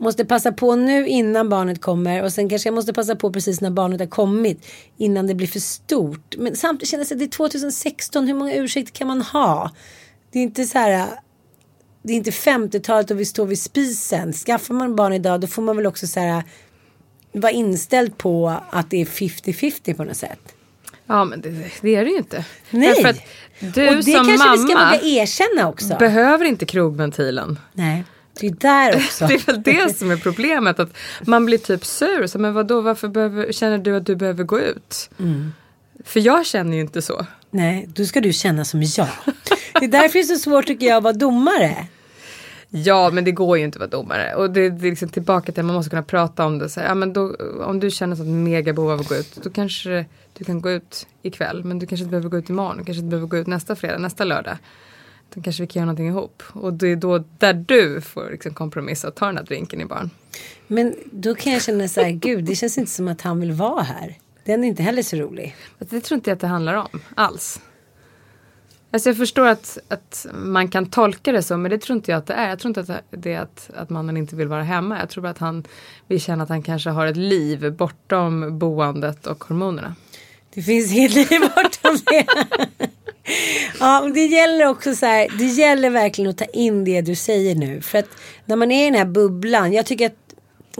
Måste 0.00 0.24
passa 0.24 0.52
på 0.52 0.76
nu 0.76 1.08
innan 1.08 1.48
barnet 1.48 1.80
kommer 1.80 2.22
och 2.22 2.32
sen 2.32 2.48
kanske 2.48 2.66
jag 2.66 2.74
måste 2.74 2.92
passa 2.92 3.16
på 3.16 3.32
precis 3.32 3.60
när 3.60 3.70
barnet 3.70 4.00
har 4.00 4.06
kommit 4.06 4.66
innan 4.96 5.26
det 5.26 5.34
blir 5.34 5.46
för 5.46 5.60
stort. 5.60 6.36
Men 6.38 6.56
samtidigt 6.56 6.88
känns 6.88 7.08
det 7.08 7.14
att 7.14 7.18
det 7.18 7.24
är 7.24 7.28
2016, 7.28 8.26
hur 8.26 8.34
många 8.34 8.54
ursäkter 8.54 8.92
kan 8.92 9.06
man 9.06 9.22
ha? 9.22 9.70
Det 10.32 10.38
är 10.38 10.42
inte 10.42 10.64
så 10.64 10.78
här 10.78 11.08
det 12.02 12.12
är 12.12 12.16
inte 12.16 12.30
50-talet 12.30 13.10
och 13.10 13.20
vi 13.20 13.24
står 13.24 13.46
vid 13.46 13.58
spisen. 13.58 14.32
Skaffar 14.32 14.74
man 14.74 14.96
barn 14.96 15.12
idag 15.12 15.40
då 15.40 15.46
får 15.46 15.62
man 15.62 15.76
väl 15.76 15.86
också 15.86 16.06
så 16.06 16.20
här 16.20 16.42
vara 17.32 17.52
inställd 17.52 18.18
på 18.18 18.56
att 18.70 18.90
det 18.90 19.00
är 19.00 19.04
50-50 19.04 19.94
på 19.94 20.04
något 20.04 20.16
sätt. 20.16 20.54
Ja 21.06 21.24
men 21.24 21.40
det, 21.40 21.50
det 21.80 21.94
är 21.94 22.04
det 22.04 22.10
ju 22.10 22.16
inte. 22.16 22.44
Nej. 22.70 22.94
Därför 22.94 23.08
att 23.08 23.20
du 23.74 23.88
och 23.88 23.94
det 23.94 24.02
som 24.02 24.12
kanske 24.12 24.38
mamma 24.38 24.52
vi 24.52 24.58
ska 24.58 24.84
våga 24.84 25.00
erkänna 25.02 25.68
också. 25.68 25.96
behöver 25.98 26.44
inte 26.44 26.66
krogventilen. 26.66 27.58
Nej, 27.72 28.04
det 28.40 28.46
är 28.46 28.50
där 28.50 28.96
också. 29.06 29.26
Det 29.26 29.34
är 29.34 29.46
väl 29.46 29.62
det 29.62 29.96
som 29.98 30.10
är 30.10 30.16
problemet. 30.16 30.80
Att 30.80 30.96
man 31.26 31.46
blir 31.46 31.58
typ 31.58 31.84
sur. 31.84 32.26
Så, 32.26 32.38
men 32.38 32.54
vadå, 32.54 32.80
varför 32.80 33.08
behöver, 33.08 33.52
känner 33.52 33.78
du 33.78 33.96
att 33.96 34.06
du 34.06 34.16
behöver 34.16 34.44
gå 34.44 34.60
ut? 34.60 35.10
Mm. 35.18 35.52
För 36.04 36.20
jag 36.20 36.46
känner 36.46 36.76
ju 36.76 36.80
inte 36.80 37.02
så. 37.02 37.26
Nej, 37.50 37.88
då 37.94 38.04
ska 38.04 38.20
du 38.20 38.32
känna 38.32 38.64
som 38.64 38.82
jag. 38.82 39.08
Det 39.72 39.84
är 39.84 39.88
därför 39.88 40.12
det 40.12 40.20
är 40.20 40.36
så 40.36 40.38
svårt 40.38 40.66
tycker 40.66 40.86
jag 40.86 40.96
att 40.96 41.02
vara 41.02 41.12
domare. 41.12 41.86
Ja 42.70 43.10
men 43.10 43.24
det 43.24 43.32
går 43.32 43.58
ju 43.58 43.64
inte 43.64 43.76
att 43.76 43.80
vara 43.80 44.02
domare. 44.02 44.34
Och 44.34 44.50
det, 44.50 44.70
det 44.70 44.86
är 44.86 44.90
liksom 44.90 45.08
tillbaka 45.08 45.52
till 45.52 45.60
att 45.60 45.66
man 45.66 45.74
måste 45.74 45.90
kunna 45.90 46.02
prata 46.02 46.46
om 46.46 46.58
det. 46.58 46.68
Så 46.68 46.80
här, 46.80 46.88
ja, 46.88 46.94
men 46.94 47.12
då, 47.12 47.36
om 47.64 47.80
du 47.80 47.90
känner 47.90 48.16
sånt 48.16 48.28
mega 48.28 48.72
behov 48.72 48.90
av 48.90 49.00
att 49.00 49.08
gå 49.08 49.14
ut. 49.14 49.38
Då 49.42 49.50
kanske 49.50 50.04
du 50.38 50.44
kan 50.44 50.60
gå 50.60 50.70
ut 50.70 51.06
ikväll. 51.22 51.64
Men 51.64 51.78
du 51.78 51.86
kanske 51.86 52.02
inte 52.02 52.10
behöver 52.10 52.28
gå 52.28 52.38
ut 52.38 52.50
imorgon. 52.50 52.76
Du 52.78 52.84
kanske 52.84 53.00
inte 53.00 53.10
behöver 53.10 53.28
gå 53.28 53.36
ut 53.36 53.46
nästa 53.46 53.76
fredag, 53.76 53.98
nästa 53.98 54.24
lördag. 54.24 54.56
Då 55.34 55.42
kanske 55.42 55.62
vi 55.62 55.66
kan 55.66 55.80
göra 55.80 55.86
någonting 55.86 56.06
ihop. 56.06 56.42
Och 56.52 56.74
det 56.74 56.88
är 56.88 56.96
då 56.96 57.24
där 57.38 57.54
du 57.54 58.00
får 58.00 58.30
liksom 58.30 58.54
kompromissa 58.54 59.08
och 59.08 59.14
ta 59.14 59.26
den 59.26 59.36
här 59.36 59.44
drinken 59.44 59.80
i 59.80 59.84
barn. 59.84 60.10
Men 60.66 60.94
då 61.12 61.34
kan 61.34 61.52
jag 61.52 61.62
känna 61.62 61.88
så 61.88 62.00
här, 62.00 62.10
gud 62.10 62.44
det 62.44 62.56
känns 62.56 62.78
inte 62.78 62.90
som 62.90 63.08
att 63.08 63.20
han 63.20 63.40
vill 63.40 63.52
vara 63.52 63.82
här. 63.82 64.18
Den 64.44 64.64
är 64.64 64.68
inte 64.68 64.82
heller 64.82 65.02
så 65.02 65.16
rolig. 65.16 65.56
Det 65.78 66.00
tror 66.00 66.16
inte 66.16 66.30
jag 66.30 66.34
att 66.34 66.40
det 66.40 66.46
handlar 66.46 66.74
om 66.74 67.00
alls. 67.14 67.60
Alltså 68.92 69.08
jag 69.08 69.16
förstår 69.16 69.46
att, 69.46 69.78
att 69.88 70.26
man 70.34 70.68
kan 70.68 70.86
tolka 70.86 71.32
det 71.32 71.42
så 71.42 71.56
men 71.56 71.70
det 71.70 71.78
tror 71.78 71.96
inte 71.96 72.10
jag 72.10 72.18
att 72.18 72.26
det 72.26 72.34
är. 72.34 72.48
Jag 72.48 72.58
tror 72.58 72.68
inte 72.68 72.94
att 72.94 73.04
det 73.10 73.32
är 73.32 73.40
att, 73.40 73.70
att 73.74 73.90
mannen 73.90 74.16
inte 74.16 74.36
vill 74.36 74.48
vara 74.48 74.62
hemma. 74.62 74.98
Jag 74.98 75.08
tror 75.08 75.22
bara 75.22 75.30
att 75.30 75.38
han 75.38 75.64
vill 76.06 76.20
känna 76.20 76.42
att 76.42 76.48
han 76.48 76.62
kanske 76.62 76.90
har 76.90 77.06
ett 77.06 77.16
liv 77.16 77.72
bortom 77.72 78.58
boendet 78.58 79.26
och 79.26 79.44
hormonerna. 79.44 79.94
Det 80.54 80.62
finns 80.62 80.92
inget 80.96 81.14
liv 81.14 81.40
bortom 81.40 81.98
det. 82.06 82.26
ja, 83.80 84.00
men 84.02 84.12
det 84.12 84.26
gäller 84.26 84.66
också 84.66 84.94
så 84.94 85.06
här. 85.06 85.28
Det 85.38 85.46
gäller 85.46 85.90
verkligen 85.90 86.30
att 86.30 86.38
ta 86.38 86.44
in 86.44 86.84
det 86.84 87.00
du 87.00 87.14
säger 87.14 87.54
nu. 87.54 87.80
För 87.80 87.98
att 87.98 88.08
när 88.44 88.56
man 88.56 88.70
är 88.70 88.82
i 88.82 88.84
den 88.84 88.94
här 88.94 89.04
bubblan. 89.04 89.72
Jag 89.72 89.86
tycker 89.86 90.06
att 90.06 90.29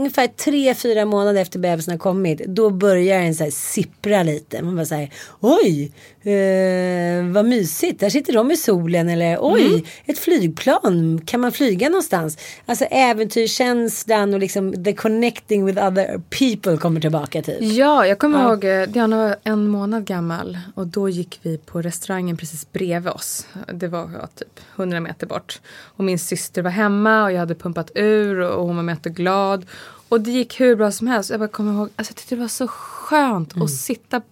ungefär 0.01 0.27
tre, 0.27 0.75
fyra 0.75 1.05
månader 1.05 1.41
efter 1.41 1.59
bebisen 1.59 1.93
har 1.93 1.99
kommit. 1.99 2.39
Då 2.47 2.71
börjar 2.71 3.21
den 3.23 3.35
så 3.35 3.45
här 3.45 3.51
sippra 3.51 4.23
lite. 4.23 4.63
Man 4.63 4.77
bara 4.77 4.87
säger 4.87 5.13
oj, 5.41 5.93
eh, 6.23 7.25
vad 7.33 7.45
mysigt. 7.45 8.01
Där 8.01 8.11
sitter 8.11 8.33
de 8.33 8.51
i 8.51 8.57
solen. 8.57 9.09
Eller 9.09 9.39
oj, 9.41 9.67
Mm. 9.67 9.83
ett 10.07 10.19
flygplan. 10.19 11.21
Kan 11.27 11.41
man 11.41 11.53
flyga 11.53 11.89
någonstans? 11.89 12.39
Alltså 12.67 12.85
äventyrskänslan 12.85 14.35
och 14.35 14.41
liksom 14.41 14.85
the 14.85 14.93
connecting 14.93 15.65
with 15.65 15.85
other 15.87 16.21
people 16.39 16.77
kommer 16.77 17.01
tillbaka 17.01 17.43
typ. 17.43 17.57
Ja, 17.61 18.07
jag 18.07 18.19
kommer 18.19 18.39
Ja. 18.39 18.49
ihåg 18.51 18.65
eh, 18.65 18.83
Diana 18.89 19.17
var 19.17 19.37
en 19.45 19.69
månad 19.69 20.05
gammal 20.05 20.59
och 20.75 20.87
då 20.87 21.09
gick 21.09 21.39
vi 21.43 21.59
på 21.59 21.83
restaurangen 21.83 22.37
precis 22.37 22.73
bredvid 22.73 23.13
oss. 23.13 23.47
Det 23.75 23.89
var 23.89 24.11
ja, 24.21 24.27
typ 24.35 24.61
100 24.77 25.01
meter 25.01 25.27
bort. 25.27 25.61
Och 25.97 26.05
min 26.05 26.19
syster 26.19 26.63
var 26.63 26.71
hemma 26.71 27.25
och 27.25 27.33
jag 27.33 27.39
hade 27.39 27.55
pumpat 27.55 27.91
ur 27.95 28.41
och 28.41 28.67
hon 28.67 28.77
var 28.87 28.93
jätteglad. 28.95 29.67
Och 29.73 29.90
det 30.19 30.31
gick 30.31 30.61
hur 30.61 30.77
bra 30.77 30.93
som 30.93 31.07
helst. 31.07 31.31
Jag 31.31 31.41
bara 31.41 31.49
kommer 31.49 31.73
ihåg, 31.73 31.89
alltså 31.97 32.11
jag 32.11 32.17
tyckte 32.17 32.35
det 32.35 32.41
var 32.41 32.49
så 32.49 32.69
skönt 32.69 33.63
att 33.63 33.71
sitta 33.71 34.23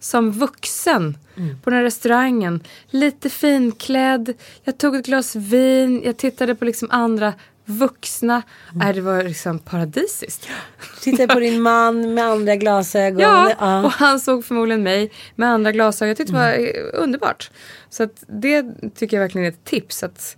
som 0.00 0.32
vuxen 0.32 1.18
på 1.62 1.70
den 1.70 1.76
här 1.76 1.84
restaurangen. 1.84 2.60
Lite 2.90 3.30
finklädd. 3.30 4.34
Jag 4.64 4.78
tog 4.78 4.96
ett 4.96 5.06
glas 5.06 5.36
vin. 5.36 6.02
Jag 6.04 6.16
tittade 6.16 6.54
på 6.54 6.64
liksom 6.64 6.88
andra 6.90 7.34
vuxna. 7.64 8.42
Nej, 8.72 8.92
det 8.92 9.00
var 9.00 9.22
liksom 9.22 9.58
paradisiskt. 9.58 10.48
Tittar 11.00 11.26
på 11.26 11.40
din 11.40 11.62
man 11.62 12.14
med 12.14 12.24
andra 12.24 12.56
glasögon. 12.56 13.20
Ja, 13.20 13.84
och 13.84 13.92
han 13.92 14.20
såg 14.20 14.44
förmodligen 14.44 14.82
mig 14.82 15.10
med 15.34 15.48
andra 15.48 15.72
glasögon. 15.72 16.08
Jag 16.08 16.16
tyckte 16.16 16.32
det 16.32 16.38
var 16.38 16.52
eh, 16.52 17.02
underbart. 17.02 17.50
Så 17.90 18.02
att 18.02 18.24
det 18.26 18.64
tycker 18.94 19.16
jag 19.16 19.22
verkligen 19.22 19.46
är 19.46 19.50
ett 19.50 19.64
tips. 19.64 20.02
Att 20.02 20.36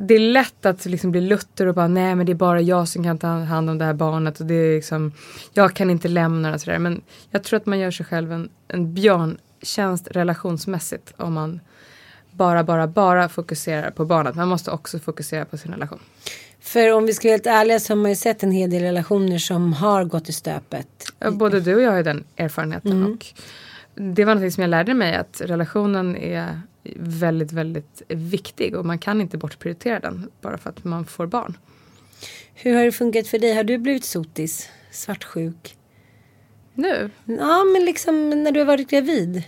det 0.00 0.14
är 0.14 0.18
lätt 0.18 0.66
att 0.66 0.86
liksom 0.86 1.10
bli 1.10 1.20
lutter 1.20 1.66
och 1.66 1.74
bara 1.74 1.88
nej 1.88 2.14
men 2.14 2.26
det 2.26 2.32
är 2.32 2.34
bara 2.34 2.60
jag 2.60 2.88
som 2.88 3.04
kan 3.04 3.18
ta 3.18 3.26
hand 3.26 3.70
om 3.70 3.78
det 3.78 3.84
här 3.84 3.94
barnet. 3.94 4.40
Och 4.40 4.46
det 4.46 4.54
är 4.54 4.74
liksom, 4.76 5.12
jag 5.52 5.74
kan 5.74 5.90
inte 5.90 6.08
lämna 6.08 6.50
det 6.50 6.58
sådär. 6.58 6.78
Men 6.78 7.02
jag 7.30 7.44
tror 7.44 7.56
att 7.56 7.66
man 7.66 7.78
gör 7.78 7.90
sig 7.90 8.06
själv 8.06 8.32
en, 8.32 8.48
en 8.68 8.94
björntjänst 8.94 10.08
relationsmässigt 10.10 11.12
om 11.16 11.32
man 11.32 11.60
bara, 12.30 12.64
bara, 12.64 12.86
bara 12.86 13.28
fokuserar 13.28 13.90
på 13.90 14.04
barnet. 14.04 14.34
Man 14.34 14.48
måste 14.48 14.70
också 14.70 14.98
fokusera 14.98 15.44
på 15.44 15.56
sin 15.56 15.72
relation. 15.72 16.00
För 16.60 16.92
om 16.92 17.06
vi 17.06 17.14
ska 17.14 17.28
vara 17.28 17.32
helt 17.32 17.46
ärliga 17.46 17.80
så 17.80 17.92
har 17.92 17.96
man 17.96 18.10
ju 18.10 18.16
sett 18.16 18.42
en 18.42 18.50
hel 18.50 18.70
del 18.70 18.82
relationer 18.82 19.38
som 19.38 19.72
har 19.72 20.04
gått 20.04 20.28
i 20.28 20.32
stöpet. 20.32 20.88
Både 21.32 21.60
du 21.60 21.74
och 21.74 21.82
jag 21.82 21.90
har 21.90 21.96
ju 21.96 22.02
den 22.02 22.24
erfarenheten. 22.36 23.04
Och 23.12 23.26
det 23.96 24.24
var 24.24 24.34
något 24.34 24.52
som 24.52 24.60
jag 24.60 24.70
lärde 24.70 24.94
mig 24.94 25.14
att 25.14 25.40
relationen 25.40 26.16
är 26.16 26.60
väldigt, 26.96 27.52
väldigt 27.52 28.02
viktig 28.08 28.76
och 28.76 28.86
man 28.86 28.98
kan 28.98 29.20
inte 29.20 29.38
bortprioritera 29.38 30.00
den 30.00 30.30
bara 30.40 30.58
för 30.58 30.70
att 30.70 30.84
man 30.84 31.06
får 31.06 31.26
barn. 31.26 31.58
Hur 32.54 32.74
har 32.74 32.84
det 32.84 32.92
funkat 32.92 33.28
för 33.28 33.38
dig? 33.38 33.54
Har 33.54 33.64
du 33.64 33.78
blivit 33.78 34.04
sotis? 34.04 34.68
Svartsjuk? 34.90 35.76
Nu? 36.74 37.10
Ja 37.24 37.64
men 37.64 37.84
liksom 37.84 38.30
när 38.30 38.52
du 38.52 38.60
har 38.60 38.66
varit 38.66 38.90
gravid. 38.90 39.42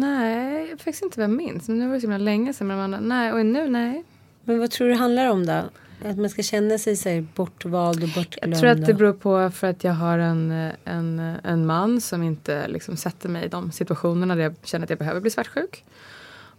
Nej, 0.00 0.68
faktiskt 0.68 1.02
inte 1.02 1.20
vad 1.20 1.30
jag 1.30 1.36
minns. 1.36 1.68
Men 1.68 1.78
nu 1.78 1.86
var 1.86 1.94
det 1.94 2.00
så 2.00 2.04
himla 2.04 2.18
länge 2.18 2.52
sedan. 2.52 2.66
Men 2.66 2.90
man, 2.90 3.08
nej, 3.08 3.32
och 3.32 3.46
nu 3.46 3.68
nej. 3.68 4.04
Men 4.44 4.58
vad 4.58 4.70
tror 4.70 4.86
du 4.86 4.92
det 4.92 4.98
handlar 4.98 5.30
om 5.30 5.46
då? 5.46 5.62
Att 6.04 6.18
man 6.18 6.30
ska 6.30 6.42
känna 6.42 6.78
sig 6.78 6.96
så 6.96 7.08
här 7.08 7.26
bortvald 7.34 8.02
och 8.02 8.08
bortglömd? 8.08 8.54
Jag 8.54 8.60
tror 8.60 8.70
att 8.70 8.86
det 8.86 8.94
beror 8.94 9.12
på 9.12 9.50
för 9.50 9.66
att 9.66 9.84
jag 9.84 9.92
har 9.92 10.18
en, 10.18 10.70
en, 10.84 11.18
en 11.44 11.66
man 11.66 12.00
som 12.00 12.22
inte 12.22 12.68
liksom 12.68 12.96
sätter 12.96 13.28
mig 13.28 13.44
i 13.44 13.48
de 13.48 13.72
situationerna 13.72 14.34
där 14.34 14.42
jag 14.42 14.54
känner 14.62 14.84
att 14.84 14.90
jag 14.90 14.98
behöver 14.98 15.20
bli 15.20 15.30
svartsjuk. 15.30 15.84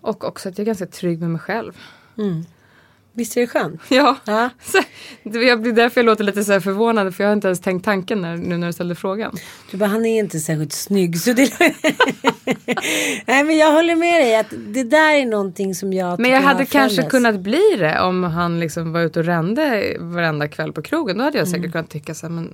Och 0.01 0.23
också 0.23 0.49
att 0.49 0.57
jag 0.57 0.63
är 0.63 0.65
ganska 0.65 0.85
trygg 0.85 1.19
med 1.19 1.29
mig 1.29 1.41
själv. 1.41 1.77
Visst 3.17 3.37
är 3.37 3.41
det 3.41 3.47
skönt? 3.47 3.81
Ja, 3.89 4.17
Ja. 4.25 4.49
jag 5.23 5.61
blir 5.61 5.73
därför 5.73 6.01
jag 6.01 6.05
låter 6.05 6.23
lite 6.23 6.43
så 6.43 6.61
förvånad 6.61 7.15
för 7.15 7.23
jag 7.23 7.29
har 7.29 7.33
inte 7.35 7.47
ens 7.47 7.59
tänkt 7.59 7.85
tanken 7.85 8.21
när, 8.21 8.37
nu 8.37 8.57
när 8.57 8.67
du 8.67 8.73
ställde 8.73 8.95
frågan. 8.95 9.35
Du 9.71 9.77
bara, 9.77 9.89
han 9.89 10.05
är 10.05 10.19
inte 10.19 10.39
särskilt 10.39 10.73
snygg. 10.73 11.19
Så 11.19 11.33
det... 11.33 11.51
Nej 13.25 13.43
men 13.43 13.57
jag 13.57 13.71
håller 13.73 13.95
med 13.95 14.21
dig 14.21 14.35
att 14.35 14.53
det 14.67 14.83
där 14.83 15.13
är 15.13 15.25
någonting 15.25 15.75
som 15.75 15.93
jag 15.93 16.19
Men 16.19 16.31
jag 16.31 16.41
hade 16.41 16.65
kanske 16.65 17.03
kunnat 17.03 17.39
bli 17.39 17.75
det 17.79 17.99
om 18.01 18.23
han 18.23 18.59
liksom 18.59 18.91
var 18.93 19.01
ute 19.01 19.19
och 19.19 19.25
rände 19.25 19.95
varenda 19.99 20.47
kväll 20.47 20.73
på 20.73 20.81
krogen. 20.81 21.17
Då 21.17 21.23
hade 21.23 21.37
jag 21.37 21.47
säkert 21.47 21.59
Mm. 21.65 21.71
kunnat 21.71 21.89
tycka 21.89 22.13
så 22.13 22.25
här, 22.27 22.33
men 22.33 22.53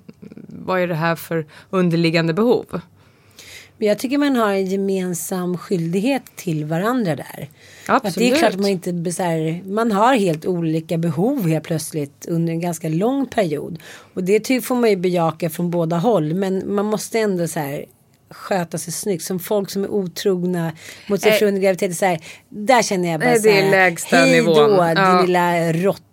vad 0.65 0.79
är 0.81 0.87
det 0.87 0.95
här 0.95 1.15
för 1.15 1.45
underliggande 1.69 2.33
behov? 2.33 2.81
Men 3.81 3.87
jag 3.87 3.99
tycker 3.99 4.17
man 4.17 4.35
har 4.35 4.51
en 4.53 4.65
gemensam 4.65 5.57
skyldighet 5.57 6.21
till 6.35 6.65
varandra 6.65 7.15
där. 7.15 7.49
Att 7.87 8.03
det 8.03 8.07
är 8.07 8.09
Absolut. 8.09 8.37
klart 8.39 8.53
att 8.53 8.59
man 8.59 8.69
inte 8.69 9.11
så 9.11 9.23
här, 9.23 9.61
man 9.65 9.91
har 9.91 10.15
helt 10.15 10.45
olika 10.45 10.97
behov 10.97 11.47
helt 11.47 11.63
plötsligt 11.63 12.25
under 12.29 12.53
en 12.53 12.59
ganska 12.59 12.89
lång 12.89 13.25
period. 13.25 13.79
Och 14.13 14.23
det 14.23 14.61
får 14.63 14.75
man 14.75 14.89
ju 14.89 14.95
bejaka 14.95 15.49
från 15.49 15.71
båda 15.71 15.97
håll. 15.97 16.33
Men 16.33 16.73
man 16.75 16.85
måste 16.85 17.19
ändå 17.19 17.47
så 17.47 17.59
här 17.59 17.85
sköta 18.29 18.77
sig 18.77 18.93
snyggt. 18.93 19.23
Som 19.23 19.39
folk 19.39 19.69
som 19.69 19.83
är 19.83 19.91
otrogna 19.91 20.71
mot 21.09 21.21
sin 21.21 21.31
Eh. 21.31 21.37
fru 21.37 21.47
under 21.47 21.61
graviditet. 21.61 21.97
Så 21.97 22.05
här, 22.05 22.19
där 22.49 22.81
känner 22.81 23.11
jag 23.11 23.19
bara 23.19 23.29
Nej, 23.29 23.39
så 23.41 23.49
här, 23.49 24.25
hej 24.25 24.31
nivån." 24.31 24.55
då 24.55 24.83
din 24.83 24.97
Ja. 24.97 25.21
lilla 25.21 25.73
råtta. 25.73 26.03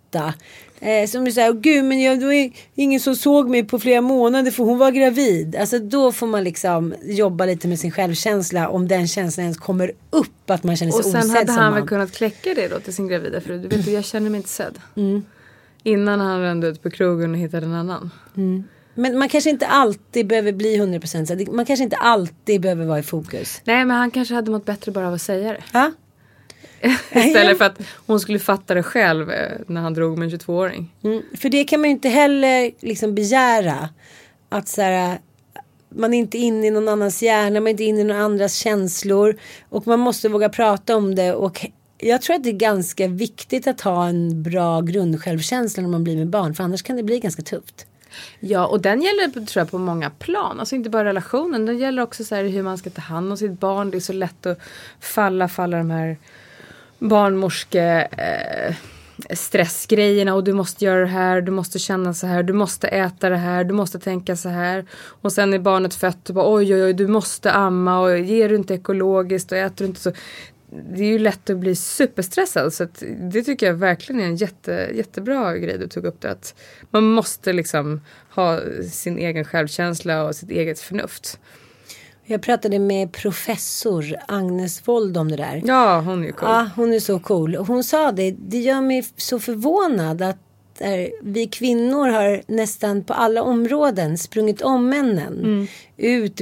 Eh, 0.81 1.07
som 1.07 1.25
du 1.25 1.31
säger, 1.31 1.53
gud 1.53 1.85
men 1.85 2.01
jag, 2.01 2.19
det 2.19 2.25
var 2.25 2.51
ingen 2.75 2.99
som 2.99 3.15
såg 3.15 3.49
mig 3.49 3.63
på 3.63 3.79
flera 3.79 4.01
månader 4.01 4.51
för 4.51 4.63
hon 4.63 4.77
var 4.77 4.91
gravid. 4.91 5.55
Alltså 5.55 5.79
då 5.79 6.11
får 6.11 6.27
man 6.27 6.43
liksom 6.43 6.93
jobba 7.03 7.45
lite 7.45 7.67
med 7.67 7.79
sin 7.79 7.91
självkänsla 7.91 8.69
om 8.69 8.87
den 8.87 9.07
känslan 9.07 9.43
ens 9.43 9.57
kommer 9.57 9.91
upp 10.09 10.49
att 10.49 10.63
man 10.63 10.75
känner 10.77 10.91
sig 10.91 10.99
Och 10.99 11.05
sen 11.05 11.19
osedd 11.19 11.29
hade 11.49 11.51
han 11.51 11.73
väl 11.73 11.87
kunnat 11.87 12.11
kläcka 12.11 12.53
det 12.53 12.67
då 12.67 12.79
till 12.79 12.93
sin 12.93 13.07
gravida 13.07 13.41
fru. 13.41 13.57
Du 13.57 13.67
vet, 13.77 13.87
jag 13.87 14.05
känner 14.05 14.29
mig 14.29 14.37
inte 14.37 14.49
sedd. 14.49 14.79
Mm. 14.95 15.25
Innan 15.83 16.19
han 16.19 16.41
rände 16.41 16.67
ut 16.67 16.83
på 16.83 16.89
krogen 16.89 17.31
och 17.31 17.37
hittade 17.37 17.65
en 17.65 17.73
annan. 17.73 18.11
Men 18.93 19.17
man 19.17 19.29
kanske 19.29 19.49
inte 19.49 19.67
alltid 19.67 20.27
behöver 20.27 20.51
bli 20.51 20.77
100% 20.77 21.25
så. 21.25 21.35
Det- 21.35 21.51
Man 21.51 21.65
kanske 21.65 21.83
inte 21.83 21.95
alltid 21.95 22.61
behöver 22.61 22.85
vara 22.85 22.99
i 22.99 23.03
fokus. 23.03 23.61
Nej 23.63 23.85
men 23.85 23.97
han 23.97 24.11
kanske 24.11 24.33
hade 24.35 24.51
mått 24.51 24.65
bättre 24.65 24.91
bara 24.91 25.07
av 25.07 25.13
att 25.13 25.21
säga 25.21 25.51
det. 25.53 25.63
Ja? 25.73 25.91
Istället 27.11 27.57
för 27.57 27.65
att 27.65 27.81
hon 28.05 28.19
skulle 28.19 28.39
fatta 28.39 28.73
det 28.73 28.83
själv 28.83 29.31
eh, 29.31 29.51
när 29.67 29.81
han 29.81 29.93
drog 29.93 30.17
med 30.17 30.33
en 30.33 30.39
22-åring. 30.39 30.93
Mm, 31.03 31.21
för 31.37 31.49
det 31.49 31.63
kan 31.63 31.79
man 31.79 31.89
ju 31.89 31.95
inte 31.95 32.09
heller 32.09 32.71
liksom 32.79 33.15
begära. 33.15 33.89
Att 34.49 34.67
så 34.67 34.81
här, 34.81 35.19
man 35.89 36.13
är 36.13 36.17
inte 36.17 36.37
inne 36.37 36.67
i 36.67 36.71
någon 36.71 36.87
annans 36.87 37.23
hjärna, 37.23 37.59
man 37.59 37.67
är 37.67 37.71
inte 37.71 37.83
inne 37.83 38.01
i 38.01 38.03
någon 38.03 38.21
andras 38.21 38.55
känslor. 38.55 39.37
Och 39.69 39.87
man 39.87 39.99
måste 39.99 40.29
våga 40.29 40.49
prata 40.49 40.95
om 40.95 41.15
det 41.15 41.33
och 41.33 41.65
jag 41.97 42.21
tror 42.21 42.35
att 42.35 42.43
det 42.43 42.49
är 42.49 42.53
ganska 42.53 43.07
viktigt 43.07 43.67
att 43.67 43.81
ha 43.81 44.07
en 44.07 44.43
bra 44.43 44.81
grundsjälvkänsla 44.81 45.81
när 45.81 45.89
man 45.89 46.03
blir 46.03 46.17
med 46.17 46.29
barn. 46.29 46.55
För 46.55 46.63
annars 46.63 46.83
kan 46.83 46.95
det 46.95 47.03
bli 47.03 47.19
ganska 47.19 47.41
tufft. 47.41 47.85
Ja, 48.39 48.67
och 48.67 48.81
den 48.81 49.01
gäller 49.01 49.45
tror 49.45 49.61
jag 49.61 49.71
på 49.71 49.77
många 49.77 50.09
plan. 50.09 50.59
Alltså 50.59 50.75
inte 50.75 50.89
bara 50.89 51.05
relationen. 51.05 51.65
Den 51.65 51.77
gäller 51.77 52.01
också 52.01 52.23
så 52.23 52.35
här 52.35 52.43
hur 52.43 52.63
man 52.63 52.77
ska 52.77 52.89
ta 52.89 53.01
hand 53.01 53.31
om 53.31 53.37
sitt 53.37 53.59
barn. 53.59 53.91
Det 53.91 53.97
är 53.97 53.99
så 53.99 54.13
lätt 54.13 54.45
att 54.45 54.59
falla 54.99 55.47
för 55.47 55.63
alla 55.63 55.77
de 55.77 55.91
här 55.91 56.17
barnmorske 56.99 58.07
eh, 58.17 58.75
stressgrejerna 59.29 60.33
och 60.33 60.43
du 60.43 60.53
måste 60.53 60.85
göra 60.85 60.99
det 60.99 61.07
här, 61.07 61.41
du 61.41 61.51
måste 61.51 61.79
känna 61.79 62.13
så 62.13 62.27
här, 62.27 62.43
du 62.43 62.53
måste 62.53 62.87
äta 62.87 63.29
det 63.29 63.37
här, 63.37 63.63
du 63.63 63.73
måste 63.73 63.99
tänka 63.99 64.35
så 64.35 64.49
här. 64.49 64.85
Och 65.21 65.31
sen 65.31 65.53
är 65.53 65.59
barnet 65.59 65.95
fött 65.95 66.29
och 66.29 66.35
bara 66.35 66.53
oj 66.53 66.75
oj 66.75 66.83
oj, 66.83 66.93
du 66.93 67.07
måste 67.07 67.51
amma 67.51 67.99
och 67.99 68.19
ger 68.19 68.49
du 68.49 68.55
inte 68.55 68.73
ekologiskt 68.73 69.51
och 69.51 69.57
äter 69.57 69.85
du 69.85 69.85
inte 69.85 70.01
så. 70.01 70.11
Det 70.71 71.03
är 71.03 71.07
ju 71.07 71.19
lätt 71.19 71.49
att 71.49 71.57
bli 71.57 71.75
superstressad 71.75 72.73
så 72.73 72.83
att 72.83 73.03
det 73.19 73.43
tycker 73.43 73.65
jag 73.65 73.73
verkligen 73.73 74.21
är 74.21 74.25
en 74.25 74.35
jätte, 74.35 74.89
jättebra 74.93 75.57
grej 75.57 75.77
du 75.77 75.87
tog 75.87 76.05
upp 76.05 76.21
det 76.21 76.31
Att 76.31 76.55
man 76.91 77.03
måste 77.03 77.53
liksom 77.53 78.01
ha 78.29 78.59
sin 78.91 79.17
egen 79.17 79.45
självkänsla 79.45 80.23
och 80.23 80.35
sitt 80.35 80.49
eget 80.49 80.79
förnuft. 80.79 81.39
Jag 82.31 82.41
pratade 82.41 82.79
med 82.79 83.11
professor 83.11 84.15
Agnes 84.27 84.87
Wold 84.87 85.17
om 85.17 85.31
det 85.31 85.37
där. 85.37 85.61
Ja, 85.65 85.99
hon 85.99 86.25
är 86.25 86.31
cool. 86.31 86.49
Ja, 86.49 86.69
hon 86.75 86.93
är 86.93 86.99
så 86.99 87.19
cool. 87.19 87.55
Hon 87.55 87.83
sa 87.83 88.11
det, 88.11 88.31
det 88.31 88.57
gör 88.57 88.81
mig 88.81 89.05
så 89.17 89.39
förvånad 89.39 90.21
att 90.21 90.37
där 90.79 91.09
vi 91.21 91.47
kvinnor 91.47 92.07
har 92.07 92.41
nästan 92.47 93.03
på 93.03 93.13
alla 93.13 93.43
områden 93.43 94.17
sprungit 94.17 94.61
om 94.61 94.89
männen. 94.89 95.37
Mm. 95.39 95.67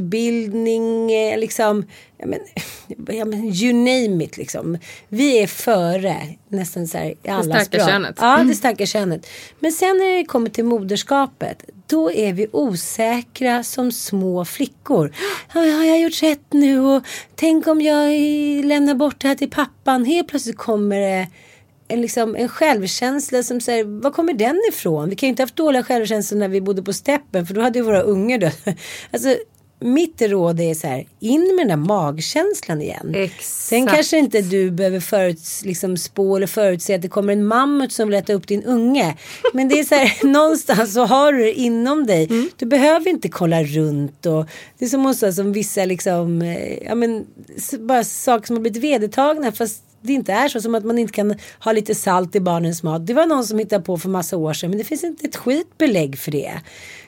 Utbildning, 0.02 1.12
eh, 1.12 1.38
liksom, 1.40 1.86
ja 2.18 2.26
men, 2.28 2.40
ja 3.18 3.26
men, 3.26 3.44
you 3.54 3.74
name 3.74 4.24
it 4.24 4.38
liksom. 4.38 4.78
Vi 5.10 5.38
är 5.40 5.48
före 5.48 6.16
nästan 6.50 6.88
så 6.88 6.98
här 6.98 7.14
i 7.24 7.30
allas 7.30 7.46
starka 7.46 7.78
bra. 7.78 7.88
könet. 7.88 8.16
Ja, 8.20 8.36
Mm. 8.36 8.48
det 8.48 8.56
starka 8.56 8.86
könet. 8.86 9.28
Men 9.60 9.72
sen 9.72 9.98
när 9.98 10.18
det 10.18 10.26
kommer 10.26 10.50
till 10.50 10.66
moderskapet, 10.66 11.64
då 11.88 12.12
är 12.12 12.34
vi 12.34 12.48
osäkra 12.52 13.64
som 13.64 13.92
små 13.92 14.46
flickor. 14.46 15.12
Har 15.48 15.66
jag 15.86 16.00
gjort 16.02 16.24
rätt 16.24 16.54
nu? 16.54 16.80
Och 16.80 17.04
tänk 17.36 17.68
om 17.68 17.82
jag 17.82 18.10
lämnar 18.66 18.96
bort 18.96 19.20
det 19.22 19.28
här 19.28 19.36
till 19.36 19.50
pappan. 19.50 20.06
Helt 20.06 20.28
plötsligt 20.28 20.58
kommer 20.58 21.00
det 21.00 21.28
en, 21.88 22.02
liksom, 22.02 22.36
en 22.36 22.50
självkänsla 22.50 23.44
som 23.44 23.62
säger, 23.62 23.84
var 23.84 24.12
kommer 24.12 24.34
den 24.34 24.62
ifrån? 24.70 25.10
Vi 25.10 25.16
kan 25.16 25.28
ju 25.28 25.30
inte 25.30 25.44
haft 25.44 25.56
dåliga 25.56 25.84
självkänsla 25.84 26.38
när 26.38 26.48
vi 26.48 26.62
bodde 26.62 26.84
på 26.84 26.94
steppen 26.94 27.46
för 27.46 27.54
då 27.54 27.62
hade 27.62 27.80
ju 27.80 27.86
våra 27.86 28.02
ungar 28.02 28.38
dött. 28.38 28.66
Alltså, 29.12 29.36
mitt 29.80 30.22
råd 30.22 30.60
är 30.60 30.74
så 30.74 30.88
här, 30.88 31.06
in 31.20 31.56
med 31.56 31.68
den 31.68 31.80
där 31.80 31.88
magkänslan 31.88 32.82
igen. 32.82 33.16
Exakt. 33.16 33.44
Sen 33.44 33.88
kanske 33.88 34.18
inte 34.18 34.42
du 34.42 34.72
behöver 34.72 35.00
föruts, 35.00 35.66
liksom, 35.66 35.98
spå 35.98 36.36
eller 36.36 36.48
förutse 36.48 36.96
att 36.96 37.02
det 37.02 37.08
kommer 37.08 37.34
en 37.34 37.46
mammut 37.46 37.92
som 37.92 38.08
vill 38.08 38.18
äta 38.18 38.34
upp 38.34 38.48
din 38.48 38.64
unge. 38.64 39.18
Men 39.54 39.70
det 39.70 39.80
är 39.80 39.84
så 39.84 39.96
här, 39.96 40.24
någonstans 40.28 40.94
så 40.94 41.06
har 41.06 41.34
du 41.34 41.44
det 41.44 41.54
inom 41.54 42.06
dig. 42.06 42.50
Du 42.56 42.66
behöver 42.66 43.10
inte 43.10 43.30
kolla 43.30 43.64
runt 43.64 44.26
och 44.26 44.46
det 44.78 44.86
är 44.86 44.90
som, 44.90 45.06
också, 45.06 45.34
som 45.34 45.52
vissa 45.52 45.86
liksom, 45.86 46.42
eh, 46.42 46.84
ja 46.84 46.96
men 46.96 47.26
bara 47.80 48.04
saker 48.04 48.48
som 48.48 48.56
har 48.56 48.62
blivit 48.62 48.84
vedertagna 48.84 49.52
fast 49.52 49.84
det 50.08 50.14
inte 50.14 50.34
är 50.34 50.48
så 50.48 50.62
som 50.62 50.76
att 50.76 50.86
man 50.86 50.98
inte 50.98 51.14
kan 51.14 51.36
ha 51.60 51.72
lite 51.72 51.96
salt 51.96 52.36
i 52.36 52.40
barnens 52.40 52.84
mat. 52.84 53.08
Det 53.08 53.14
var 53.14 53.26
någon 53.26 53.44
som 53.44 53.60
hittade 53.60 53.84
på 53.84 53.98
för 53.98 54.10
massa 54.10 54.38
år 54.38 54.54
sedan 54.54 54.70
men 54.70 54.80
det 54.80 54.84
finns 54.84 55.04
inte 55.04 55.28
ett 55.28 55.36
skitbelägg 55.36 56.20
för 56.20 56.32
det. 56.32 56.54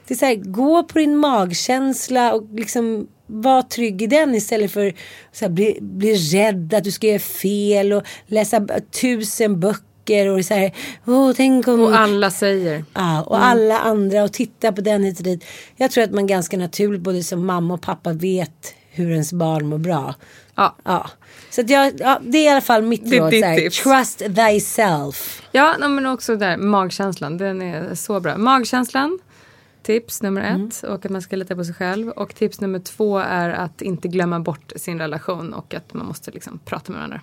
Det 0.07 0.13
är 0.13 0.17
så 0.17 0.25
här, 0.25 0.35
gå 0.35 0.83
på 0.83 0.99
din 0.99 1.17
magkänsla 1.17 2.33
och 2.33 2.47
liksom 2.53 3.07
var 3.27 3.61
trygg 3.61 4.01
i 4.01 4.07
den 4.07 4.35
istället 4.35 4.71
för 4.71 4.93
att 5.41 5.51
bli, 5.51 5.77
bli 5.81 6.15
rädd 6.15 6.73
att 6.73 6.83
du 6.83 6.91
ska 6.91 7.07
göra 7.07 7.19
fel 7.19 7.93
och 7.93 8.03
läsa 8.27 8.67
tusen 9.01 9.59
böcker 9.59 10.27
och 10.27 10.45
så 10.45 10.53
här, 10.53 10.71
åh 11.07 11.33
tänk 11.35 11.67
om... 11.67 11.81
Och 11.81 11.99
alla 11.99 12.31
säger. 12.31 12.85
Ja, 12.93 13.21
och 13.21 13.45
alla 13.45 13.79
andra 13.79 14.23
och 14.23 14.33
titta 14.33 14.71
på 14.71 14.81
den 14.81 15.03
hit 15.03 15.17
och 15.17 15.23
dit. 15.23 15.45
Jag 15.75 15.91
tror 15.91 16.03
att 16.03 16.11
man 16.11 16.27
ganska 16.27 16.57
naturligt 16.57 17.01
både 17.01 17.23
som 17.23 17.45
mamma 17.45 17.73
och 17.73 17.81
pappa 17.81 18.13
vet 18.13 18.73
hur 18.99 19.11
ens 19.11 19.33
barn 19.33 19.65
mår 19.67 19.77
bra. 19.77 20.15
Ja. 20.55 20.75
Ja. 20.83 21.09
Så 21.49 21.61
jag, 21.67 21.93
ja, 21.99 22.19
det 22.23 22.37
är 22.37 22.43
i 22.45 22.49
alla 22.49 22.61
fall 22.61 22.81
mitt 22.81 23.09
Det 23.09 23.19
råd. 23.19 23.31
ditt 23.31 23.45
här. 23.45 23.69
Trust 23.69 24.19
thyself. 24.19 25.41
Ja, 25.51 25.75
men 25.77 26.05
också 26.05 26.35
där 26.35 26.57
magkänslan. 26.57 27.37
Den 27.37 27.61
är 27.61 27.95
så 27.95 28.19
bra. 28.19 28.37
Magkänslan. 28.37 29.19
Tips 29.83 30.21
nummer 30.21 30.41
ett. 30.41 30.83
Och 30.83 31.05
att 31.05 31.11
man 31.11 31.21
ska 31.21 31.35
lita 31.35 31.55
på 31.55 31.63
sig 31.63 31.73
själv. 31.73 32.09
Och 32.09 32.35
tips 32.35 32.61
nummer 32.61 32.79
två 32.79 33.17
är 33.17 33.49
att 33.49 33.81
inte 33.81 34.07
glömma 34.07 34.39
bort 34.39 34.71
sin 34.75 34.99
relation. 34.99 35.53
Och 35.53 35.73
att 35.73 35.93
man 35.93 36.05
måste 36.05 36.31
liksom 36.31 36.59
prata 36.65 36.91
med 36.91 36.99
varandra. 36.99 37.21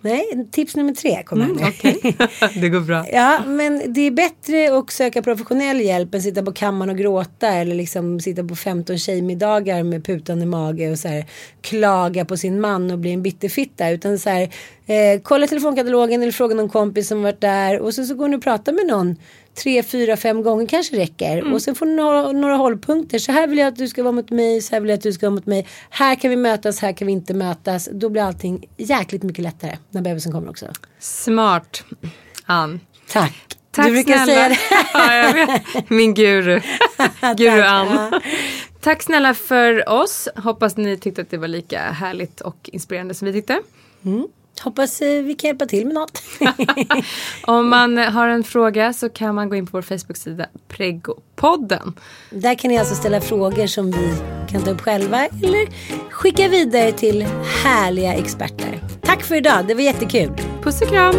Nej, 0.00 0.48
tips 0.50 0.76
nummer 0.76 0.92
tre 0.92 1.22
kommer 1.22 1.44
här 1.44 1.52
nu. 1.52 1.62
Okej. 1.68 2.16
det 2.60 2.68
går 2.68 2.80
bra. 2.80 3.06
Ja, 3.12 3.42
men 3.46 3.82
det 3.86 4.00
är 4.00 4.10
bättre 4.10 4.78
att 4.78 4.90
söka 4.90 5.22
professionell 5.22 5.80
hjälp 5.80 6.14
än 6.14 6.22
sitta 6.22 6.42
på 6.42 6.52
kammaren 6.52 6.90
och 6.90 6.96
gråta 6.96 7.48
eller 7.48 7.74
liksom 7.74 8.20
sitta 8.20 8.44
på 8.44 8.56
15 8.56 8.98
tjejmiddagar 8.98 9.82
med 9.82 10.04
putande 10.04 10.46
mage 10.46 10.90
och 10.90 10.98
så 10.98 11.08
här 11.08 11.26
klaga 11.60 12.24
på 12.24 12.36
sin 12.36 12.60
man 12.60 12.90
och 12.90 12.98
bli 12.98 13.12
en 13.12 13.22
bitterfitta. 13.22 13.90
Utan 13.90 14.18
så 14.18 14.30
här, 14.30 14.42
eh, 14.86 15.20
kolla 15.22 15.46
telefonkatalogen 15.46 16.22
eller 16.22 16.32
fråga 16.32 16.54
någon 16.54 16.68
kompis 16.68 17.08
som 17.08 17.22
varit 17.22 17.40
där 17.40 17.80
och 17.80 17.94
så, 17.94 18.04
så 18.04 18.14
går 18.14 18.28
ni 18.28 18.36
och 18.36 18.42
pratar 18.42 18.72
med 18.72 18.86
någon 18.86 19.16
tre, 19.54 19.82
fyra, 19.82 20.16
fem 20.16 20.42
gånger 20.42 20.66
kanske 20.66 20.96
räcker. 20.96 21.52
Och 21.52 21.62
sen 21.62 21.74
får 21.74 21.86
ni 21.86 21.94
några, 21.94 22.32
några 22.32 22.56
hållpunkter. 22.56 23.18
Så 23.18 23.32
här 23.32 23.46
vill 23.46 23.58
jag 23.58 23.68
att 23.68 23.76
du 23.76 23.88
ska 23.88 24.02
vara 24.02 24.12
mot 24.12 24.30
mig, 24.30 24.62
så 24.62 24.74
här 24.74 24.80
vill 24.80 24.88
jag 24.90 24.96
att 24.96 25.02
du 25.02 25.12
ska 25.12 25.26
vara 25.26 25.34
mot 25.34 25.46
mig. 25.46 25.66
Här 25.90 26.14
kan 26.14 26.30
vi 26.30 26.36
mötas, 26.36 26.80
här 26.80 26.92
kan 26.92 27.06
vi 27.06 27.12
inte 27.12 27.34
mötas. 27.34 27.88
Då 27.92 28.08
blir 28.08 28.22
allting 28.22 28.68
jäkligt 28.76 29.22
mycket 29.22 29.44
lättare 29.44 29.78
när 29.90 30.02
bebisen 30.02 30.32
kommer 30.32 30.50
också. 30.50 30.66
Smart. 30.98 31.84
Ann. 32.46 32.80
Tack. 33.08 33.56
Tack 33.70 33.86
du 33.86 33.92
brukar 33.92 34.24
snälla. 34.24 34.54
säga 34.54 35.32
det. 35.34 35.62
ja. 35.74 35.82
Min 35.88 36.14
guru. 36.14 36.60
Guru. 37.36 37.62
Ann. 37.62 38.20
Tack 38.80 39.02
snälla 39.02 39.34
för 39.34 39.88
oss. 39.88 40.28
Hoppas 40.36 40.76
ni 40.76 40.96
tyckte 40.96 41.22
att 41.22 41.30
det 41.30 41.38
var 41.38 41.48
lika 41.48 41.80
härligt 41.80 42.40
och 42.40 42.70
inspirerande 42.72 43.14
som 43.14 43.26
vi 43.26 43.32
tyckte. 43.32 43.60
Hoppas 44.60 45.02
eh, 45.02 45.22
vi 45.22 45.34
kan 45.34 45.48
hjälpa 45.48 45.66
till 45.66 45.86
med 45.86 45.94
något. 45.94 46.22
Om 47.46 47.68
man 47.68 47.98
har 47.98 48.28
en 48.28 48.44
fråga 48.44 48.92
så 48.92 49.08
kan 49.08 49.34
man 49.34 49.48
gå 49.48 49.56
in 49.56 49.66
på 49.66 49.70
vår 49.76 49.82
Facebook-sida 49.82 50.46
Pregopodden. 50.68 51.94
Där 52.30 52.54
kan 52.54 52.70
ni 52.70 52.78
alltså 52.78 52.94
ställa 52.94 53.20
frågor 53.20 53.66
som 53.66 53.90
vi 53.90 54.14
kan 54.50 54.62
ta 54.62 54.70
upp 54.70 54.80
själva 54.80 55.26
eller 55.26 55.66
skicka 56.10 56.48
vidare 56.48 56.92
till 56.92 57.26
härliga 57.64 58.14
experter. 58.14 58.80
Tack 59.02 59.22
för 59.22 59.34
idag, 59.34 59.66
det 59.66 59.74
var 59.74 59.82
jättekul. 59.82 60.30
Puss 60.62 60.82
och 60.82 60.88
kram! 60.88 61.14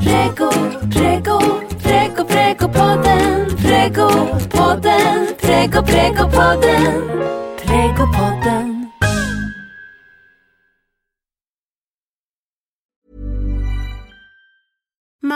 Prego, 0.00 0.50
prego, 0.92 1.40
prego, 1.82 2.24
pregopodden. 2.24 3.56
Pregopodden, 3.56 5.26
prego, 5.40 5.82
pregopodden. 5.82 6.92
Pregopodden. 7.58 8.67